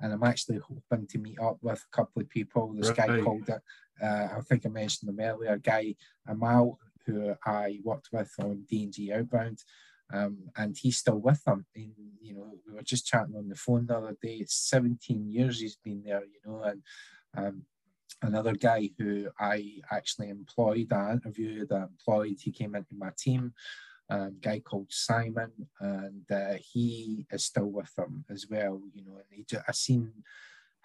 and 0.03 0.11
I'm 0.11 0.23
actually 0.23 0.59
hoping 0.59 1.07
to 1.07 1.17
meet 1.17 1.39
up 1.39 1.57
with 1.61 1.79
a 1.79 1.95
couple 1.95 2.21
of 2.21 2.29
people. 2.29 2.73
This 2.73 2.89
right. 2.89 2.97
guy 2.97 3.21
called 3.21 3.47
it, 3.47 3.61
uh, 4.03 4.27
I 4.37 4.41
think 4.41 4.65
I 4.65 4.69
mentioned 4.69 5.09
him 5.09 5.19
earlier, 5.19 5.57
guy 5.57 5.95
Amal, 6.27 6.77
who 7.05 7.33
I 7.45 7.79
worked 7.83 8.09
with 8.11 8.29
on 8.39 8.65
D&G 8.69 9.13
Outbound, 9.13 9.63
um, 10.13 10.39
and 10.57 10.75
he's 10.77 10.97
still 10.97 11.19
with 11.19 11.41
them. 11.45 11.65
And, 11.73 11.93
you 12.21 12.35
know, 12.35 12.51
we 12.67 12.73
were 12.73 12.83
just 12.83 13.07
chatting 13.07 13.35
on 13.37 13.47
the 13.47 13.55
phone 13.55 13.85
the 13.85 13.97
other 13.97 14.17
day. 14.21 14.35
It's 14.41 14.55
17 14.69 15.29
years 15.29 15.61
he's 15.61 15.77
been 15.77 16.03
there, 16.03 16.23
you 16.25 16.39
know, 16.45 16.63
and 16.63 16.81
um, 17.37 17.61
another 18.21 18.53
guy 18.53 18.89
who 18.97 19.29
I 19.39 19.79
actually 19.89 20.29
employed, 20.29 20.91
I 20.91 21.13
interviewed, 21.13 21.71
I 21.71 21.83
employed, 21.83 22.37
he 22.41 22.51
came 22.51 22.75
into 22.75 22.95
my 22.95 23.11
team 23.17 23.53
a 24.09 24.31
guy 24.41 24.59
called 24.59 24.87
Simon, 24.89 25.51
and 25.79 26.23
uh, 26.31 26.55
he 26.59 27.25
is 27.31 27.45
still 27.45 27.69
with 27.69 27.93
them 27.95 28.25
as 28.29 28.47
well. 28.49 28.81
You 28.93 29.05
know, 29.05 29.17
and 29.17 29.25
he 29.29 29.45
I 29.67 29.71
seen 29.71 30.11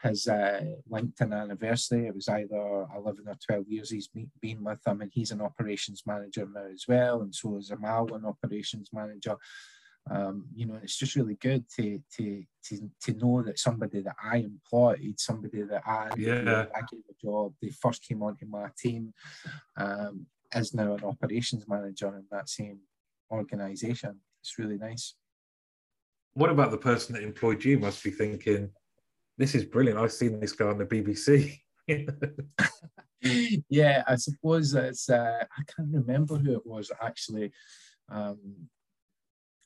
his 0.03 0.29
uh, 0.29 0.64
LinkedIn 0.91 1.35
anniversary. 1.35 2.07
It 2.07 2.14
was 2.14 2.29
either 2.29 2.87
11 2.97 3.25
or 3.27 3.37
12 3.45 3.69
years 3.69 3.91
he's 3.91 4.09
been 4.09 4.62
with 4.62 4.83
them, 4.83 5.01
and 5.01 5.11
he's 5.12 5.33
an 5.33 5.41
operations 5.41 6.03
manager 6.07 6.47
now 6.53 6.66
as 6.73 6.85
well, 6.87 7.23
and 7.23 7.35
so 7.35 7.57
is 7.57 7.71
Amal, 7.71 8.14
an 8.14 8.25
operations 8.25 8.91
manager. 8.93 9.37
Um, 10.11 10.47
you 10.55 10.66
know, 10.66 10.79
it's 10.83 10.97
just 10.97 11.16
really 11.16 11.35
good 11.35 11.64
to 11.77 12.01
to 12.16 12.43
to 12.64 12.91
to 13.03 13.12
know 13.14 13.43
that 13.43 13.59
somebody 13.59 14.01
that 14.01 14.16
I 14.23 14.39
employed, 14.39 15.14
somebody 15.19 15.62
that 15.62 15.83
I 15.87 16.11
yeah. 16.16 16.66
I 16.75 16.81
gave 16.91 17.03
a 17.11 17.27
job, 17.27 17.53
they 17.61 17.71
first 17.71 18.07
came 18.07 18.23
onto 18.23 18.47
my 18.47 18.71
team, 18.79 19.12
um, 19.77 20.27
is 20.55 20.73
now 20.73 20.95
an 20.95 21.05
operations 21.05 21.66
manager 21.69 22.16
in 22.16 22.25
that 22.31 22.49
same 22.49 22.79
organization. 23.31 24.20
It's 24.41 24.59
really 24.59 24.79
nice. 24.79 25.14
What 26.35 26.51
about 26.51 26.70
the 26.70 26.79
person 26.79 27.14
that 27.14 27.22
employed 27.22 27.64
you 27.64 27.79
must 27.79 28.03
be 28.05 28.11
thinking, 28.11 28.70
this 29.37 29.55
is 29.55 29.64
brilliant. 29.64 29.99
I've 29.99 30.12
seen 30.12 30.41
this 30.41 30.53
guy 30.53 30.66
on 30.66 30.79
the 30.79 30.87
BBC. 30.87 31.59
yeah, 33.68 34.03
I 34.07 34.16
suppose 34.16 34.74
it's, 34.74 35.09
uh, 35.09 35.45
I 35.45 35.62
can't 35.64 35.89
remember 35.93 36.37
who 36.37 36.53
it 36.53 36.66
was 36.66 36.91
actually 37.01 37.53
um, 38.11 38.68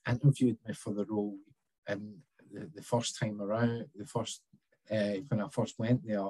interviewed 0.08 0.58
me 0.66 0.74
for 0.74 0.92
the 0.92 1.04
role. 1.06 1.36
And 1.86 2.16
the, 2.52 2.70
the 2.74 2.82
first 2.82 3.18
time 3.18 3.40
around, 3.40 3.86
the 3.96 4.06
first, 4.06 4.42
uh, 4.90 5.20
when 5.28 5.40
I 5.40 5.48
first 5.48 5.78
went 5.78 6.06
there, 6.06 6.28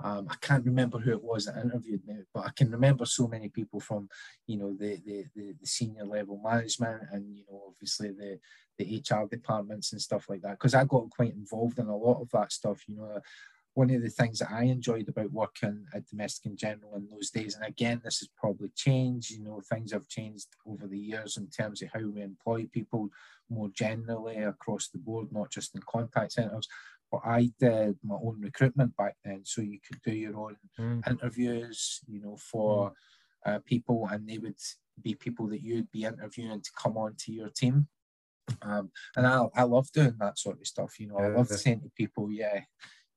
um, 0.00 0.28
I 0.30 0.36
can't 0.40 0.64
remember 0.64 0.98
who 0.98 1.10
it 1.10 1.24
was 1.24 1.46
that 1.46 1.56
interviewed 1.56 2.06
me, 2.06 2.18
but 2.32 2.46
I 2.46 2.50
can 2.56 2.70
remember 2.70 3.04
so 3.04 3.26
many 3.26 3.48
people 3.48 3.80
from, 3.80 4.08
you 4.46 4.56
know, 4.56 4.72
the 4.78 5.00
the, 5.04 5.24
the, 5.34 5.54
the 5.60 5.66
senior 5.66 6.04
level 6.04 6.40
management 6.42 7.02
and 7.10 7.36
you 7.36 7.44
know, 7.50 7.62
obviously 7.68 8.10
the 8.10 8.38
the 8.78 9.02
HR 9.02 9.26
departments 9.26 9.92
and 9.92 10.00
stuff 10.00 10.26
like 10.28 10.42
that. 10.42 10.52
Because 10.52 10.74
I 10.74 10.84
got 10.84 11.10
quite 11.10 11.34
involved 11.34 11.80
in 11.80 11.88
a 11.88 11.96
lot 11.96 12.20
of 12.20 12.30
that 12.30 12.52
stuff. 12.52 12.82
You 12.86 12.96
know, 12.96 13.20
one 13.74 13.90
of 13.90 14.02
the 14.02 14.08
things 14.08 14.38
that 14.38 14.52
I 14.52 14.64
enjoyed 14.64 15.08
about 15.08 15.32
working 15.32 15.86
at 15.92 16.06
Domestic 16.06 16.54
& 16.54 16.56
General 16.56 16.94
in 16.96 17.08
those 17.08 17.30
days, 17.30 17.56
and 17.56 17.64
again, 17.64 18.00
this 18.04 18.20
has 18.20 18.28
probably 18.38 18.70
changed. 18.76 19.32
You 19.32 19.42
know, 19.42 19.60
things 19.68 19.92
have 19.92 20.06
changed 20.06 20.46
over 20.64 20.86
the 20.86 20.98
years 20.98 21.36
in 21.36 21.48
terms 21.48 21.82
of 21.82 21.88
how 21.92 22.06
we 22.06 22.22
employ 22.22 22.66
people 22.72 23.08
more 23.50 23.70
generally 23.74 24.36
across 24.36 24.88
the 24.88 24.98
board, 24.98 25.32
not 25.32 25.50
just 25.50 25.74
in 25.74 25.80
contact 25.88 26.32
centres 26.32 26.68
but 27.10 27.22
I 27.24 27.50
did 27.58 27.96
my 28.04 28.16
own 28.16 28.40
recruitment 28.40 28.96
back 28.96 29.16
then, 29.24 29.42
so 29.44 29.62
you 29.62 29.78
could 29.86 30.00
do 30.02 30.12
your 30.12 30.38
own 30.38 30.56
mm. 30.78 31.08
interviews, 31.08 32.00
you 32.06 32.20
know, 32.20 32.36
for 32.36 32.90
mm. 33.46 33.54
uh, 33.54 33.58
people, 33.64 34.08
and 34.10 34.28
they 34.28 34.38
would 34.38 34.56
be 35.02 35.14
people 35.14 35.46
that 35.48 35.62
you'd 35.62 35.90
be 35.90 36.04
interviewing 36.04 36.60
to 36.60 36.70
come 36.76 36.96
on 36.96 37.14
to 37.20 37.32
your 37.32 37.48
team. 37.48 37.88
Um, 38.62 38.90
and 39.16 39.26
I, 39.26 39.44
I 39.54 39.62
love 39.64 39.90
doing 39.92 40.14
that 40.20 40.38
sort 40.38 40.60
of 40.60 40.66
stuff. 40.66 40.98
You 40.98 41.08
know, 41.08 41.18
I 41.18 41.28
love 41.28 41.48
saying 41.48 41.82
to 41.82 41.90
people, 41.96 42.30
yeah, 42.30 42.60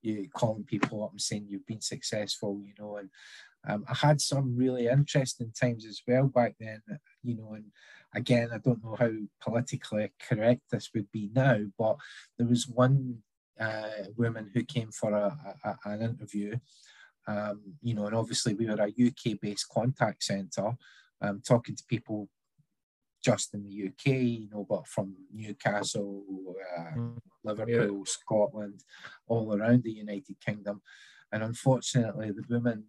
you 0.02 0.28
calling 0.34 0.64
people 0.64 1.04
up 1.04 1.12
and 1.12 1.22
saying 1.22 1.48
you've 1.48 1.66
been 1.66 1.82
successful. 1.82 2.62
You 2.66 2.74
know, 2.80 2.98
and 2.98 3.10
um, 3.68 3.86
I 3.88 3.96
had 3.96 4.22
some 4.22 4.56
really 4.56 4.88
interesting 4.88 5.52
times 5.60 5.86
as 5.86 6.02
well 6.08 6.28
back 6.28 6.56
then. 6.60 6.82
You 7.24 7.38
know, 7.38 7.54
and 7.54 7.66
again, 8.14 8.50
I 8.54 8.58
don't 8.58 8.84
know 8.84 8.96
how 9.00 9.12
politically 9.42 10.12
correct 10.20 10.62
this 10.72 10.90
would 10.94 11.12
be 11.12 11.30
now, 11.34 11.60
but 11.78 11.98
there 12.38 12.48
was 12.48 12.68
one 12.68 13.20
uh, 13.62 14.06
women 14.18 14.50
who 14.54 14.64
came 14.64 14.92
for 14.92 15.14
a, 15.14 15.56
a, 15.64 15.76
an 15.86 16.02
interview. 16.02 16.58
Um, 17.28 17.62
you 17.82 17.94
know, 17.94 18.08
and 18.08 18.16
obviously 18.16 18.56
we 18.56 18.66
were 18.66 18.82
a 18.82 18.88
UK-based 18.88 19.70
contact 19.70 20.24
centre, 20.24 20.72
um, 21.22 21.42
talking 21.48 21.76
to 21.76 21.84
people 21.88 22.28
just 23.24 23.54
in 23.54 23.64
the 23.64 23.88
UK, 23.88 24.18
you 24.18 24.50
know, 24.52 24.66
but 24.68 24.88
from 24.88 25.16
Newcastle, 25.32 26.24
uh, 26.78 26.98
mm. 26.98 27.18
Liverpool, 27.44 27.98
yeah. 27.98 28.04
Scotland, 28.06 28.84
all 29.28 29.56
around 29.56 29.84
the 29.84 29.92
United 29.92 30.36
Kingdom. 30.44 30.82
And 31.32 31.44
unfortunately, 31.44 32.32
the 32.32 32.44
women 32.50 32.84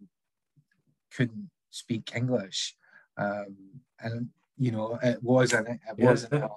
couldn't 1.14 1.50
speak 1.68 2.12
English. 2.14 2.74
Um, 3.18 3.56
and, 4.00 4.28
you 4.56 4.72
know, 4.72 4.98
it 5.02 5.22
was 5.22 5.52
an, 5.52 5.66
it 5.66 5.80
yeah. 5.98 6.04
wasn't 6.06 6.34
a, 6.34 6.48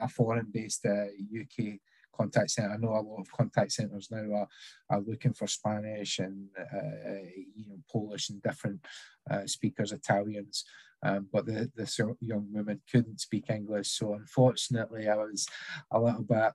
a 0.00 0.08
foreign-based 0.08 0.86
uh, 0.86 1.08
UK 1.38 1.78
contact 2.20 2.50
center. 2.50 2.72
I 2.72 2.76
know 2.76 2.90
a 2.90 3.00
lot 3.00 3.20
of 3.20 3.32
contact 3.32 3.72
centers 3.72 4.10
now 4.10 4.34
are, 4.34 4.48
are 4.90 5.00
looking 5.00 5.32
for 5.32 5.46
Spanish 5.46 6.18
and 6.18 6.48
uh, 6.58 7.24
you 7.56 7.66
know 7.68 7.78
Polish 7.90 8.30
and 8.30 8.42
different 8.42 8.84
uh, 9.30 9.46
speakers, 9.46 9.92
Italians. 9.92 10.64
Um, 11.02 11.28
but 11.32 11.46
the, 11.46 11.70
the 11.74 12.16
young 12.20 12.46
women 12.52 12.82
couldn't 12.90 13.20
speak 13.20 13.48
English, 13.48 13.88
so 13.88 14.14
unfortunately, 14.14 15.08
I 15.08 15.16
was 15.16 15.46
a 15.90 15.98
little 15.98 16.22
bit. 16.22 16.52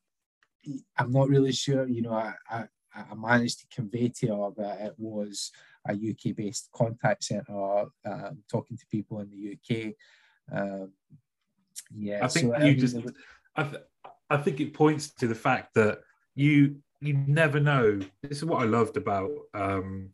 I'm 0.97 1.11
not 1.11 1.29
really 1.29 1.51
sure. 1.51 1.87
You 1.87 2.03
know, 2.03 2.13
I, 2.13 2.33
I, 2.49 2.65
I 2.95 3.15
managed 3.15 3.59
to 3.61 3.75
convey 3.75 4.09
to 4.19 4.27
her 4.27 4.51
that 4.57 4.81
it 4.87 4.93
was 4.97 5.51
a 5.87 5.93
UK-based 5.93 6.69
contact 6.73 7.23
centre, 7.23 7.85
um, 8.05 8.43
talking 8.51 8.77
to 8.77 8.85
people 8.91 9.19
in 9.19 9.29
the 9.29 9.43
UK. 9.55 9.93
Um, 10.51 10.91
yeah, 11.95 12.23
I 12.23 12.27
think 12.27 12.53
so, 12.55 12.63
you 12.63 12.75
just. 12.75 12.97
I, 13.55 13.63
th- 13.63 13.83
I 14.29 14.37
think 14.37 14.59
it 14.59 14.73
points 14.73 15.13
to 15.15 15.27
the 15.27 15.35
fact 15.35 15.73
that 15.75 15.99
you 16.35 16.77
you 17.01 17.13
never 17.27 17.59
know. 17.59 17.99
This 18.21 18.39
is 18.39 18.45
what 18.45 18.61
I 18.61 18.65
loved 18.65 18.97
about 18.97 19.31
um, 19.53 20.09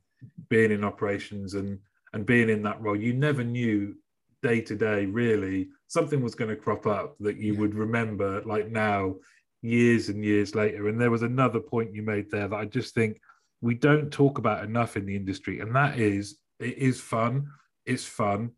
being 0.49 0.71
in 0.71 0.83
operations 0.83 1.53
and 1.53 1.79
and 2.13 2.25
being 2.25 2.49
in 2.49 2.63
that 2.63 2.81
role. 2.81 2.95
You 2.95 3.13
never 3.13 3.43
knew 3.43 3.95
day 4.41 4.61
to 4.61 4.75
day 4.75 5.05
really 5.05 5.69
something 5.87 6.21
was 6.21 6.35
going 6.35 6.49
to 6.49 6.55
crop 6.55 6.87
up 6.87 7.15
that 7.19 7.37
you 7.37 7.55
would 7.55 7.75
remember 7.75 8.41
like 8.43 8.69
now 8.69 9.15
years 9.61 10.09
and 10.09 10.23
years 10.25 10.55
later 10.55 10.87
and 10.87 10.99
there 10.99 11.11
was 11.11 11.21
another 11.21 11.59
point 11.59 11.93
you 11.93 12.01
made 12.01 12.29
there 12.31 12.47
that 12.47 12.55
i 12.55 12.65
just 12.65 12.95
think 12.95 13.19
we 13.61 13.75
don't 13.75 14.11
talk 14.11 14.39
about 14.39 14.63
enough 14.63 14.97
in 14.97 15.05
the 15.05 15.15
industry 15.15 15.59
and 15.59 15.75
that 15.75 15.99
is 15.99 16.37
it 16.59 16.77
is 16.77 16.99
fun 16.99 17.45
it's 17.85 18.05
fun 18.05 18.51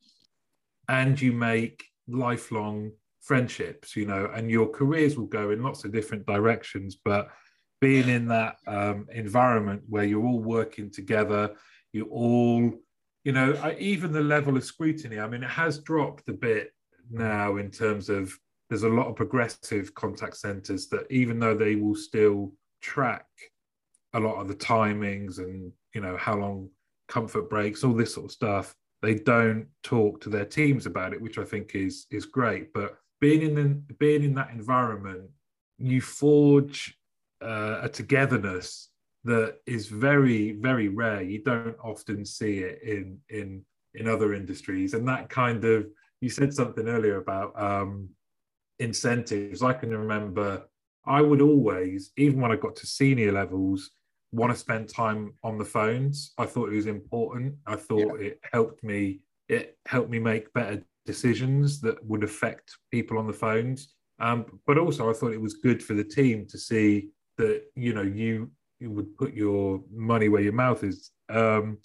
and 0.87 1.19
you 1.19 1.33
make 1.33 1.83
lifelong 2.07 2.91
friendships, 3.24 3.95
you 3.95 4.05
know, 4.05 4.30
and 4.36 4.51
your 4.51 4.67
careers 4.67 5.17
will 5.17 5.26
go 5.26 5.51
in 5.51 5.63
lots 5.63 5.86
of 5.86 5.91
different 5.91 6.26
directions. 6.26 6.97
But 7.03 7.30
being 7.82 8.09
in 8.09 8.28
that 8.28 8.57
um, 8.67 9.07
environment 9.11 9.84
where 9.88 10.03
you're 10.03 10.26
all 10.26 10.39
working 10.39 10.91
together, 10.91 11.51
you 11.93 12.05
all, 12.05 12.71
you 13.24 13.32
know, 13.32 13.53
I, 13.61 13.76
even 13.80 14.11
the 14.11 14.21
level 14.21 14.57
of 14.57 14.63
scrutiny. 14.63 15.19
I 15.19 15.28
mean, 15.28 15.43
it 15.43 15.49
has 15.49 15.80
dropped 15.80 16.28
a 16.30 16.34
bit 16.34 16.71
now 17.09 17.57
in 17.57 17.71
terms 17.71 18.09
of 18.09 18.38
there's 18.69 18.84
a 18.84 18.89
lot 18.89 19.07
of 19.07 19.15
progressive 19.15 19.93
contact 19.93 20.38
centers 20.38 20.88
that 20.89 21.05
even 21.09 21.39
though 21.39 21.55
they 21.55 21.76
will 21.76 21.95
still 21.95 22.51
track 22.82 23.26
a 24.13 24.19
lot 24.19 24.39
of 24.39 24.47
the 24.47 24.55
timings 24.55 25.38
and 25.39 25.71
you 25.93 26.01
know 26.01 26.17
how 26.17 26.36
long 26.36 26.69
comfort 27.07 27.49
breaks 27.49 27.84
all 27.84 27.93
this 27.93 28.13
sort 28.13 28.26
of 28.26 28.32
stuff 28.32 28.76
they 29.01 29.15
don't 29.15 29.67
talk 29.84 30.21
to 30.21 30.30
their 30.30 30.45
teams 30.45 30.86
about 30.86 31.13
it 31.13 31.21
which 31.21 31.38
i 31.38 31.43
think 31.43 31.76
is 31.76 32.05
is 32.11 32.26
great 32.26 32.71
but 32.74 32.97
being 33.24 33.41
in 33.41 33.55
the, 33.55 33.93
being 34.05 34.21
in 34.21 34.34
that 34.36 34.49
environment 34.49 35.30
you 35.78 36.01
forge 36.01 36.97
uh, 37.41 37.80
a 37.82 37.88
togetherness 37.88 38.89
that 39.24 39.59
is 39.65 39.88
very 39.88 40.51
very 40.67 40.89
rare. 40.89 41.21
You 41.21 41.41
don't 41.41 41.78
often 41.82 42.26
see 42.26 42.55
it 42.59 42.82
in 42.84 43.17
in 43.30 43.63
in 43.93 44.09
other 44.09 44.34
industries. 44.34 44.93
And 44.93 45.07
that 45.07 45.30
kind 45.30 45.63
of 45.63 45.88
you 46.19 46.30
said 46.30 46.53
something 46.53 46.88
earlier 46.89 47.17
about 47.17 47.49
um, 47.69 48.09
incentives. 48.80 49.63
I 49.63 49.74
can 49.74 49.91
remember 49.91 50.49
i 51.05 51.21
would 51.21 51.41
always 51.41 52.11
even 52.15 52.39
when 52.39 52.53
i 52.53 52.55
got 52.55 52.78
to 52.78 52.88
senior 52.88 53.34
levels 53.34 53.91
want 54.32 54.49
to 54.53 54.57
spend 54.57 54.88
time 54.88 55.34
on 55.43 55.57
the 55.57 55.71
phones. 55.78 56.32
I 56.38 56.45
thought 56.45 56.71
it 56.71 56.76
was 56.82 56.88
important. 56.88 57.55
I 57.67 57.76
thought 57.76 58.19
yeah. 58.19 58.28
it 58.28 58.39
helped 58.51 58.84
me 58.84 59.19
it 59.47 59.78
helped 59.86 60.09
me 60.09 60.19
make 60.19 60.53
better 60.53 60.84
decisions 61.05 61.81
that 61.81 62.03
would 62.05 62.23
affect 62.23 62.75
people 62.91 63.17
on 63.17 63.27
the 63.27 63.33
phones. 63.33 63.93
Um, 64.19 64.45
but 64.67 64.77
also 64.77 65.09
i 65.09 65.13
thought 65.13 65.33
it 65.33 65.41
was 65.41 65.55
good 65.55 65.83
for 65.83 65.95
the 65.95 66.03
team 66.03 66.45
to 66.49 66.57
see 66.57 67.09
that 67.39 67.63
you 67.75 67.93
know 67.93 68.03
you 68.03 68.51
you 68.79 68.91
would 68.91 69.17
put 69.17 69.33
your 69.33 69.81
money 69.91 70.29
where 70.29 70.41
your 70.41 70.53
mouth 70.53 70.83
is. 70.83 71.11
Um, 71.29 71.79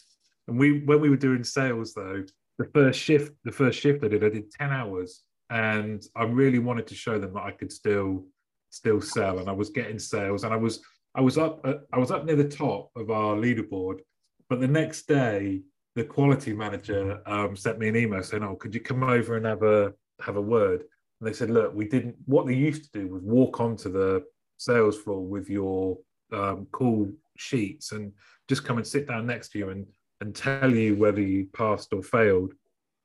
and 0.46 0.58
we 0.58 0.80
when 0.80 1.00
we 1.00 1.10
were 1.10 1.16
doing 1.16 1.44
sales 1.44 1.94
though, 1.94 2.24
the 2.58 2.68
first 2.74 3.00
shift 3.00 3.32
the 3.44 3.52
first 3.52 3.78
shift 3.78 4.04
I 4.04 4.08
did 4.08 4.24
I 4.24 4.28
did 4.28 4.50
ten 4.50 4.70
hours, 4.72 5.22
and 5.50 6.02
I 6.16 6.24
really 6.24 6.58
wanted 6.58 6.86
to 6.88 6.94
show 6.94 7.18
them 7.18 7.34
that 7.34 7.44
I 7.44 7.52
could 7.52 7.72
still 7.72 8.26
still 8.70 9.00
sell, 9.00 9.38
and 9.38 9.48
I 9.48 9.52
was 9.52 9.70
getting 9.70 9.98
sales, 9.98 10.44
and 10.44 10.52
I 10.52 10.56
was 10.56 10.80
I 11.14 11.20
was 11.20 11.38
up 11.38 11.64
I 11.92 11.98
was 11.98 12.10
up 12.10 12.24
near 12.24 12.36
the 12.36 12.48
top 12.48 12.90
of 12.96 13.10
our 13.10 13.36
leaderboard, 13.36 14.00
but 14.48 14.60
the 14.60 14.68
next 14.68 15.06
day 15.06 15.62
the 15.99 16.05
quality 16.05 16.53
manager 16.53 17.20
um, 17.26 17.57
sent 17.57 17.80
me 17.80 17.88
an 17.88 17.96
email 17.96 18.22
saying, 18.22 18.44
"Oh, 18.44 18.55
could 18.55 18.72
you 18.72 18.80
come 18.80 19.03
over 19.03 19.36
and 19.36 19.44
have 19.44 19.64
a 19.64 19.92
have 20.20 20.36
a 20.36 20.40
word?" 20.40 20.84
And 21.20 21.28
they 21.28 21.32
said, 21.32 21.51
"Look, 21.51 21.74
we 21.74 21.86
didn't. 21.88 22.14
What 22.26 22.46
they 22.46 22.55
used 22.55 22.84
to 22.84 23.01
do 23.01 23.09
was 23.09 23.22
walk 23.22 23.61
onto 23.61 23.90
the 23.90 24.22
sales 24.59 24.96
floor 24.96 25.20
with 25.20 25.51
your 25.51 25.99
um, 26.32 26.68
call 26.70 27.11
sheets 27.36 27.90
and 27.90 28.12
just 28.49 28.64
come 28.64 28.76
and 28.78 28.86
sit 28.86 29.09
down 29.09 29.26
next 29.26 29.49
to 29.51 29.59
you 29.59 29.70
and 29.70 29.86
and 30.20 30.36
tell 30.36 30.72
you 30.72 30.94
whether 30.94 31.20
you 31.20 31.49
passed 31.53 31.92
or 31.92 32.03
failed. 32.03 32.53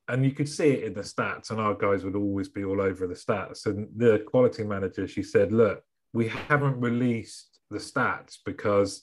And 0.06 0.24
you 0.24 0.30
could 0.30 0.48
see 0.48 0.70
it 0.70 0.84
in 0.84 0.94
the 0.94 1.00
stats, 1.00 1.50
and 1.50 1.58
our 1.58 1.74
guys 1.74 2.04
would 2.04 2.14
always 2.14 2.48
be 2.48 2.64
all 2.64 2.80
over 2.80 3.08
the 3.08 3.14
stats. 3.14 3.66
And 3.66 3.88
the 3.96 4.22
quality 4.24 4.62
manager, 4.62 5.08
she 5.08 5.24
said, 5.24 5.52
"Look, 5.52 5.82
we 6.12 6.28
haven't 6.28 6.78
released 6.78 7.58
the 7.70 7.78
stats 7.78 8.38
because 8.46 9.02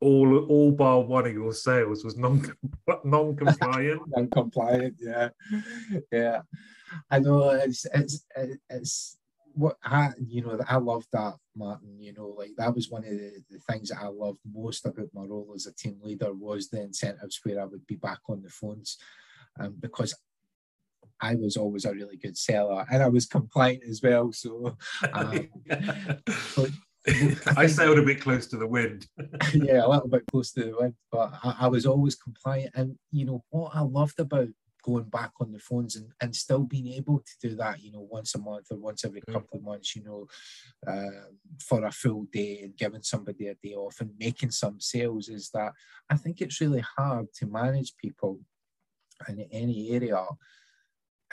all 0.00 0.38
all 0.46 0.70
bar 0.72 1.00
one 1.00 1.26
of 1.26 1.32
your 1.32 1.52
sales 1.52 2.04
was 2.04 2.16
non 2.16 2.42
non 3.04 3.36
compliant. 3.36 4.02
non 4.16 4.28
compliant, 4.28 4.94
yeah, 5.00 5.28
yeah. 6.12 6.42
I 7.10 7.18
know 7.18 7.50
it's 7.50 7.86
it's 7.92 8.24
it's 8.70 9.18
what 9.54 9.76
I, 9.82 10.10
you 10.24 10.42
know, 10.42 10.58
I 10.68 10.76
love 10.76 11.04
that, 11.12 11.34
Martin. 11.56 12.00
You 12.00 12.12
know, 12.12 12.28
like 12.28 12.52
that 12.56 12.74
was 12.74 12.90
one 12.90 13.04
of 13.04 13.10
the, 13.10 13.42
the 13.50 13.58
things 13.70 13.88
that 13.88 13.98
I 14.00 14.06
loved 14.06 14.38
most 14.50 14.86
about 14.86 15.08
my 15.12 15.22
role 15.22 15.52
as 15.54 15.66
a 15.66 15.74
team 15.74 15.98
leader 16.02 16.32
was 16.32 16.68
the 16.68 16.82
incentives 16.82 17.40
where 17.42 17.60
I 17.60 17.64
would 17.64 17.86
be 17.86 17.96
back 17.96 18.20
on 18.28 18.42
the 18.42 18.50
phones, 18.50 18.98
um, 19.58 19.74
because 19.80 20.14
I 21.20 21.34
was 21.34 21.56
always 21.56 21.84
a 21.84 21.92
really 21.92 22.16
good 22.16 22.38
seller 22.38 22.86
and 22.90 23.02
I 23.02 23.08
was 23.08 23.26
compliant 23.26 23.82
as 23.88 24.00
well. 24.00 24.32
So, 24.32 24.76
um, 25.12 25.48
but, 26.56 26.70
I 27.56 27.66
sailed 27.66 27.98
a 27.98 28.02
bit 28.02 28.20
close 28.20 28.46
to 28.48 28.56
the 28.56 28.66
wind. 28.66 29.06
yeah, 29.54 29.84
a 29.84 29.88
little 29.88 30.08
bit 30.08 30.24
close 30.30 30.52
to 30.52 30.64
the 30.64 30.76
wind, 30.78 30.94
but 31.10 31.32
I, 31.42 31.56
I, 31.60 31.68
was 31.68 31.86
always 31.86 32.14
compliant. 32.14 32.72
And 32.74 32.96
you 33.10 33.24
know 33.24 33.44
what 33.50 33.72
I 33.74 33.80
loved 33.80 34.20
about 34.20 34.48
going 34.82 35.04
back 35.04 35.32
on 35.40 35.52
the 35.52 35.58
phones 35.58 35.96
and, 35.96 36.10
and 36.20 36.34
still 36.34 36.62
being 36.62 36.88
able 36.88 37.18
to 37.18 37.48
do 37.48 37.56
that, 37.56 37.82
you 37.82 37.92
know, 37.92 38.06
once 38.10 38.34
a 38.34 38.38
month 38.38 38.66
or 38.70 38.78
once 38.78 39.04
every 39.04 39.20
mm. 39.22 39.32
couple 39.32 39.58
of 39.58 39.64
months, 39.64 39.94
you 39.94 40.02
know, 40.02 40.26
uh, 40.90 41.28
for 41.60 41.84
a 41.84 41.92
full 41.92 42.26
day 42.32 42.60
and 42.62 42.76
giving 42.76 43.02
somebody 43.02 43.48
a 43.48 43.54
day 43.54 43.74
off 43.74 44.00
and 44.00 44.10
making 44.18 44.50
some 44.50 44.80
sales 44.80 45.28
is 45.28 45.50
that 45.52 45.72
I 46.08 46.16
think 46.16 46.40
it's 46.40 46.60
really 46.60 46.82
hard 46.96 47.26
to 47.34 47.46
manage 47.46 47.96
people 47.96 48.40
in 49.28 49.40
any 49.50 49.90
area 49.90 50.24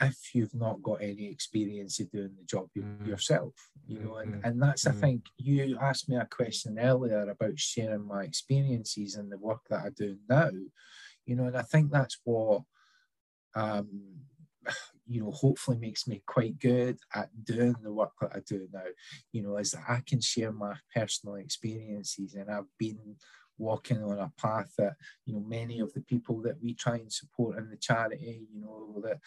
if 0.00 0.34
you've 0.34 0.54
not 0.54 0.82
got 0.82 1.00
any 1.00 1.30
experience 1.30 2.00
of 2.00 2.10
doing 2.10 2.34
the 2.38 2.44
job 2.44 2.68
mm. 2.76 3.06
yourself, 3.06 3.54
you 3.86 4.00
know, 4.00 4.16
and, 4.16 4.34
mm-hmm. 4.34 4.44
and 4.44 4.62
that's, 4.62 4.84
mm. 4.84 4.90
I 4.90 4.94
think, 4.94 5.24
you 5.38 5.78
asked 5.80 6.08
me 6.08 6.16
a 6.16 6.28
question 6.30 6.78
earlier 6.78 7.28
about 7.28 7.58
sharing 7.58 8.06
my 8.06 8.24
experiences 8.24 9.14
and 9.14 9.30
the 9.30 9.38
work 9.38 9.60
that 9.70 9.84
I 9.84 9.90
do 9.96 10.16
now, 10.28 10.50
you 11.24 11.36
know, 11.36 11.44
and 11.44 11.56
I 11.56 11.62
think 11.62 11.90
that's 11.90 12.18
what 12.24 12.62
um, 13.56 13.88
you 15.08 15.22
know, 15.22 15.30
hopefully 15.30 15.78
makes 15.78 16.06
me 16.06 16.22
quite 16.26 16.58
good 16.58 16.98
at 17.14 17.28
doing 17.44 17.74
the 17.82 17.92
work 17.92 18.12
that 18.20 18.32
I 18.34 18.40
do 18.46 18.68
now. 18.72 18.82
You 19.32 19.42
know, 19.42 19.56
is 19.56 19.72
that 19.72 19.84
I 19.88 20.02
can 20.06 20.20
share 20.20 20.52
my 20.52 20.74
personal 20.94 21.36
experiences, 21.36 22.34
and 22.34 22.50
I've 22.50 22.70
been 22.78 23.16
walking 23.58 24.02
on 24.02 24.18
a 24.18 24.30
path 24.38 24.70
that 24.76 24.94
you 25.24 25.32
know 25.32 25.40
many 25.40 25.80
of 25.80 25.92
the 25.94 26.02
people 26.02 26.42
that 26.42 26.60
we 26.62 26.74
try 26.74 26.96
and 26.96 27.12
support 27.12 27.56
in 27.58 27.70
the 27.70 27.76
charity, 27.76 28.46
you 28.52 28.60
know, 28.60 29.00
that 29.02 29.18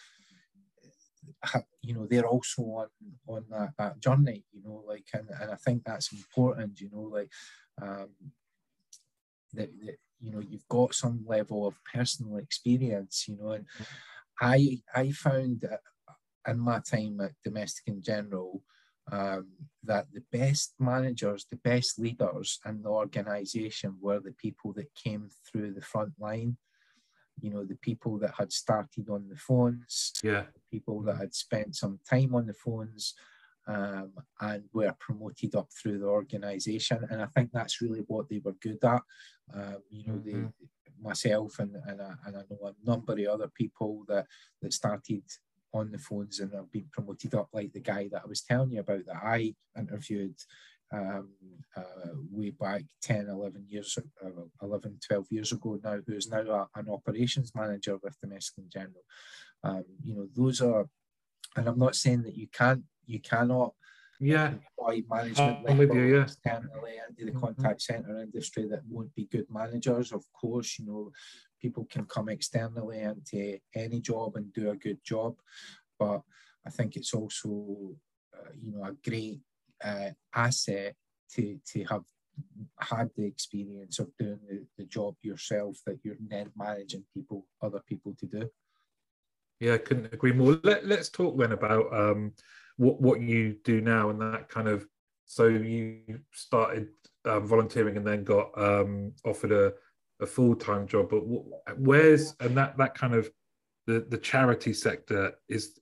you 1.82 1.94
know 1.94 2.06
they're 2.06 2.26
also 2.26 2.62
on 2.62 2.86
on 3.26 3.44
that, 3.50 3.70
that 3.78 4.00
journey 4.00 4.44
you 4.52 4.62
know 4.62 4.82
like 4.86 5.06
and, 5.14 5.28
and 5.40 5.50
i 5.50 5.56
think 5.56 5.82
that's 5.84 6.12
important 6.12 6.80
you 6.80 6.88
know 6.92 7.02
like 7.02 7.30
um 7.82 8.08
that, 9.52 9.70
that 9.84 9.96
you 10.20 10.30
know 10.32 10.40
you've 10.40 10.68
got 10.68 10.94
some 10.94 11.24
level 11.26 11.66
of 11.66 11.74
personal 11.92 12.36
experience 12.36 13.26
you 13.28 13.36
know 13.36 13.52
and 13.52 13.66
I 14.40 14.80
I 14.94 15.10
found 15.10 15.64
in 16.48 16.58
my 16.58 16.80
time 16.80 17.20
at 17.20 17.32
Domestic 17.44 18.00
& 18.00 18.02
General 18.02 18.62
um, 19.12 19.48
that 19.84 20.06
the 20.12 20.22
best 20.32 20.74
managers, 20.78 21.46
the 21.50 21.56
best 21.56 21.98
leaders 21.98 22.58
in 22.64 22.82
the 22.82 22.88
organisation 22.88 23.96
were 24.00 24.20
the 24.20 24.32
people 24.32 24.72
that 24.74 24.94
came 24.94 25.28
through 25.46 25.74
the 25.74 25.82
front 25.82 26.12
line. 26.18 26.56
You 27.40 27.50
know, 27.50 27.64
the 27.64 27.76
people 27.76 28.18
that 28.18 28.34
had 28.38 28.52
started 28.52 29.08
on 29.08 29.28
the 29.28 29.36
phones, 29.36 30.12
yeah, 30.22 30.44
people 30.70 31.02
that 31.02 31.16
had 31.16 31.34
spent 31.34 31.76
some 31.76 31.98
time 32.08 32.34
on 32.34 32.46
the 32.46 32.54
phones, 32.54 33.14
um, 33.66 34.12
and 34.40 34.64
were 34.72 34.94
promoted 34.98 35.54
up 35.54 35.68
through 35.72 35.98
the 35.98 36.06
organisation. 36.06 37.06
And 37.10 37.22
I 37.22 37.26
think 37.26 37.50
that's 37.52 37.80
really 37.80 38.04
what 38.06 38.28
they 38.28 38.40
were 38.42 38.56
good 38.60 38.82
at. 38.84 39.02
Um, 39.52 39.78
you 39.90 40.06
know, 40.06 40.14
mm-hmm. 40.14 40.42
they 40.42 40.48
myself 41.02 41.58
and, 41.58 41.76
and, 41.86 42.00
I, 42.00 42.12
and 42.26 42.36
I 42.36 42.42
know 42.50 42.68
a 42.68 42.88
number 42.88 43.12
of 43.12 43.26
other 43.26 43.48
people 43.48 44.04
that, 44.08 44.26
that 44.62 44.72
started 44.72 45.22
on 45.72 45.90
the 45.90 45.98
phones 45.98 46.40
and 46.40 46.52
have 46.52 46.70
been 46.72 46.86
promoted 46.92 47.34
up, 47.34 47.48
like 47.52 47.72
the 47.72 47.80
guy 47.80 48.08
that 48.10 48.22
I 48.24 48.28
was 48.28 48.42
telling 48.42 48.72
you 48.72 48.80
about 48.80 49.06
that 49.06 49.22
I 49.22 49.54
interviewed 49.78 50.34
um, 50.92 51.28
uh, 51.76 52.14
way 52.30 52.50
back 52.50 52.82
10, 53.02 53.28
11 53.28 53.66
years, 53.68 53.98
uh, 54.24 54.28
11, 54.62 54.98
12 55.06 55.26
years 55.30 55.52
ago 55.52 55.78
now, 55.82 55.98
who's 56.06 56.28
now 56.28 56.40
a, 56.40 56.68
an 56.78 56.88
operations 56.90 57.52
manager 57.54 57.98
with 58.02 58.18
Domestic 58.20 58.68
& 58.68 58.72
General. 58.72 59.04
Um, 59.62 59.84
you 60.02 60.14
know, 60.14 60.26
those 60.34 60.60
are, 60.60 60.88
and 61.56 61.68
I'm 61.68 61.78
not 61.78 61.94
saying 61.94 62.22
that 62.22 62.36
you 62.36 62.48
can't, 62.52 62.82
you 63.06 63.20
cannot 63.20 63.74
yeah 64.20 64.52
employ 64.52 65.02
management 65.08 65.64
I'm 65.66 65.78
with 65.78 65.94
you, 65.94 66.16
yeah. 66.16 66.22
externally 66.22 66.92
into 67.08 67.24
the 67.24 67.30
mm-hmm. 67.30 67.40
contact 67.40 67.80
center 67.80 68.20
industry 68.20 68.68
that 68.68 68.82
won't 68.88 69.14
be 69.14 69.24
good 69.24 69.46
managers. 69.50 70.12
Of 70.12 70.24
course, 70.32 70.78
you 70.78 70.86
know, 70.86 71.10
people 71.60 71.86
can 71.90 72.04
come 72.04 72.28
externally 72.28 73.00
into 73.00 73.58
any 73.74 74.00
job 74.00 74.36
and 74.36 74.52
do 74.52 74.70
a 74.70 74.76
good 74.76 74.98
job, 75.04 75.36
but 75.98 76.20
I 76.66 76.70
think 76.70 76.96
it's 76.96 77.14
also, 77.14 77.94
uh, 78.34 78.50
you 78.62 78.72
know, 78.72 78.84
a 78.84 78.92
great 79.08 79.40
uh, 79.84 80.10
asset 80.34 80.94
to 81.34 81.58
to 81.72 81.84
have 81.84 82.02
had 82.78 83.10
the 83.16 83.26
experience 83.26 83.98
of 83.98 84.08
doing 84.18 84.38
the, 84.48 84.64
the 84.78 84.84
job 84.84 85.14
yourself 85.22 85.78
that 85.86 85.98
you're 86.02 86.16
then 86.28 86.50
managing 86.56 87.04
people, 87.14 87.46
other 87.62 87.80
people 87.86 88.14
to 88.18 88.26
do. 88.26 88.50
Yeah, 89.58 89.74
I 89.74 89.78
couldn't 89.78 90.12
agree 90.14 90.32
more. 90.32 90.58
Let, 90.62 90.86
let's 90.86 91.10
talk 91.10 91.36
then 91.36 91.52
about 91.52 91.92
um, 91.94 92.32
what 92.76 93.00
what 93.00 93.20
you 93.20 93.56
do 93.62 93.80
now 93.80 94.08
and 94.10 94.20
that 94.20 94.48
kind 94.48 94.68
of 94.68 94.86
so 95.26 95.46
you 95.46 96.00
started 96.32 96.88
um, 97.26 97.46
volunteering 97.46 97.96
and 97.96 98.06
then 98.06 98.24
got 98.24 98.50
um, 98.56 99.12
offered 99.24 99.52
a, 99.52 99.72
a 100.20 100.26
full-time 100.26 100.86
job 100.86 101.10
but 101.10 101.20
where's 101.78 102.34
and 102.40 102.56
that 102.56 102.76
that 102.78 102.94
kind 102.94 103.14
of 103.14 103.30
the 103.86 104.06
the 104.08 104.16
charity 104.16 104.72
sector 104.72 105.32
is 105.48 105.78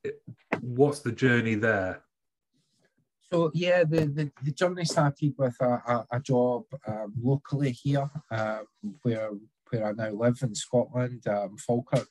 what's 0.61 1.01
the 1.01 1.13
journey 1.13 1.55
there 1.55 2.03
So 3.31 3.51
yeah, 3.55 3.85
the, 3.85 4.07
the, 4.07 4.31
the 4.43 4.53
journey 4.53 4.85
started 4.85 5.35
with 5.37 5.57
a, 5.61 5.83
a, 5.87 6.07
a 6.13 6.21
job 6.21 6.65
um, 6.87 7.13
locally 7.23 7.73
here, 7.73 8.09
um, 8.31 8.65
where 9.03 9.31
where 9.71 9.87
I 9.87 9.93
now 9.93 10.11
live 10.11 10.39
in 10.43 10.55
Scotland, 10.55 11.27
um, 11.27 11.57
Falkirk. 11.59 12.11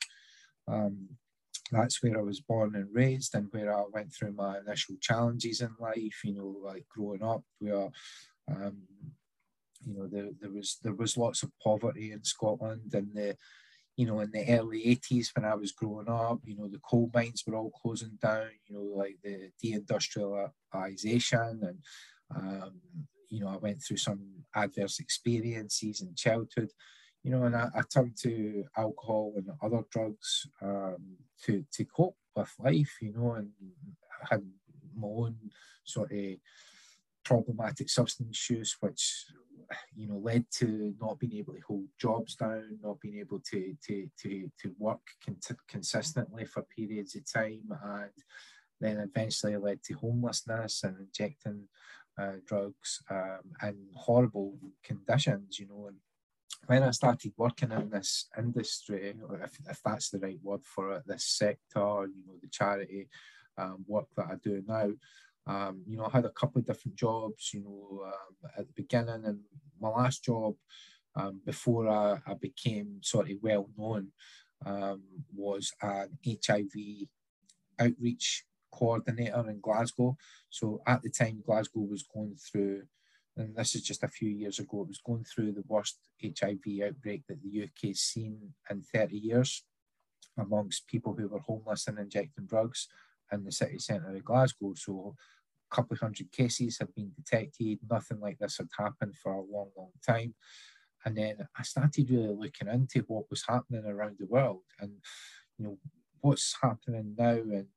Um, 0.67 1.09
that's 1.71 2.03
where 2.03 2.19
I 2.19 2.21
was 2.21 2.39
born 2.39 2.75
and 2.75 2.87
raised, 2.93 3.33
and 3.33 3.47
where 3.51 3.75
I 3.75 3.83
went 3.91 4.13
through 4.13 4.33
my 4.33 4.59
initial 4.59 4.95
challenges 5.01 5.61
in 5.61 5.71
life. 5.79 6.21
You 6.23 6.35
know, 6.35 6.55
like 6.63 6.85
growing 6.87 7.23
up, 7.23 7.43
where 7.59 7.89
um, 8.47 8.83
you 9.85 9.97
know 9.97 10.07
there, 10.07 10.29
there 10.39 10.51
was 10.51 10.77
there 10.83 10.93
was 10.93 11.17
lots 11.17 11.41
of 11.41 11.51
poverty 11.63 12.11
in 12.11 12.23
Scotland, 12.23 12.93
and 12.93 13.07
the 13.15 13.35
you 13.97 14.05
know, 14.05 14.19
in 14.19 14.29
the 14.31 14.45
early 14.47 14.83
80s 14.85 15.35
when 15.35 15.43
I 15.43 15.55
was 15.55 15.71
growing 15.71 16.07
up, 16.07 16.41
you 16.45 16.55
know, 16.55 16.67
the 16.67 16.77
coal 16.79 17.09
mines 17.13 17.43
were 17.45 17.55
all 17.55 17.71
closing 17.71 18.17
down, 18.21 18.49
you 18.67 18.75
know, 18.75 18.83
like 18.95 19.17
the 19.23 19.49
deindustrialization. 19.61 21.67
And, 21.67 21.79
um, 22.33 22.79
you 23.29 23.41
know, 23.41 23.49
I 23.49 23.57
went 23.57 23.81
through 23.81 23.97
some 23.97 24.43
adverse 24.55 24.99
experiences 24.99 26.01
in 26.01 26.13
childhood, 26.15 26.69
you 27.23 27.31
know, 27.31 27.45
and 27.45 27.55
I, 27.55 27.69
I 27.75 27.81
turned 27.91 28.15
to 28.21 28.65
alcohol 28.77 29.33
and 29.35 29.49
other 29.63 29.83
drugs 29.91 30.45
um, 30.61 31.17
to, 31.45 31.65
to 31.73 31.85
cope 31.85 32.17
with 32.35 32.53
life, 32.59 32.97
you 33.01 33.13
know, 33.13 33.33
and 33.33 33.49
I 34.21 34.27
had 34.29 34.43
my 34.95 35.07
own 35.07 35.37
sort 35.83 36.11
of 36.11 36.35
problematic 37.25 37.89
substance 37.89 38.47
use, 38.47 38.77
which 38.79 39.25
you 39.95 40.07
know 40.07 40.17
led 40.17 40.45
to 40.51 40.93
not 40.99 41.19
being 41.19 41.35
able 41.35 41.53
to 41.53 41.61
hold 41.67 41.87
jobs 41.99 42.35
down, 42.35 42.79
not 42.81 42.99
being 42.99 43.19
able 43.19 43.39
to 43.51 43.75
to 43.85 44.09
to 44.21 44.51
to 44.61 44.75
work 44.77 45.01
con- 45.25 45.37
consistently 45.67 46.45
for 46.45 46.63
periods 46.63 47.15
of 47.15 47.31
time, 47.31 47.63
and 47.83 48.11
then 48.79 48.97
eventually 48.97 49.57
led 49.57 49.81
to 49.83 49.93
homelessness 49.93 50.83
and 50.83 50.97
injecting 50.99 51.63
uh, 52.19 52.33
drugs 52.45 53.01
um, 53.09 53.41
and 53.61 53.77
horrible 53.95 54.57
conditions. 54.83 55.59
You 55.59 55.67
know, 55.67 55.87
and 55.87 55.97
when 56.67 56.83
I 56.83 56.91
started 56.91 57.33
working 57.37 57.71
in 57.71 57.89
this 57.89 58.27
industry, 58.37 59.13
if, 59.43 59.59
if 59.69 59.81
that's 59.83 60.09
the 60.09 60.19
right 60.19 60.39
word 60.43 60.65
for 60.65 60.93
it, 60.93 61.03
this 61.05 61.25
sector, 61.25 62.07
you 62.07 62.23
know, 62.25 62.35
the 62.41 62.49
charity 62.51 63.07
um, 63.57 63.85
work 63.87 64.07
that 64.15 64.27
I 64.31 64.35
do 64.43 64.63
now, 64.67 64.91
um, 65.47 65.81
you 65.87 65.97
know, 65.97 66.05
I 66.05 66.09
had 66.09 66.25
a 66.25 66.29
couple 66.31 66.59
of 66.59 66.65
different 66.65 66.97
jobs, 66.97 67.51
you 67.53 67.63
know, 67.63 68.03
um, 68.05 68.51
at 68.57 68.67
the 68.67 68.73
beginning, 68.75 69.23
and 69.25 69.39
my 69.81 69.89
last 69.89 70.23
job 70.23 70.55
um, 71.15 71.41
before 71.45 71.87
I, 71.87 72.19
I, 72.27 72.33
became 72.35 72.99
sort 73.01 73.29
of 73.29 73.37
well 73.41 73.69
known 73.77 74.09
um, 74.65 75.01
was 75.35 75.71
an 75.81 76.09
HIV 76.25 77.07
outreach 77.79 78.45
coordinator 78.71 79.49
in 79.49 79.59
Glasgow. 79.59 80.17
So 80.49 80.81
at 80.85 81.01
the 81.01 81.09
time, 81.09 81.43
Glasgow 81.45 81.81
was 81.81 82.03
going 82.03 82.35
through, 82.35 82.83
and 83.35 83.55
this 83.55 83.75
is 83.75 83.81
just 83.81 84.03
a 84.03 84.07
few 84.07 84.29
years 84.29 84.59
ago, 84.59 84.81
it 84.81 84.89
was 84.89 85.01
going 85.03 85.23
through 85.23 85.53
the 85.53 85.63
worst 85.67 85.97
HIV 86.21 86.81
outbreak 86.85 87.23
that 87.27 87.41
the 87.41 87.63
UK 87.63 87.89
has 87.89 87.99
seen 87.99 88.53
in 88.69 88.81
30 88.81 89.17
years 89.17 89.63
amongst 90.37 90.87
people 90.87 91.15
who 91.17 91.27
were 91.27 91.39
homeless 91.39 91.87
and 91.87 91.97
injecting 91.97 92.45
drugs 92.45 92.87
in 93.31 93.43
the 93.43 93.51
city 93.51 93.79
centre 93.79 94.15
of 94.15 94.25
Glasgow. 94.25 94.73
So 94.75 95.15
couple 95.71 95.93
of 95.93 95.99
hundred 95.99 96.31
cases 96.31 96.77
have 96.79 96.93
been 96.95 97.11
detected. 97.15 97.79
Nothing 97.89 98.19
like 98.19 98.37
this 98.39 98.57
had 98.57 98.69
happened 98.77 99.15
for 99.15 99.33
a 99.33 99.41
long, 99.41 99.69
long 99.77 99.91
time. 100.05 100.33
And 101.05 101.15
then 101.15 101.47
I 101.57 101.63
started 101.63 102.09
really 102.09 102.35
looking 102.35 102.67
into 102.67 103.03
what 103.07 103.29
was 103.29 103.43
happening 103.47 103.85
around 103.85 104.17
the 104.19 104.25
world 104.25 104.63
and, 104.79 104.91
you 105.57 105.65
know, 105.65 105.77
what's 106.21 106.57
happening 106.61 107.15
now 107.17 107.31
in 107.31 107.67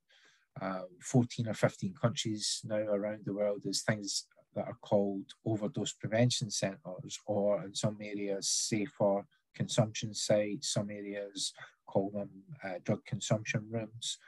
uh, 0.61 0.83
14 1.01 1.49
or 1.49 1.55
15 1.55 1.95
countries 2.01 2.61
now 2.65 2.77
around 2.77 3.21
the 3.25 3.33
world 3.33 3.63
is 3.65 3.83
things 3.83 4.27
that 4.55 4.67
are 4.67 4.79
called 4.81 5.27
overdose 5.45 5.93
prevention 5.93 6.51
centres, 6.51 7.19
or 7.27 7.63
in 7.65 7.75
some 7.75 7.97
areas, 8.01 8.49
safer 8.49 9.25
consumption 9.55 10.13
sites, 10.13 10.73
some 10.73 10.91
areas 10.91 11.53
call 11.87 12.11
them 12.11 12.31
uh, 12.65 12.79
drug 12.85 13.05
consumption 13.05 13.67
rooms. 13.71 14.19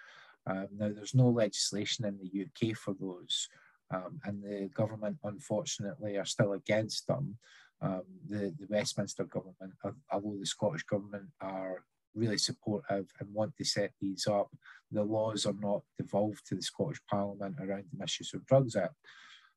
Um, 0.46 0.68
now, 0.76 0.90
there's 0.94 1.14
no 1.14 1.28
legislation 1.28 2.04
in 2.04 2.18
the 2.18 2.46
UK 2.46 2.76
for 2.76 2.94
those, 2.98 3.48
um, 3.94 4.20
and 4.24 4.42
the 4.42 4.68
government, 4.74 5.18
unfortunately, 5.24 6.16
are 6.16 6.24
still 6.24 6.52
against 6.52 7.06
them. 7.06 7.38
Um, 7.80 8.02
the, 8.28 8.54
the 8.58 8.66
Westminster 8.70 9.24
government, 9.24 9.72
although 10.12 10.36
the 10.38 10.46
Scottish 10.46 10.84
government 10.84 11.28
are 11.40 11.84
really 12.14 12.38
supportive 12.38 13.06
and 13.18 13.34
want 13.34 13.56
to 13.56 13.64
set 13.64 13.92
these 14.00 14.26
up, 14.26 14.48
the 14.90 15.02
laws 15.02 15.46
are 15.46 15.56
not 15.60 15.82
devolved 15.98 16.46
to 16.46 16.54
the 16.54 16.62
Scottish 16.62 17.00
Parliament 17.08 17.56
around 17.58 17.84
the 17.90 17.98
Misuse 17.98 18.34
of 18.34 18.46
Drugs 18.46 18.76
Act. 18.76 18.94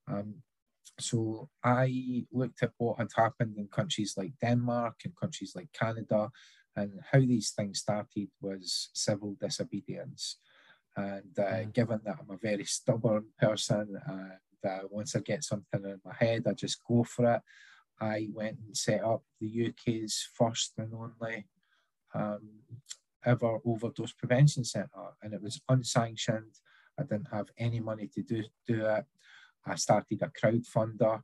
Um, 0.07 0.35
so 0.99 1.49
I 1.63 2.25
looked 2.31 2.63
at 2.63 2.71
what 2.77 2.97
had 2.99 3.09
happened 3.15 3.55
in 3.57 3.67
countries 3.67 4.15
like 4.17 4.33
Denmark 4.41 4.95
and 5.03 5.15
countries 5.15 5.53
like 5.55 5.69
Canada, 5.73 6.31
and 6.75 6.99
how 7.11 7.19
these 7.19 7.51
things 7.51 7.79
started 7.79 8.29
was 8.41 8.89
civil 8.93 9.35
disobedience. 9.39 10.37
And 10.95 11.37
uh, 11.37 11.41
mm. 11.41 11.73
given 11.73 12.01
that 12.05 12.17
I'm 12.19 12.33
a 12.33 12.37
very 12.37 12.65
stubborn 12.65 13.25
person, 13.39 13.99
and 14.07 14.31
uh, 14.63 14.87
once 14.89 15.15
I 15.15 15.19
get 15.19 15.43
something 15.43 15.83
in 15.83 15.99
my 16.03 16.13
head, 16.13 16.43
I 16.47 16.53
just 16.53 16.83
go 16.87 17.03
for 17.03 17.35
it. 17.35 17.41
I 17.99 18.27
went 18.33 18.57
and 18.65 18.75
set 18.75 19.03
up 19.03 19.23
the 19.39 19.67
UK's 19.69 20.27
first 20.33 20.73
and 20.77 20.93
only 20.93 21.47
um, 22.13 22.49
ever 23.25 23.59
overdose 23.65 24.13
prevention 24.13 24.63
centre, 24.63 25.15
and 25.21 25.33
it 25.33 25.41
was 25.41 25.61
unsanctioned. 25.69 26.53
I 26.99 27.03
didn't 27.03 27.27
have 27.31 27.47
any 27.57 27.79
money 27.79 28.09
to 28.13 28.21
do, 28.21 28.43
do 28.65 28.85
it. 28.85 29.05
I 29.65 29.75
started 29.75 30.21
a 30.21 30.27
crowdfunder 30.29 31.21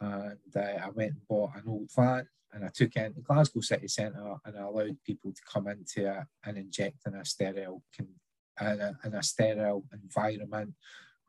and 0.00 0.38
uh, 0.56 0.60
I 0.60 0.88
went 0.90 1.12
and 1.12 1.28
bought 1.28 1.56
an 1.56 1.64
old 1.66 1.90
van 1.94 2.26
and 2.52 2.64
I 2.64 2.68
took 2.68 2.96
it 2.96 3.06
into 3.06 3.20
Glasgow 3.20 3.60
City 3.60 3.88
Centre 3.88 4.36
and 4.44 4.58
I 4.58 4.62
allowed 4.62 4.96
people 5.04 5.32
to 5.32 5.40
come 5.50 5.68
into 5.68 6.10
it 6.10 6.24
and 6.44 6.58
inject 6.58 7.06
in 7.06 7.14
a 7.14 7.24
sterile 7.24 7.82
con- 7.96 8.08
in 8.60 8.80
a, 8.80 8.98
in 9.04 9.14
a 9.14 9.22
sterile 9.22 9.84
environment 9.92 10.74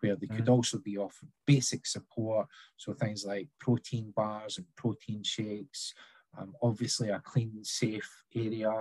where 0.02 0.16
they 0.16 0.28
could 0.28 0.46
mm. 0.46 0.52
also 0.52 0.80
be 0.80 0.98
offered 0.98 1.30
basic 1.46 1.86
support. 1.86 2.48
So 2.78 2.94
things 2.94 3.26
like 3.26 3.48
protein 3.60 4.12
bars 4.16 4.58
and 4.58 4.66
protein 4.76 5.24
shakes, 5.24 5.94
um, 6.38 6.54
obviously 6.62 7.10
a 7.10 7.20
clean, 7.20 7.64
safe 7.64 8.24
area 8.36 8.72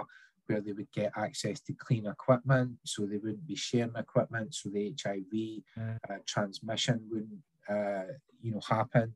where 0.47 0.61
they 0.61 0.73
would 0.73 0.91
get 0.93 1.13
access 1.17 1.61
to 1.61 1.73
clean 1.75 2.07
equipment, 2.07 2.73
so 2.85 3.07
they 3.07 3.19
wouldn't 3.19 3.47
be 3.47 3.55
sharing 3.55 3.95
equipment, 3.97 4.55
so 4.55 4.69
the 4.69 4.95
HIV 5.01 5.33
mm. 5.33 5.63
uh, 6.09 6.15
transmission 6.27 7.01
wouldn't, 7.09 7.39
uh, 7.69 8.13
you 8.43 8.53
know, 8.53 8.61
happen. 8.69 9.15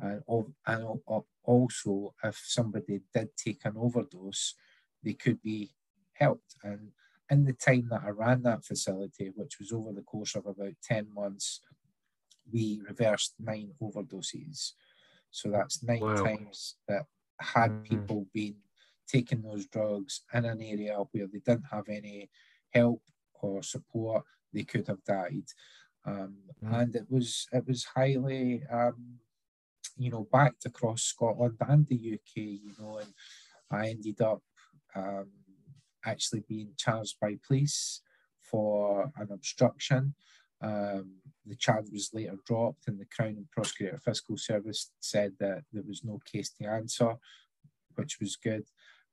And, 0.00 0.22
and 0.66 1.00
also, 1.44 2.14
if 2.22 2.42
somebody 2.44 3.00
did 3.14 3.28
take 3.36 3.64
an 3.64 3.74
overdose, 3.78 4.54
they 5.02 5.14
could 5.14 5.40
be 5.40 5.70
helped. 6.12 6.56
And 6.62 6.90
in 7.30 7.44
the 7.44 7.52
time 7.52 7.88
that 7.90 8.02
I 8.04 8.10
ran 8.10 8.42
that 8.42 8.64
facility, 8.64 9.32
which 9.34 9.58
was 9.58 9.72
over 9.72 9.92
the 9.92 10.02
course 10.02 10.34
of 10.34 10.46
about 10.46 10.74
10 10.82 11.08
months, 11.14 11.60
we 12.52 12.80
reversed 12.86 13.34
nine 13.38 13.70
overdoses. 13.82 14.72
So 15.30 15.50
that's 15.50 15.82
nine 15.82 16.00
wow. 16.00 16.14
times 16.16 16.76
that 16.88 17.06
had 17.40 17.70
mm-hmm. 17.70 17.82
people 17.82 18.26
been 18.32 18.56
taking 19.08 19.42
those 19.42 19.66
drugs 19.66 20.22
in 20.32 20.44
an 20.44 20.62
area 20.62 20.96
where 21.12 21.26
they 21.26 21.40
didn't 21.40 21.66
have 21.70 21.88
any 21.88 22.30
help 22.72 23.02
or 23.34 23.62
support, 23.62 24.24
they 24.52 24.62
could 24.62 24.86
have 24.86 25.02
died. 25.04 25.44
Um, 26.06 26.36
mm. 26.62 26.80
And 26.80 26.96
it 26.96 27.06
was 27.08 27.46
it 27.52 27.66
was 27.66 27.84
highly, 27.84 28.62
um, 28.70 29.18
you 29.96 30.10
know, 30.10 30.26
backed 30.30 30.66
across 30.66 31.02
Scotland 31.02 31.56
and 31.60 31.86
the 31.86 32.14
UK. 32.14 32.36
You 32.36 32.72
know, 32.78 32.98
and 32.98 33.12
I 33.70 33.88
ended 33.90 34.20
up 34.20 34.42
um, 34.94 35.28
actually 36.04 36.44
being 36.48 36.70
charged 36.76 37.16
by 37.20 37.36
police 37.46 38.02
for 38.42 39.10
an 39.16 39.28
obstruction. 39.30 40.14
Um, 40.60 41.16
the 41.46 41.56
charge 41.56 41.86
was 41.92 42.10
later 42.12 42.36
dropped, 42.46 42.88
and 42.88 42.98
the 42.98 43.06
Crown 43.14 43.36
and 43.36 43.50
Prosecutor 43.50 43.98
Fiscal 43.98 44.36
Service 44.36 44.90
said 45.00 45.32
that 45.40 45.64
there 45.72 45.82
was 45.86 46.02
no 46.04 46.20
case 46.24 46.50
to 46.50 46.66
answer, 46.66 47.14
which 47.96 48.18
was 48.20 48.36
good. 48.36 48.64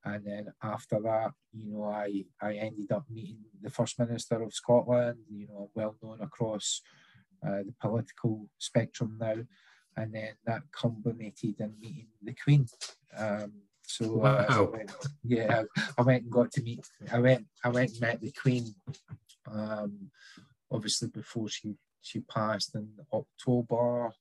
And 0.04 0.26
then 0.26 0.48
after 0.64 1.00
that, 1.02 1.32
you 1.54 1.72
know, 1.72 1.86
I, 1.86 2.26
I 2.42 2.54
ended 2.54 2.92
up 2.92 3.06
meeting 3.10 3.40
the 3.62 3.70
First 3.70 4.00
Minister 4.00 4.42
of 4.42 4.54
Scotland, 4.54 5.20
you 5.30 5.48
know, 5.48 5.70
well 5.76 5.96
known 6.02 6.22
across 6.22 6.82
uh, 7.46 7.64
the 7.66 7.74
political 7.80 8.48
spectrum 8.58 9.18
now. 9.20 9.36
And 9.98 10.14
then 10.14 10.32
that 10.46 10.62
culminated 10.72 11.60
in 11.60 11.74
meeting 11.80 12.08
the 12.24 12.34
Queen. 12.34 12.66
Um, 13.18 13.52
so, 13.96 14.22
uh, 14.22 14.46
I 14.50 14.62
went, 14.62 14.92
yeah, 15.24 15.64
I 15.98 16.02
went 16.02 16.24
and 16.24 16.32
got 16.32 16.52
to 16.54 16.62
meet. 16.62 16.86
I 17.12 17.20
went. 17.20 17.46
I 17.64 17.70
went 17.70 17.92
and 17.92 18.02
met 18.02 18.22
the 18.22 18.32
Queen. 18.32 18.74
Um, 19.52 20.12
obviously, 20.72 21.10
before 21.10 21.50
she 21.50 21.76
she 22.02 22.20
passed 22.22 22.76
in 22.76 22.90
October 23.14 24.12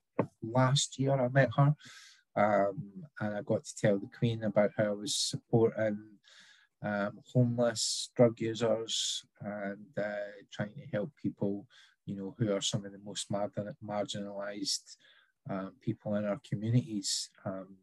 last 0.42 0.98
year, 0.98 1.12
I 1.12 1.28
met 1.28 1.50
her, 1.56 1.74
um, 2.36 2.92
and 3.20 3.36
I 3.36 3.42
got 3.42 3.64
to 3.64 3.76
tell 3.76 3.98
the 3.98 4.08
Queen 4.18 4.44
about 4.44 4.70
how 4.76 4.84
I 4.84 4.90
was 4.90 5.14
supporting 5.16 5.98
um, 6.82 7.20
homeless 7.32 8.10
drug 8.16 8.40
users 8.40 9.24
and 9.40 9.86
uh, 9.98 10.32
trying 10.52 10.74
to 10.74 10.86
help 10.92 11.10
people 11.22 11.66
you 12.10 12.16
know, 12.16 12.34
who 12.38 12.52
are 12.52 12.60
some 12.60 12.84
of 12.84 12.92
the 12.92 12.98
most 13.04 13.30
marginalized 13.30 14.96
um, 15.48 15.72
people 15.80 16.16
in 16.16 16.24
our 16.24 16.40
communities. 16.48 17.30
Um, 17.44 17.76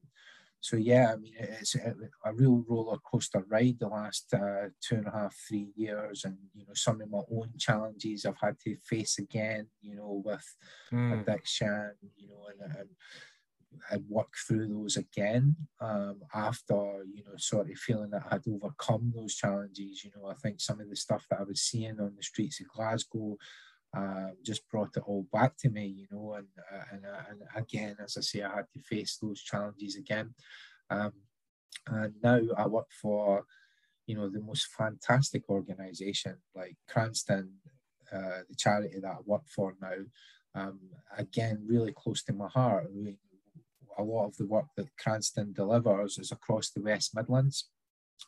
so 0.59 0.75
yeah, 0.75 1.13
I 1.13 1.17
mean, 1.17 1.33
it's 1.37 1.75
a, 1.75 1.93
a, 2.25 2.33
real 2.33 2.63
roller 2.67 2.97
coaster 2.99 3.45
ride 3.47 3.77
the 3.79 3.87
last 3.87 4.33
uh, 4.33 4.69
two 4.81 4.95
and 4.95 5.07
a 5.07 5.11
half, 5.11 5.35
three 5.47 5.71
years, 5.75 6.25
and 6.25 6.37
you 6.53 6.65
know, 6.65 6.73
some 6.73 6.99
of 7.01 7.09
my 7.09 7.21
own 7.31 7.51
challenges 7.57 8.25
I've 8.25 8.39
had 8.41 8.59
to 8.65 8.75
face 8.83 9.19
again, 9.19 9.67
you 9.81 9.95
know, 9.95 10.21
with 10.25 10.55
mm. 10.91 11.21
addiction, 11.21 11.91
you 12.15 12.29
know, 12.29 12.47
and, 12.49 12.75
and 12.75 12.89
I'd 13.91 14.09
work 14.09 14.33
through 14.47 14.67
those 14.67 14.97
again 14.97 15.55
um, 15.79 16.21
after, 16.33 17.03
you 17.13 17.23
know, 17.23 17.37
sort 17.37 17.69
of 17.69 17.77
feeling 17.77 18.09
that 18.11 18.23
I 18.29 18.35
had 18.35 18.43
overcome 18.47 19.13
those 19.15 19.35
challenges. 19.35 20.03
You 20.03 20.11
know, 20.15 20.27
I 20.27 20.33
think 20.35 20.59
some 20.59 20.79
of 20.79 20.89
the 20.89 20.95
stuff 20.95 21.25
that 21.29 21.39
I 21.39 21.43
was 21.43 21.61
seeing 21.61 21.99
on 21.99 22.13
the 22.15 22.23
streets 22.23 22.59
of 22.59 22.67
Glasgow 22.67 23.37
uh, 23.95 24.31
just 24.43 24.67
brought 24.69 24.95
it 24.97 25.03
all 25.05 25.25
back 25.31 25.57
to 25.57 25.69
me, 25.69 25.85
you 25.85 26.07
know, 26.11 26.33
and, 26.33 26.47
uh, 26.71 26.83
and, 26.91 27.05
uh, 27.05 27.21
and 27.29 27.41
again, 27.55 27.95
as 28.03 28.17
I 28.17 28.21
say, 28.21 28.41
I 28.41 28.55
had 28.55 28.65
to 28.73 28.79
face 28.79 29.17
those 29.21 29.41
challenges 29.41 29.95
again. 29.95 30.33
Um, 30.89 31.13
and 31.87 32.13
now 32.21 32.41
I 32.57 32.67
work 32.67 32.87
for, 33.01 33.45
you 34.05 34.15
know, 34.15 34.29
the 34.29 34.41
most 34.41 34.67
fantastic 34.77 35.49
organization 35.49 36.37
like 36.55 36.75
Cranstoun, 36.89 37.49
uh, 38.11 38.41
the 38.49 38.55
charity 38.57 38.99
that 39.01 39.11
I 39.11 39.17
work 39.25 39.43
for 39.47 39.75
now. 39.81 39.95
Um, 40.55 40.79
again, 41.17 41.65
really 41.67 41.93
close 41.93 42.23
to 42.23 42.33
my 42.33 42.47
heart. 42.47 42.87
We, 42.93 43.17
a 43.97 44.03
lot 44.03 44.27
of 44.27 44.37
the 44.37 44.45
work 44.45 44.67
that 44.75 44.87
Cranstoun 45.03 45.53
delivers 45.53 46.17
is 46.17 46.31
across 46.31 46.69
the 46.69 46.81
West 46.81 47.15
Midlands. 47.15 47.69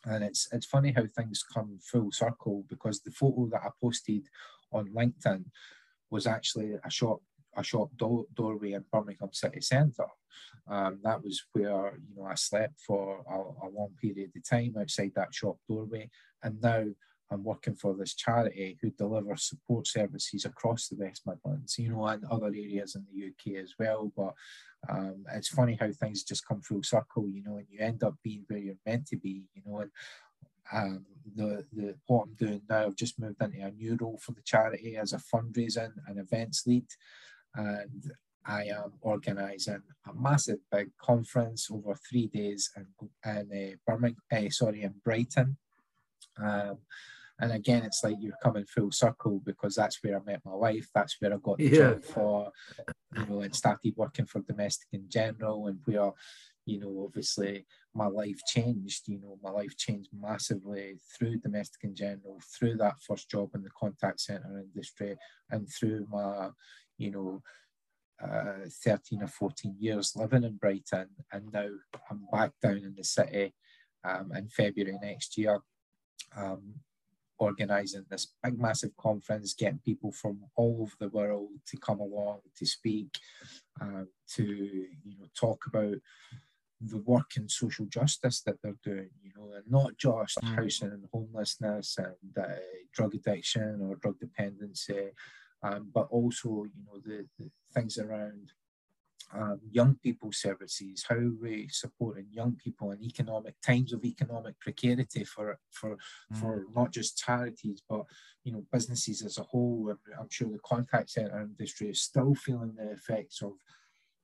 And 0.04 0.22
it's 0.22 0.48
it's 0.52 0.66
funny 0.66 0.92
how 0.92 1.04
things 1.06 1.42
come 1.42 1.78
full 1.82 2.12
circle 2.12 2.64
because 2.68 3.00
the 3.00 3.10
photo 3.10 3.48
that 3.50 3.62
I 3.64 3.70
posted 3.80 4.28
on 4.72 4.88
LinkedIn 4.88 5.44
was 6.10 6.26
actually 6.26 6.74
a 6.84 6.90
shop 6.90 7.20
a 7.56 7.64
shop 7.64 7.88
do- 7.96 8.28
doorway 8.34 8.72
in 8.72 8.84
Birmingham 8.92 9.30
city 9.32 9.60
centre. 9.60 10.06
Um, 10.68 11.00
that 11.02 11.22
was 11.22 11.42
where 11.52 11.92
you 11.96 12.16
know 12.16 12.24
I 12.24 12.36
slept 12.36 12.80
for 12.86 13.24
a, 13.28 13.66
a, 13.66 13.68
long 13.68 13.90
period 14.00 14.30
of 14.36 14.48
time 14.48 14.74
outside 14.78 15.12
that 15.16 15.34
shop 15.34 15.56
doorway, 15.68 16.08
and 16.44 16.60
now 16.60 16.84
I'm 17.30 17.44
working 17.44 17.74
for 17.74 17.94
this 17.94 18.14
charity 18.14 18.78
who 18.80 18.90
delivers 18.90 19.48
support 19.48 19.86
services 19.86 20.44
across 20.44 20.88
the 20.88 20.96
West 20.96 21.22
Midlands, 21.26 21.78
you 21.78 21.90
know, 21.90 22.06
and 22.06 22.24
other 22.24 22.46
areas 22.46 22.96
in 22.96 23.04
the 23.12 23.28
UK 23.28 23.62
as 23.62 23.74
well. 23.78 24.12
But 24.16 24.34
um, 24.88 25.24
it's 25.32 25.48
funny 25.48 25.76
how 25.80 25.90
things 25.92 26.24
just 26.24 26.46
come 26.46 26.60
full 26.60 26.82
circle, 26.82 27.28
you 27.28 27.42
know, 27.44 27.56
and 27.56 27.66
you 27.70 27.78
end 27.80 28.02
up 28.02 28.14
being 28.24 28.44
where 28.48 28.58
you're 28.58 28.74
meant 28.84 29.06
to 29.08 29.16
be, 29.16 29.44
you 29.54 29.62
know. 29.64 29.80
And 29.80 29.90
um, 30.72 31.06
the, 31.34 31.64
the 31.72 31.94
what 32.06 32.24
I'm 32.24 32.34
doing 32.34 32.62
now, 32.68 32.86
I've 32.86 32.96
just 32.96 33.18
moved 33.18 33.42
into 33.42 33.60
a 33.60 33.70
new 33.70 33.96
role 34.00 34.18
for 34.22 34.32
the 34.32 34.42
charity 34.42 34.96
as 34.96 35.12
a 35.12 35.18
fundraising 35.18 35.92
and 36.06 36.18
events 36.18 36.64
lead, 36.66 36.86
and 37.54 38.12
I 38.44 38.64
am 38.64 38.92
organising 39.02 39.82
a 40.08 40.14
massive 40.14 40.58
big 40.72 40.90
conference 41.00 41.68
over 41.70 41.94
three 41.94 42.26
days 42.26 42.70
in, 42.76 42.86
in 43.24 43.50
uh, 43.52 43.76
Birmingham, 43.86 44.16
uh, 44.32 44.50
sorry, 44.50 44.82
in 44.82 44.94
Brighton. 45.04 45.58
Um, 46.42 46.78
and 47.38 47.52
again, 47.52 47.84
it's 47.84 48.02
like 48.04 48.16
you're 48.20 48.34
coming 48.42 48.66
full 48.66 48.92
circle 48.92 49.40
because 49.44 49.74
that's 49.74 50.02
where 50.02 50.16
I 50.18 50.22
met 50.24 50.42
my 50.44 50.54
wife. 50.54 50.88
That's 50.94 51.16
where 51.20 51.32
I 51.32 51.36
got 51.42 51.58
the 51.58 51.64
yeah. 51.64 51.76
job 51.76 52.04
for, 52.04 52.52
you 53.16 53.26
know, 53.26 53.40
and 53.40 53.54
started 53.54 53.94
working 53.96 54.26
for 54.26 54.40
Domestic 54.40 54.88
& 55.02 55.08
General, 55.08 55.66
and 55.68 55.78
where, 55.84 56.12
you 56.66 56.78
know, 56.78 57.04
obviously 57.04 57.66
my 57.94 58.06
life 58.06 58.40
changed. 58.46 59.08
You 59.08 59.20
know, 59.20 59.38
my 59.42 59.50
life 59.50 59.76
changed 59.76 60.10
massively 60.12 60.98
through 61.16 61.38
Domestic 61.38 61.94
& 61.94 61.94
General, 61.94 62.40
through 62.58 62.76
that 62.76 63.00
first 63.06 63.30
job 63.30 63.50
in 63.54 63.62
the 63.62 63.70
contact 63.78 64.20
center 64.20 64.58
industry, 64.58 65.16
and 65.50 65.68
through 65.68 66.06
my, 66.10 66.50
you 66.98 67.10
know, 67.10 67.42
uh, 68.22 68.66
13 68.84 69.22
or 69.22 69.28
14 69.28 69.76
years 69.78 70.14
living 70.14 70.44
in 70.44 70.56
Brighton, 70.56 71.08
and 71.32 71.50
now 71.52 71.68
I'm 72.10 72.26
back 72.30 72.52
down 72.62 72.76
in 72.76 72.94
the 72.94 73.04
city 73.04 73.54
um, 74.04 74.32
in 74.36 74.48
February 74.48 74.98
next 75.02 75.38
year. 75.38 75.60
Um, 76.36 76.74
organising 77.38 78.04
this 78.10 78.34
big, 78.42 78.60
massive 78.60 78.94
conference, 78.98 79.54
getting 79.54 79.80
people 79.82 80.12
from 80.12 80.40
all 80.56 80.82
over 80.82 80.92
the 81.00 81.08
world 81.08 81.48
to 81.66 81.78
come 81.78 81.98
along 81.98 82.40
to 82.56 82.66
speak, 82.66 83.18
uh, 83.80 84.04
to 84.34 84.44
you 84.44 85.18
know 85.18 85.26
talk 85.34 85.64
about 85.66 85.96
the 86.80 86.98
work 86.98 87.36
in 87.36 87.48
social 87.48 87.86
justice 87.86 88.40
that 88.42 88.56
they're 88.62 88.76
doing, 88.82 89.10
you 89.22 89.32
know, 89.36 89.52
and 89.54 89.70
not 89.70 89.96
just 89.98 90.38
mm. 90.40 90.54
housing 90.54 90.88
and 90.88 91.04
homelessness 91.12 91.98
and 91.98 92.44
uh, 92.44 92.56
drug 92.92 93.14
addiction 93.14 93.80
or 93.82 93.96
drug 93.96 94.18
dependency, 94.18 95.10
um, 95.62 95.90
but 95.92 96.08
also, 96.10 96.64
you 96.64 96.84
know, 96.86 97.00
the, 97.04 97.26
the 97.38 97.50
things 97.74 97.98
around 97.98 98.52
um, 99.32 99.60
young 99.70 99.96
people 100.02 100.32
services, 100.32 101.04
how 101.08 101.20
we 101.40 101.68
supporting 101.70 102.26
young 102.32 102.56
people 102.56 102.90
in 102.90 103.02
economic 103.02 103.54
times 103.60 103.92
of 103.92 104.04
economic 104.04 104.58
precarity 104.58 105.22
for 105.24 105.58
for 105.70 105.96
mm. 106.32 106.36
for 106.36 106.66
not 106.74 106.92
just 106.92 107.18
charities 107.18 107.80
but 107.88 108.02
you 108.42 108.52
know 108.52 108.64
businesses 108.72 109.22
as 109.22 109.38
a 109.38 109.44
whole. 109.44 109.94
I'm 110.18 110.28
sure 110.30 110.48
the 110.48 110.58
contact 110.64 111.10
center 111.10 111.40
industry 111.40 111.90
is 111.90 112.00
still 112.00 112.34
feeling 112.34 112.74
the 112.76 112.90
effects 112.90 113.40
of 113.42 113.52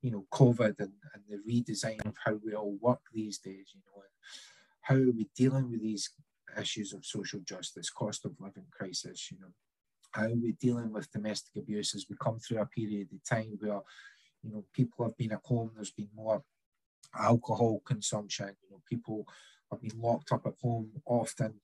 you 0.03 0.11
know 0.11 0.26
COVID 0.32 0.78
and, 0.78 0.92
and 1.14 1.22
the 1.28 1.38
redesign 1.51 2.05
of 2.07 2.14
how 2.24 2.38
we 2.44 2.55
all 2.55 2.76
work 2.80 3.01
these 3.12 3.38
days. 3.38 3.72
You 3.74 3.80
know, 3.86 4.03
how 4.82 4.94
are 4.94 5.12
we 5.12 5.28
dealing 5.34 5.70
with 5.70 5.82
these 5.82 6.11
issues 6.59 6.92
of 6.92 7.05
social 7.05 7.40
justice, 7.40 7.90
cost 7.90 8.24
of 8.24 8.32
living 8.40 8.66
crisis. 8.70 9.30
You 9.30 9.38
know, 9.40 9.53
how 10.12 10.24
are 10.24 10.34
we 10.34 10.53
dealing 10.53 10.92
with 10.92 11.11
domestic 11.12 11.57
abuse 11.57 11.94
as 11.94 12.07
we 12.09 12.16
come 12.20 12.38
through 12.38 12.61
a 12.61 12.66
period 12.66 13.09
of 13.12 13.24
time 13.24 13.59
where 13.61 13.80
you 14.42 14.53
know, 14.53 14.64
people 14.72 15.05
have 15.05 15.16
been 15.16 15.32
at 15.32 15.40
home, 15.44 15.72
there's 15.74 15.90
been 15.90 16.09
more 16.14 16.42
alcohol 17.18 17.82
consumption, 17.84 18.57
you 18.62 18.70
know, 18.70 18.80
people 18.88 19.26
have 19.70 19.80
been 19.80 20.01
locked 20.01 20.32
up 20.32 20.47
at 20.47 20.55
home 20.62 20.90
often 21.05 21.55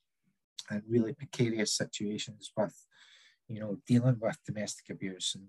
in 0.70 0.82
really 0.88 1.12
precarious 1.12 1.76
situations 1.76 2.50
with, 2.56 2.86
you 3.48 3.60
know, 3.60 3.78
dealing 3.86 4.16
with 4.20 4.38
domestic 4.46 4.90
abuse 4.90 5.34
and 5.34 5.48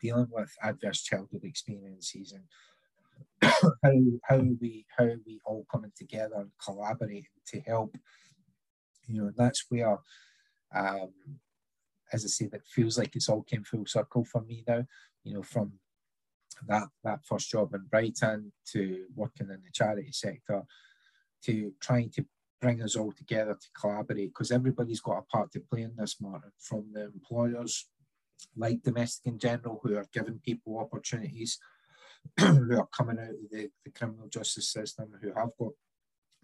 dealing 0.00 0.28
with 0.30 0.54
adverse 0.62 1.02
childhood 1.02 1.44
experiences 1.44 2.32
and 2.32 2.44
how 3.82 3.92
how 4.24 4.44
we 4.60 4.86
how 4.96 5.10
we 5.26 5.40
all 5.44 5.66
coming 5.70 5.92
together 5.96 6.36
and 6.36 6.50
collaborating 6.62 7.24
to 7.46 7.60
help. 7.60 7.96
You 9.06 9.22
know, 9.22 9.32
that's 9.36 9.64
where 9.68 9.98
um, 10.74 11.10
as 12.12 12.24
I 12.24 12.28
say, 12.28 12.46
that 12.46 12.66
feels 12.66 12.98
like 12.98 13.14
it's 13.16 13.28
all 13.28 13.42
came 13.42 13.64
full 13.64 13.86
circle 13.86 14.24
for 14.24 14.42
me 14.42 14.64
now. 14.66 14.84
You 15.24 15.34
know, 15.34 15.42
from 15.42 15.72
that 16.66 16.88
that 17.04 17.24
first 17.24 17.50
job 17.50 17.74
in 17.74 17.86
Brighton 17.90 18.52
to 18.72 19.04
working 19.14 19.48
in 19.50 19.62
the 19.64 19.70
charity 19.72 20.12
sector 20.12 20.62
to 21.44 21.72
trying 21.80 22.10
to 22.10 22.24
bring 22.60 22.82
us 22.82 22.96
all 22.96 23.12
together 23.12 23.54
to 23.54 23.80
collaborate 23.80 24.30
because 24.30 24.50
everybody's 24.50 25.00
got 25.00 25.18
a 25.18 25.22
part 25.22 25.52
to 25.52 25.60
play 25.60 25.82
in 25.82 25.94
this, 25.96 26.16
Martin, 26.20 26.50
from 26.58 26.86
the 26.92 27.04
employers 27.04 27.86
like 28.56 28.82
domestic 28.82 29.36
& 29.36 29.38
general 29.38 29.80
who 29.82 29.96
are 29.96 30.06
giving 30.12 30.38
people 30.44 30.78
opportunities 30.78 31.58
who 32.38 32.78
are 32.78 32.88
coming 32.96 33.18
out 33.18 33.30
of 33.30 33.50
the, 33.50 33.68
the 33.84 33.90
criminal 33.90 34.28
justice 34.28 34.72
system 34.72 35.12
who 35.20 35.28
have 35.28 35.50
got 35.58 35.72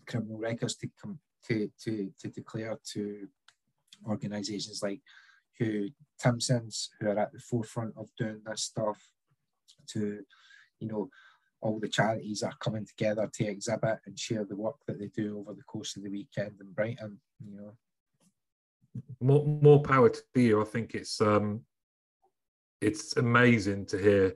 criminal 0.06 0.38
records 0.38 0.76
to 0.76 0.88
come 1.00 1.18
to, 1.46 1.70
to, 1.82 2.10
to 2.18 2.28
declare 2.28 2.78
to 2.92 3.28
organisations 4.06 4.80
like 4.82 5.00
who 5.58 5.88
Timpson's 6.18 6.90
who 6.98 7.08
are 7.08 7.18
at 7.18 7.32
the 7.32 7.38
forefront 7.38 7.94
of 7.96 8.08
doing 8.18 8.40
this 8.44 8.62
stuff 8.62 9.10
to, 9.88 10.20
you 10.80 10.88
know, 10.88 11.08
all 11.60 11.80
the 11.80 11.88
charities 11.88 12.42
are 12.42 12.54
coming 12.60 12.86
together 12.86 13.28
to 13.32 13.46
exhibit 13.46 13.98
and 14.06 14.18
share 14.18 14.44
the 14.44 14.56
work 14.56 14.76
that 14.86 14.98
they 14.98 15.08
do 15.08 15.38
over 15.38 15.54
the 15.54 15.62
course 15.62 15.96
of 15.96 16.02
the 16.02 16.10
weekend 16.10 16.52
in 16.60 16.72
Brighton, 16.72 17.18
you 17.44 17.56
know. 17.56 17.72
More 19.20 19.44
more 19.44 19.82
power 19.82 20.08
to 20.10 20.40
you. 20.40 20.60
I 20.60 20.64
think 20.64 20.94
it's 20.94 21.20
um 21.20 21.62
it's 22.84 23.16
amazing 23.16 23.86
to 23.86 23.98
hear 23.98 24.34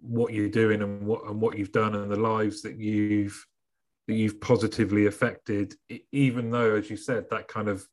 what 0.00 0.32
you're 0.32 0.48
doing 0.48 0.82
and 0.82 1.06
what 1.06 1.24
and 1.26 1.40
what 1.40 1.56
you've 1.56 1.72
done 1.72 1.94
and 1.94 2.10
the 2.10 2.18
lives 2.18 2.62
that 2.62 2.76
you've 2.78 3.46
that 4.08 4.14
you've 4.14 4.40
positively 4.40 5.06
affected, 5.06 5.74
even 6.10 6.50
though, 6.50 6.74
as 6.74 6.90
you 6.90 6.96
said, 6.96 7.26
that 7.30 7.46
kind 7.46 7.68
of 7.68 7.86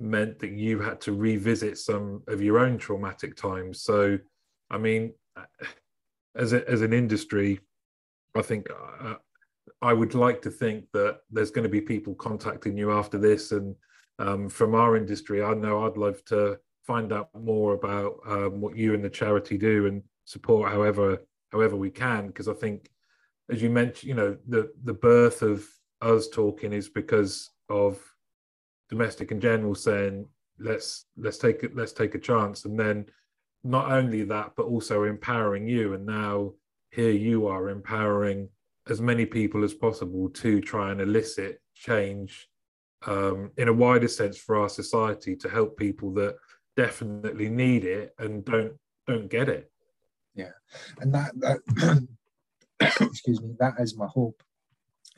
meant 0.00 0.40
that 0.40 0.50
you 0.50 0.80
had 0.80 1.00
to 1.00 1.12
revisit 1.12 1.78
some 1.78 2.22
of 2.26 2.42
your 2.42 2.58
own 2.58 2.76
traumatic 2.76 3.36
times. 3.36 3.82
So, 3.82 4.18
I 4.68 4.78
mean, 4.78 5.12
as 6.34 6.52
a, 6.52 6.68
as 6.68 6.82
an 6.82 6.92
industry, 6.92 7.60
I 8.34 8.42
think 8.42 8.66
uh, 9.00 9.14
I 9.80 9.92
would 9.92 10.14
like 10.14 10.42
to 10.42 10.50
think 10.50 10.86
that 10.92 11.20
there's 11.30 11.52
going 11.52 11.62
to 11.62 11.68
be 11.68 11.80
people 11.80 12.16
contacting 12.16 12.76
you 12.76 12.90
after 12.90 13.18
this, 13.18 13.52
and 13.52 13.76
um, 14.18 14.48
from 14.48 14.74
our 14.74 14.96
industry, 14.96 15.42
I 15.42 15.54
know 15.54 15.86
I'd 15.86 15.96
love 15.96 16.24
to 16.26 16.58
find 16.86 17.12
out 17.12 17.28
more 17.34 17.74
about 17.74 18.16
um, 18.26 18.60
what 18.60 18.76
you 18.76 18.94
and 18.94 19.04
the 19.04 19.10
charity 19.10 19.58
do 19.58 19.86
and 19.86 20.02
support 20.24 20.70
however 20.70 21.22
however 21.50 21.76
we 21.76 21.90
can, 21.90 22.26
because 22.26 22.48
I 22.48 22.54
think, 22.54 22.90
as 23.50 23.62
you 23.62 23.70
mentioned, 23.70 24.08
you 24.08 24.14
know, 24.14 24.36
the 24.48 24.72
the 24.84 24.94
birth 24.94 25.42
of 25.42 25.66
us 26.00 26.28
talking 26.28 26.72
is 26.72 26.88
because 26.88 27.50
of 27.68 28.00
domestic 28.90 29.38
& 29.38 29.40
general 29.40 29.74
saying 29.74 30.26
let's 30.58 31.06
let's 31.16 31.38
take 31.38 31.62
it 31.62 31.74
let's 31.74 31.92
take 31.92 32.14
a 32.14 32.18
chance 32.18 32.64
and 32.64 32.78
then 32.78 33.06
not 33.64 33.90
only 33.90 34.24
that, 34.24 34.52
but 34.56 34.66
also 34.66 35.04
empowering 35.04 35.66
you. 35.66 35.94
And 35.94 36.04
now 36.04 36.52
here 36.90 37.10
you 37.10 37.46
are 37.46 37.70
empowering 37.70 38.48
as 38.88 39.00
many 39.00 39.24
people 39.24 39.64
as 39.64 39.72
possible 39.72 40.28
to 40.28 40.60
try 40.60 40.92
and 40.92 41.00
elicit 41.00 41.60
change 41.74 42.46
um, 43.06 43.50
in 43.56 43.68
a 43.68 43.72
wider 43.72 44.08
sense 44.08 44.36
for 44.36 44.56
our 44.56 44.68
society 44.68 45.34
to 45.36 45.48
help 45.48 45.78
people 45.78 46.12
that 46.12 46.36
definitely 46.76 47.48
need 47.48 47.84
it 47.84 48.14
and 48.18 48.44
don't 48.44 48.74
don't 49.06 49.28
get 49.28 49.48
it. 49.48 49.70
Yeah, 50.34 50.52
and 51.00 51.14
that 51.14 51.32
that 51.40 52.08
excuse 53.00 53.40
me, 53.40 53.54
that 53.58 53.74
is 53.78 53.96
my 53.96 54.06
hope. 54.06 54.42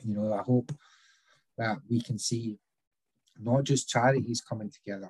You 0.03 0.13
know, 0.13 0.33
I 0.33 0.43
hope 0.43 0.71
that 1.57 1.77
we 1.89 2.01
can 2.01 2.19
see 2.19 2.59
not 3.39 3.63
just 3.63 3.89
charities 3.89 4.41
coming 4.41 4.71
together, 4.71 5.09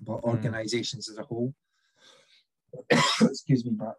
but 0.00 0.22
mm. 0.22 0.24
organizations 0.24 1.08
as 1.08 1.18
a 1.18 1.22
whole. 1.22 1.54
excuse 3.20 3.64
me, 3.66 3.72
but 3.72 3.96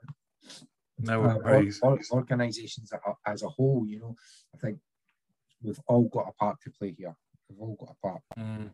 no 0.99 1.23
uh, 1.23 1.35
or, 1.43 1.67
or, 1.83 1.99
organizations 2.11 2.91
as 3.25 3.43
a 3.43 3.49
whole, 3.49 3.85
you 3.87 3.99
know, 3.99 4.15
I 4.53 4.57
think 4.57 4.79
we've 5.61 5.79
all 5.87 6.03
got 6.03 6.27
a 6.29 6.33
part 6.33 6.57
to 6.63 6.71
play 6.71 6.95
here. 6.97 7.15
We've 7.49 7.59
all 7.59 7.75
got 7.79 7.95
a 7.95 8.07
part. 8.07 8.21
Mm. 8.37 8.71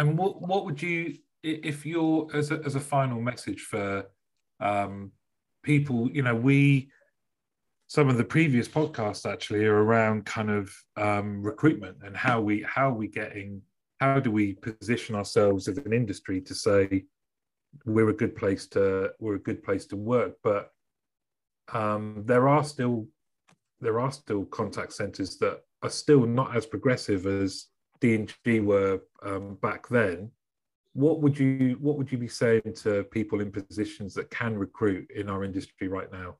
And 0.00 0.16
what 0.16 0.40
what 0.40 0.64
would 0.64 0.80
you, 0.80 1.18
if 1.42 1.84
you're 1.84 2.26
as 2.32 2.50
a, 2.50 2.62
as 2.64 2.74
a 2.74 2.80
final 2.80 3.20
message 3.20 3.60
for 3.60 4.06
um, 4.58 5.12
people, 5.62 6.10
you 6.10 6.22
know, 6.22 6.34
we 6.34 6.90
some 7.86 8.08
of 8.08 8.16
the 8.16 8.24
previous 8.24 8.66
podcasts 8.66 9.30
actually 9.30 9.66
are 9.66 9.82
around 9.84 10.24
kind 10.24 10.50
of 10.50 10.74
um, 10.96 11.42
recruitment 11.42 11.98
and 12.02 12.16
how 12.16 12.40
we 12.40 12.62
how 12.62 12.88
are 12.88 12.94
we 12.94 13.08
getting 13.08 13.60
how 14.00 14.18
do 14.18 14.30
we 14.30 14.54
position 14.54 15.14
ourselves 15.14 15.68
as 15.68 15.76
an 15.76 15.92
industry 15.92 16.40
to 16.40 16.54
say 16.54 17.04
we're 17.84 18.08
a 18.08 18.16
good 18.22 18.34
place 18.34 18.66
to 18.68 19.10
we're 19.20 19.34
a 19.34 19.46
good 19.48 19.62
place 19.62 19.84
to 19.84 19.96
work. 19.96 20.32
But 20.42 20.72
um, 21.74 22.22
there 22.24 22.48
are 22.48 22.64
still 22.64 23.06
there 23.82 24.00
are 24.00 24.12
still 24.12 24.46
contact 24.46 24.94
centers 24.94 25.36
that 25.38 25.60
are 25.82 25.90
still 25.90 26.24
not 26.24 26.56
as 26.56 26.64
progressive 26.64 27.26
as 27.26 27.66
D&G 28.00 28.60
were 28.60 29.00
um, 29.22 29.56
back 29.62 29.88
then 29.88 30.30
what 30.92 31.20
would 31.20 31.38
you 31.38 31.76
what 31.80 31.96
would 31.96 32.10
you 32.10 32.18
be 32.18 32.28
saying 32.28 32.74
to 32.74 33.04
people 33.04 33.40
in 33.40 33.52
positions 33.52 34.12
that 34.14 34.30
can 34.30 34.58
recruit 34.58 35.08
in 35.14 35.30
our 35.30 35.44
industry 35.44 35.86
right 35.86 36.10
now 36.10 36.36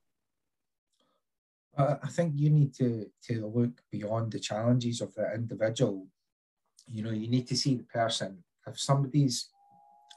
uh, 1.77 1.95
I 2.03 2.07
think 2.07 2.33
you 2.35 2.49
need 2.49 2.73
to 2.75 3.07
to 3.27 3.47
look 3.47 3.81
beyond 3.91 4.31
the 4.31 4.39
challenges 4.39 5.01
of 5.01 5.13
the 5.15 5.33
individual. 5.33 6.07
You 6.87 7.03
know, 7.03 7.11
you 7.11 7.29
need 7.29 7.47
to 7.47 7.55
see 7.55 7.75
the 7.75 7.83
person. 7.83 8.43
If 8.67 8.79
somebody's 8.79 9.49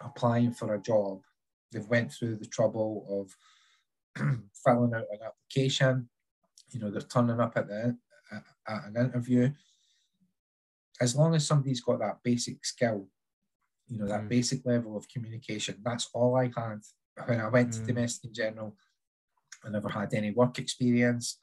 applying 0.00 0.52
for 0.52 0.74
a 0.74 0.80
job, 0.80 1.22
they've 1.70 1.88
went 1.88 2.12
through 2.12 2.36
the 2.36 2.46
trouble 2.46 3.06
of 3.08 4.36
filling 4.64 4.94
out 4.94 5.06
an 5.12 5.20
application. 5.24 6.08
You 6.70 6.80
know, 6.80 6.90
they're 6.90 7.02
turning 7.02 7.40
up 7.40 7.56
at 7.56 7.68
the 7.68 7.96
at 8.32 8.86
an 8.86 8.96
interview. 8.96 9.50
As 11.00 11.16
long 11.16 11.34
as 11.34 11.46
somebody's 11.46 11.80
got 11.80 11.98
that 11.98 12.18
basic 12.22 12.64
skill, 12.64 13.08
you 13.88 13.98
know, 13.98 14.06
that 14.06 14.22
mm. 14.22 14.28
basic 14.28 14.64
level 14.64 14.96
of 14.96 15.08
communication, 15.08 15.76
that's 15.82 16.08
all 16.14 16.36
I 16.36 16.44
had 16.56 16.80
when 17.26 17.40
I 17.40 17.48
went 17.48 17.70
mm. 17.70 17.80
to 17.80 17.86
domestic 17.86 18.32
& 18.32 18.34
general. 18.34 18.76
I 19.64 19.70
never 19.70 19.88
had 19.88 20.12
any 20.14 20.30
work 20.30 20.58
experience. 20.58 21.38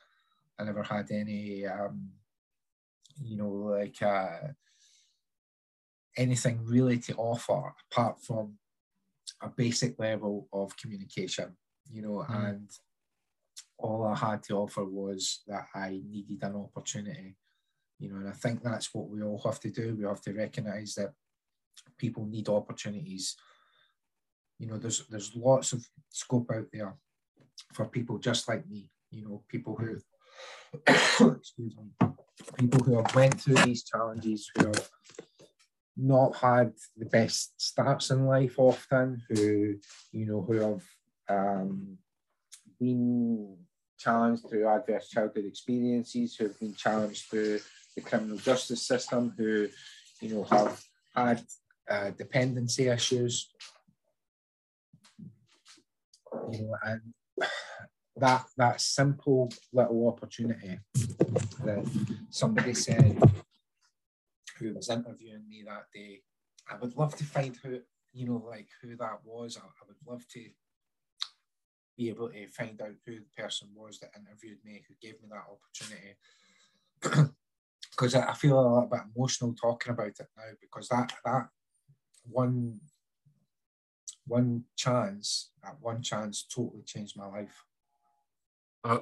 I 0.59 0.63
never 0.63 0.83
had 0.83 1.11
any, 1.11 1.65
um, 1.65 2.09
you 3.21 3.37
know, 3.37 3.49
like 3.49 4.01
uh, 4.01 4.49
anything 6.17 6.59
really 6.63 6.99
to 6.99 7.15
offer 7.15 7.73
apart 7.91 8.23
from 8.23 8.57
a 9.41 9.49
basic 9.49 9.97
level 9.99 10.47
of 10.53 10.75
communication, 10.77 11.55
you 11.89 12.01
know, 12.01 12.25
mm. 12.29 12.49
and 12.49 12.69
all 13.77 14.05
I 14.05 14.15
had 14.15 14.43
to 14.43 14.55
offer 14.55 14.85
was 14.85 15.41
that 15.47 15.65
I 15.73 16.01
needed 16.07 16.43
an 16.43 16.55
opportunity, 16.55 17.35
you 18.01 18.09
know, 18.09 18.17
and 18.17 18.27
I 18.27 18.31
think 18.31 18.63
that's 18.63 18.93
what 18.93 19.09
we 19.09 19.21
all 19.21 19.41
have 19.45 19.59
to 19.59 19.69
do. 19.69 19.95
We 19.95 20.05
have 20.05 20.21
to 20.21 20.33
recognize 20.33 20.95
that 20.95 21.13
people 21.99 22.25
need 22.25 22.49
opportunities. 22.49 23.35
You 24.57 24.67
know, 24.67 24.77
there's 24.77 25.05
there's 25.07 25.35
lots 25.35 25.71
of 25.71 25.87
scope 26.09 26.49
out 26.51 26.65
there 26.73 26.95
for 27.73 27.85
people 27.85 28.17
just 28.17 28.47
like 28.49 28.67
me, 28.67 28.89
you 29.11 29.23
know, 29.23 29.43
people 29.47 29.75
who 29.75 29.97
excuse 31.37 31.75
me, 31.77 32.09
people 32.57 32.83
who 32.83 32.97
have 32.97 33.13
went 33.13 33.39
through 33.39 33.55
these 33.55 33.83
challenges, 33.83 34.49
who 34.55 34.65
have 34.65 34.89
not 35.95 36.35
had 36.35 36.73
the 36.97 37.05
best 37.05 37.53
starts 37.61 38.09
in 38.09 38.25
life 38.25 38.55
often, 38.57 39.21
who, 39.29 39.75
you 40.11 40.25
know, 40.25 40.41
who 40.41 40.53
have 40.53 40.83
um, 41.29 41.97
been 42.79 43.57
challenged 43.99 44.49
through 44.49 44.67
adverse 44.67 45.09
childhood 45.09 45.45
experiences, 45.45 46.35
who 46.35 46.45
have 46.45 46.59
been 46.59 46.73
challenged 46.73 47.29
through 47.29 47.59
the 47.95 48.01
criminal 48.01 48.37
justice 48.37 48.85
system, 48.85 49.33
who, 49.37 49.67
you 50.21 50.35
know, 50.35 50.43
have 50.45 50.81
had 51.15 51.43
uh, 51.89 52.11
dependency 52.11 52.87
issues. 52.87 53.51
You 56.51 56.61
know, 56.61 56.75
and 56.83 57.01
that 58.17 58.45
that 58.57 58.79
simple 58.79 59.51
little 59.73 60.07
opportunity 60.07 60.79
that 61.63 61.85
somebody 62.29 62.73
said 62.73 63.17
who 64.57 64.73
was 64.73 64.89
interviewing 64.89 65.47
me 65.49 65.63
that 65.65 65.85
day. 65.93 66.21
I 66.69 66.77
would 66.77 66.95
love 66.95 67.15
to 67.17 67.23
find 67.23 67.57
who 67.61 67.79
you 68.13 68.27
know 68.27 68.43
like 68.47 68.67
who 68.81 68.95
that 68.97 69.19
was. 69.23 69.57
I, 69.57 69.65
I 69.65 69.83
would 69.87 69.97
love 70.07 70.25
to 70.33 70.45
be 71.97 72.09
able 72.09 72.29
to 72.29 72.47
find 72.47 72.79
out 72.81 72.95
who 73.05 73.15
the 73.15 73.43
person 73.43 73.69
was 73.75 73.99
that 73.99 74.11
interviewed 74.17 74.59
me 74.63 74.83
who 74.87 74.93
gave 75.01 75.21
me 75.21 75.29
that 75.29 75.47
opportunity. 75.51 76.15
because 78.01 78.15
I, 78.15 78.33
feel 78.33 78.59
a 78.59 78.61
little 78.61 78.89
bit 78.91 79.01
emotional 79.15 79.53
talking 79.53 79.93
about 79.93 80.07
it 80.07 80.27
now 80.35 80.43
because 80.59 80.87
that 80.89 81.13
that 81.23 81.49
one 82.23 82.79
one 84.25 84.63
chance, 84.75 85.51
that 85.63 85.75
one 85.79 86.01
chance 86.01 86.47
totally 86.53 86.81
changed 86.83 87.15
my 87.15 87.27
life. 87.27 87.63
I, 88.83 88.99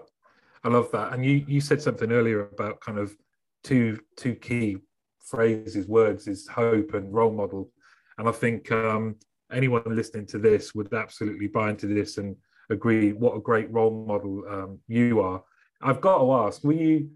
I 0.64 0.68
love 0.68 0.92
that. 0.92 1.14
And 1.14 1.24
you 1.26 1.46
you 1.48 1.62
said 1.62 1.82
something 1.82 2.12
earlier 2.12 2.50
about 2.50 2.82
kind 2.82 2.98
of 2.98 3.16
two 3.64 4.00
two 4.18 4.36
key 4.36 4.78
phrases, 5.24 5.88
words 5.88 6.28
is 6.28 6.48
hope 6.48 6.94
and 6.94 7.14
role 7.14 7.32
model. 7.32 7.72
And 8.18 8.28
I 8.28 8.34
think 8.34 8.70
um, 8.72 9.16
anyone 9.50 9.84
listening 9.86 10.26
to 10.28 10.40
this 10.40 10.76
would 10.76 10.94
absolutely 10.94 11.48
buy 11.48 11.70
into 11.70 11.88
this 11.88 12.18
and 12.18 12.36
agree 12.70 13.14
what 13.14 13.38
a 13.38 13.42
great 13.42 13.72
role 13.72 14.06
model 14.06 14.44
um, 14.50 14.80
you 14.90 15.22
are. 15.22 15.42
I've 15.82 16.02
got 16.02 16.20
to 16.20 16.34
ask, 16.34 16.66
were 16.66 16.74
you 16.74 17.10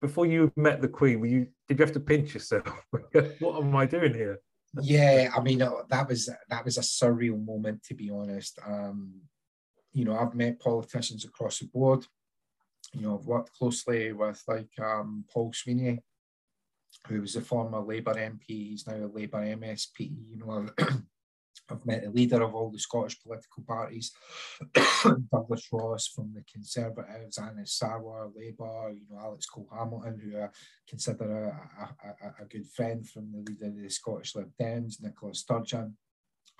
before 0.00 0.26
you 0.26 0.52
met 0.56 0.80
the 0.80 0.88
Queen? 0.88 1.20
Were 1.20 1.26
you 1.26 1.46
did 1.68 1.78
you 1.78 1.84
have 1.84 1.94
to 1.94 2.00
pinch 2.00 2.34
yourself? 2.34 2.84
what 3.38 3.62
am 3.62 3.74
I 3.76 3.86
doing 3.86 4.14
here? 4.14 4.38
Yeah, 4.80 5.30
I 5.36 5.40
mean 5.40 5.58
that 5.58 6.08
was 6.08 6.30
that 6.48 6.64
was 6.64 6.78
a 6.78 6.82
surreal 6.82 7.44
moment 7.44 7.82
to 7.84 7.94
be 7.94 8.10
honest. 8.10 8.58
Um, 8.66 9.20
you 9.92 10.04
know, 10.04 10.16
I've 10.16 10.34
met 10.34 10.60
politicians 10.60 11.24
across 11.24 11.58
the 11.58 11.66
board. 11.66 12.06
You 12.92 13.02
know, 13.02 13.18
I've 13.18 13.26
worked 13.26 13.52
closely 13.52 14.12
with 14.12 14.42
like 14.46 14.70
um, 14.80 15.24
Paul 15.32 15.52
Sweeney, 15.52 16.00
who 17.08 17.20
was 17.20 17.36
a 17.36 17.40
former 17.40 17.80
Labour 17.80 18.14
MP. 18.14 18.46
He's 18.46 18.86
now 18.86 18.94
a 18.94 19.06
Labour 19.06 19.38
MSP. 19.38 19.98
You 19.98 20.38
know, 20.38 20.68
I've 21.70 21.86
met 21.86 22.02
the 22.02 22.10
leader 22.10 22.42
of 22.42 22.54
all 22.54 22.70
the 22.70 22.78
Scottish 22.78 23.20
political 23.22 23.62
parties, 23.66 24.12
Douglas 25.32 25.68
Ross 25.72 26.08
from 26.08 26.32
the 26.34 26.42
Conservatives, 26.52 27.38
Anas 27.38 27.78
Sarwar, 27.80 28.32
Labour, 28.34 28.92
you 28.92 29.06
know, 29.08 29.20
Alex 29.20 29.46
Cole 29.46 29.68
Hamilton, 29.72 30.20
who 30.20 30.38
I 30.38 30.48
consider 30.88 31.46
a, 31.46 32.06
a, 32.06 32.42
a, 32.42 32.46
good 32.46 32.66
friend 32.66 33.08
from 33.08 33.30
the 33.30 33.38
leader 33.38 33.66
of 33.66 33.76
the 33.76 33.88
Scottish 33.88 34.34
Lib 34.34 34.50
Dems, 34.60 35.00
Nicola 35.00 35.32
Sturgeon. 35.32 35.96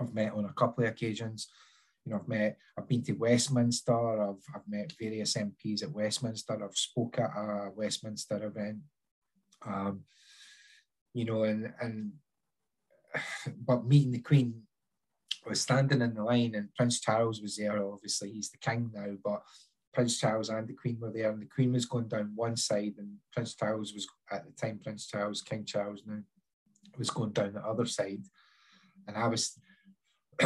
I've 0.01 0.15
met 0.15 0.33
on 0.33 0.45
a 0.45 0.53
couple 0.53 0.85
of 0.85 0.91
occasions 0.91 1.49
you 2.05 2.13
know, 2.13 2.19
I've 2.19 2.29
met, 2.29 2.57
I've 2.79 2.89
been 2.89 3.03
to 3.05 3.13
Westminster, 3.13 4.23
I've, 4.23 4.43
I've 4.55 4.69
met 4.69 4.93
various 4.99 5.35
MPs 5.35 5.83
at 5.83 5.93
Westminster, 5.93 6.65
I've 6.65 6.77
spoke 6.77 7.19
at 7.19 7.31
a 7.37 7.71
Westminster 7.75 8.43
event, 8.45 8.79
um, 9.67 10.01
you 11.13 11.25
know, 11.25 11.43
and, 11.43 11.73
and, 11.81 12.13
but 13.67 13.85
meeting 13.85 14.13
the 14.13 14.21
Queen, 14.21 14.63
I 15.45 15.49
was 15.49 15.61
standing 15.61 16.03
in 16.03 16.15
the 16.15 16.23
line 16.23 16.55
and 16.55 16.75
Prince 16.75 17.01
Charles 17.01 17.41
was 17.41 17.57
there, 17.57 17.83
obviously 17.83 18.31
he's 18.31 18.51
the 18.51 18.59
king 18.59 18.91
now, 18.95 19.17
but 19.25 19.43
Prince 19.93 20.19
Charles 20.21 20.51
and 20.51 20.69
the 20.69 20.75
Queen 20.75 20.99
were 21.01 21.11
there 21.11 21.31
and 21.31 21.43
the 21.43 21.47
Queen 21.47 21.73
was 21.73 21.87
going 21.87 22.09
down 22.09 22.33
one 22.35 22.57
side 22.57 22.95
and 22.99 23.17
Prince 23.33 23.55
Charles 23.55 23.93
was, 23.93 24.07
at 24.31 24.45
the 24.45 24.53
time, 24.53 24.81
Prince 24.83 25.07
Charles, 25.07 25.43
King 25.43 25.65
Charles 25.65 26.03
now, 26.07 26.21
was 26.99 27.11
going 27.11 27.33
down 27.33 27.55
the 27.55 27.61
other 27.61 27.87
side. 27.87 28.23
And 29.09 29.17
I 29.17 29.27
was 29.27 29.59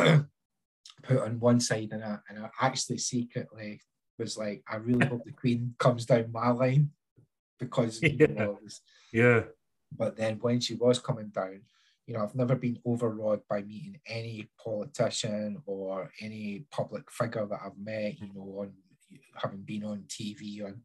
put 1.05 1.19
on 1.19 1.41
one 1.41 1.61
side, 1.61 1.91
and 1.93 2.05
I, 2.05 2.19
and 2.29 2.45
I 2.45 2.51
actually 2.61 2.99
secretly 2.99 3.81
was 4.19 4.37
like, 4.37 4.63
I 4.69 4.77
really 4.77 5.07
hope 5.07 5.25
the 5.25 5.33
Queen 5.33 5.75
comes 5.79 6.07
down 6.07 6.33
my 6.33 6.51
line 6.51 6.91
because 7.59 8.01
yeah. 8.03 8.13
You 8.19 8.29
know, 8.29 8.59
was, 8.63 8.81
yeah. 9.13 9.43
But 9.97 10.17
then 10.17 10.39
when 10.41 10.61
she 10.61 10.75
was 10.75 10.99
coming 10.99 11.29
down, 11.29 11.63
you 12.07 12.15
know, 12.15 12.23
I've 12.23 12.35
never 12.35 12.55
been 12.55 12.79
overawed 12.85 13.41
by 13.49 13.63
meeting 13.63 13.99
any 14.07 14.49
politician 14.63 15.63
or 15.67 16.11
any 16.21 16.67
public 16.71 17.11
figure 17.11 17.47
that 17.47 17.61
I've 17.65 17.79
met, 17.79 18.21
you 18.21 18.29
know, 18.35 18.61
on 18.61 18.73
having 19.41 19.63
been 19.63 19.85
on 19.85 20.05
TV 20.09 20.65
on 20.65 20.83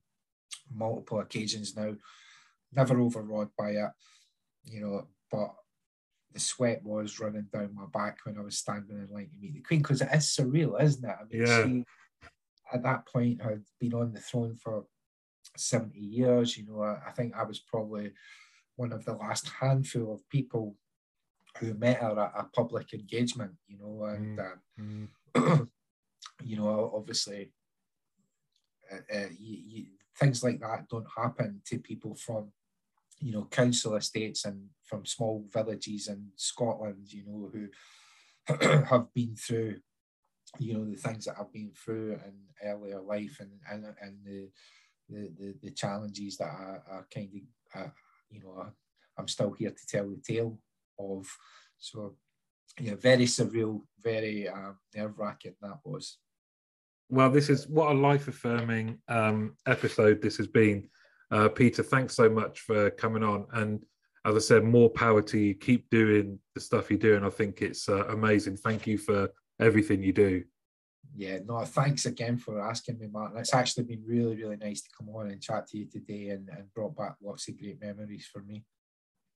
multiple 0.74 1.20
occasions 1.20 1.76
now. 1.76 1.96
Never 2.72 3.00
overawed 3.00 3.50
by 3.58 3.72
it, 3.72 3.92
you 4.64 4.82
know, 4.82 5.08
but 5.32 5.56
the 6.32 6.40
sweat 6.40 6.82
was 6.84 7.20
running 7.20 7.48
down 7.52 7.74
my 7.74 7.86
back 7.92 8.20
when 8.24 8.38
I 8.38 8.42
was 8.42 8.58
standing 8.58 8.98
in 8.98 9.14
line 9.14 9.30
to 9.30 9.38
meet 9.42 9.56
the 9.56 9.62
Queen 9.62 9.82
because 9.82 10.02
it 10.02 10.10
is 10.14 10.26
surreal, 10.26 10.82
isn't 10.82 11.04
it? 11.04 11.16
I 11.20 11.24
mean, 11.30 11.48
yeah. 11.48 11.64
she 11.64 11.86
at 12.72 12.84
that 12.84 13.08
point 13.08 13.42
had 13.42 13.64
been 13.80 13.96
on 13.96 14.14
the 14.14 14.20
throne 14.20 14.56
for 14.56 14.86
70 15.58 16.00
years. 16.00 16.58
You 16.58 16.68
know, 16.68 16.84
I, 16.84 17.00
I 17.08 17.12
think 17.12 17.34
I 17.36 17.44
was 17.44 17.60
probably 17.60 18.12
one 18.76 18.94
of 18.94 19.04
the 19.06 19.14
last 19.14 19.50
handful 19.50 20.14
of 20.14 20.30
people 20.30 20.76
who 21.60 21.74
met 21.74 21.98
her 21.98 22.20
at 22.20 22.40
a 22.40 22.44
public 22.56 22.94
engagement, 22.94 23.52
you 23.68 23.78
know, 23.78 24.06
and 24.06 24.40
mm. 24.80 25.08
Uh, 25.36 25.66
you 26.44 26.58
know, 26.58 26.92
obviously, 26.96 27.52
uh, 28.92 29.16
uh, 29.16 29.28
you, 29.38 29.58
you, 29.66 29.86
things 30.18 30.44
like 30.44 30.60
that 30.60 30.88
don't 30.90 31.08
happen 31.16 31.62
to 31.66 31.78
people 31.80 32.16
from, 32.16 32.52
you 33.20 33.32
know, 33.32 33.46
council 33.52 33.96
estates 33.96 34.46
and 34.46 34.68
from 34.84 35.06
small 35.06 35.46
villages 35.54 36.08
in 36.08 36.30
Scotland, 36.36 37.12
you 37.12 37.24
know, 37.26 37.52
who 37.52 37.68
have 38.86 39.14
been 39.14 39.36
through, 39.36 39.78
you 40.58 40.74
know, 40.74 40.86
the 40.86 40.96
things 40.96 41.26
that 41.26 41.36
I've 41.40 41.54
been 41.54 41.72
through 41.72 42.14
in 42.14 42.34
earlier 42.64 43.02
life 43.02 43.40
and 43.40 43.52
and, 43.70 43.86
and 44.02 44.18
the, 44.26 44.50
the, 45.10 45.32
the 45.38 45.56
the 45.64 45.72
challenges 45.72 46.38
that 46.38 46.50
I, 46.50 47.02
kind 47.14 47.30
of, 47.76 47.82
uh, 47.82 47.90
you 48.32 48.42
know, 48.42 48.66
I'm 49.18 49.28
still 49.28 49.52
here 49.52 49.72
to 49.72 49.88
tell 49.88 50.10
the 50.10 50.18
tale 50.26 50.58
of. 51.00 51.26
So, 51.78 52.16
yeah, 52.80 52.96
very 52.96 53.26
surreal, 53.26 53.82
very 54.02 54.48
um, 54.48 54.78
nerve 54.96 55.18
wracking 55.18 55.56
that 55.62 55.80
was. 55.84 56.18
Well, 57.10 57.32
this 57.32 57.50
is 57.50 57.68
what 57.68 57.92
a 57.92 58.00
life 58.00 58.28
affirming 58.28 59.00
um, 59.08 59.56
episode 59.66 60.22
this 60.22 60.38
has 60.38 60.48
been. 60.48 60.90
Uh, 61.32 61.50
Peter, 61.50 61.84
thanks 61.84 62.16
so 62.16 62.30
much 62.30 62.60
for 62.62 62.92
coming 62.92 63.24
on. 63.24 63.46
And 63.54 63.84
as 64.26 64.36
I 64.36 64.40
said, 64.40 64.64
more 64.64 64.90
power 64.90 65.22
to 65.24 65.40
you. 65.40 65.56
Keep 65.56 65.90
doing 65.90 66.40
the 66.54 66.62
stuff 66.62 66.90
you're 66.90 67.00
doing. 67.00 67.24
I 67.24 67.30
think 67.30 67.62
it's 67.62 67.90
uh, 67.90 68.06
amazing. 68.08 68.58
Thank 68.58 68.86
you 68.86 68.98
for 68.98 69.30
everything 69.60 70.04
you 70.04 70.14
do. 70.14 70.44
Yeah, 71.16 71.40
no, 71.46 71.66
thanks 71.66 72.06
again 72.06 72.38
for 72.38 72.62
asking 72.62 73.00
me, 73.00 73.08
Martin. 73.12 73.40
It's 73.40 73.54
actually 73.54 73.86
been 73.86 74.04
really, 74.06 74.36
really 74.36 74.58
nice 74.58 74.82
to 74.82 74.90
come 74.96 75.10
on 75.10 75.32
and 75.32 75.42
chat 75.42 75.68
to 75.68 75.78
you 75.78 75.86
today 75.86 76.30
and, 76.30 76.48
and 76.50 76.72
brought 76.74 76.96
back 76.96 77.16
lots 77.22 77.48
of 77.48 77.58
great 77.58 77.82
memories 77.82 78.30
for 78.32 78.44
me. 78.44 78.64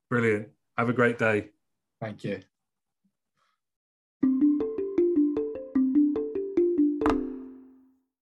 Brilliant. 0.09 0.49
Have 0.77 0.89
a 0.89 0.93
great 0.93 1.17
day. 1.17 1.49
Thank 2.01 2.23
you. 2.23 2.41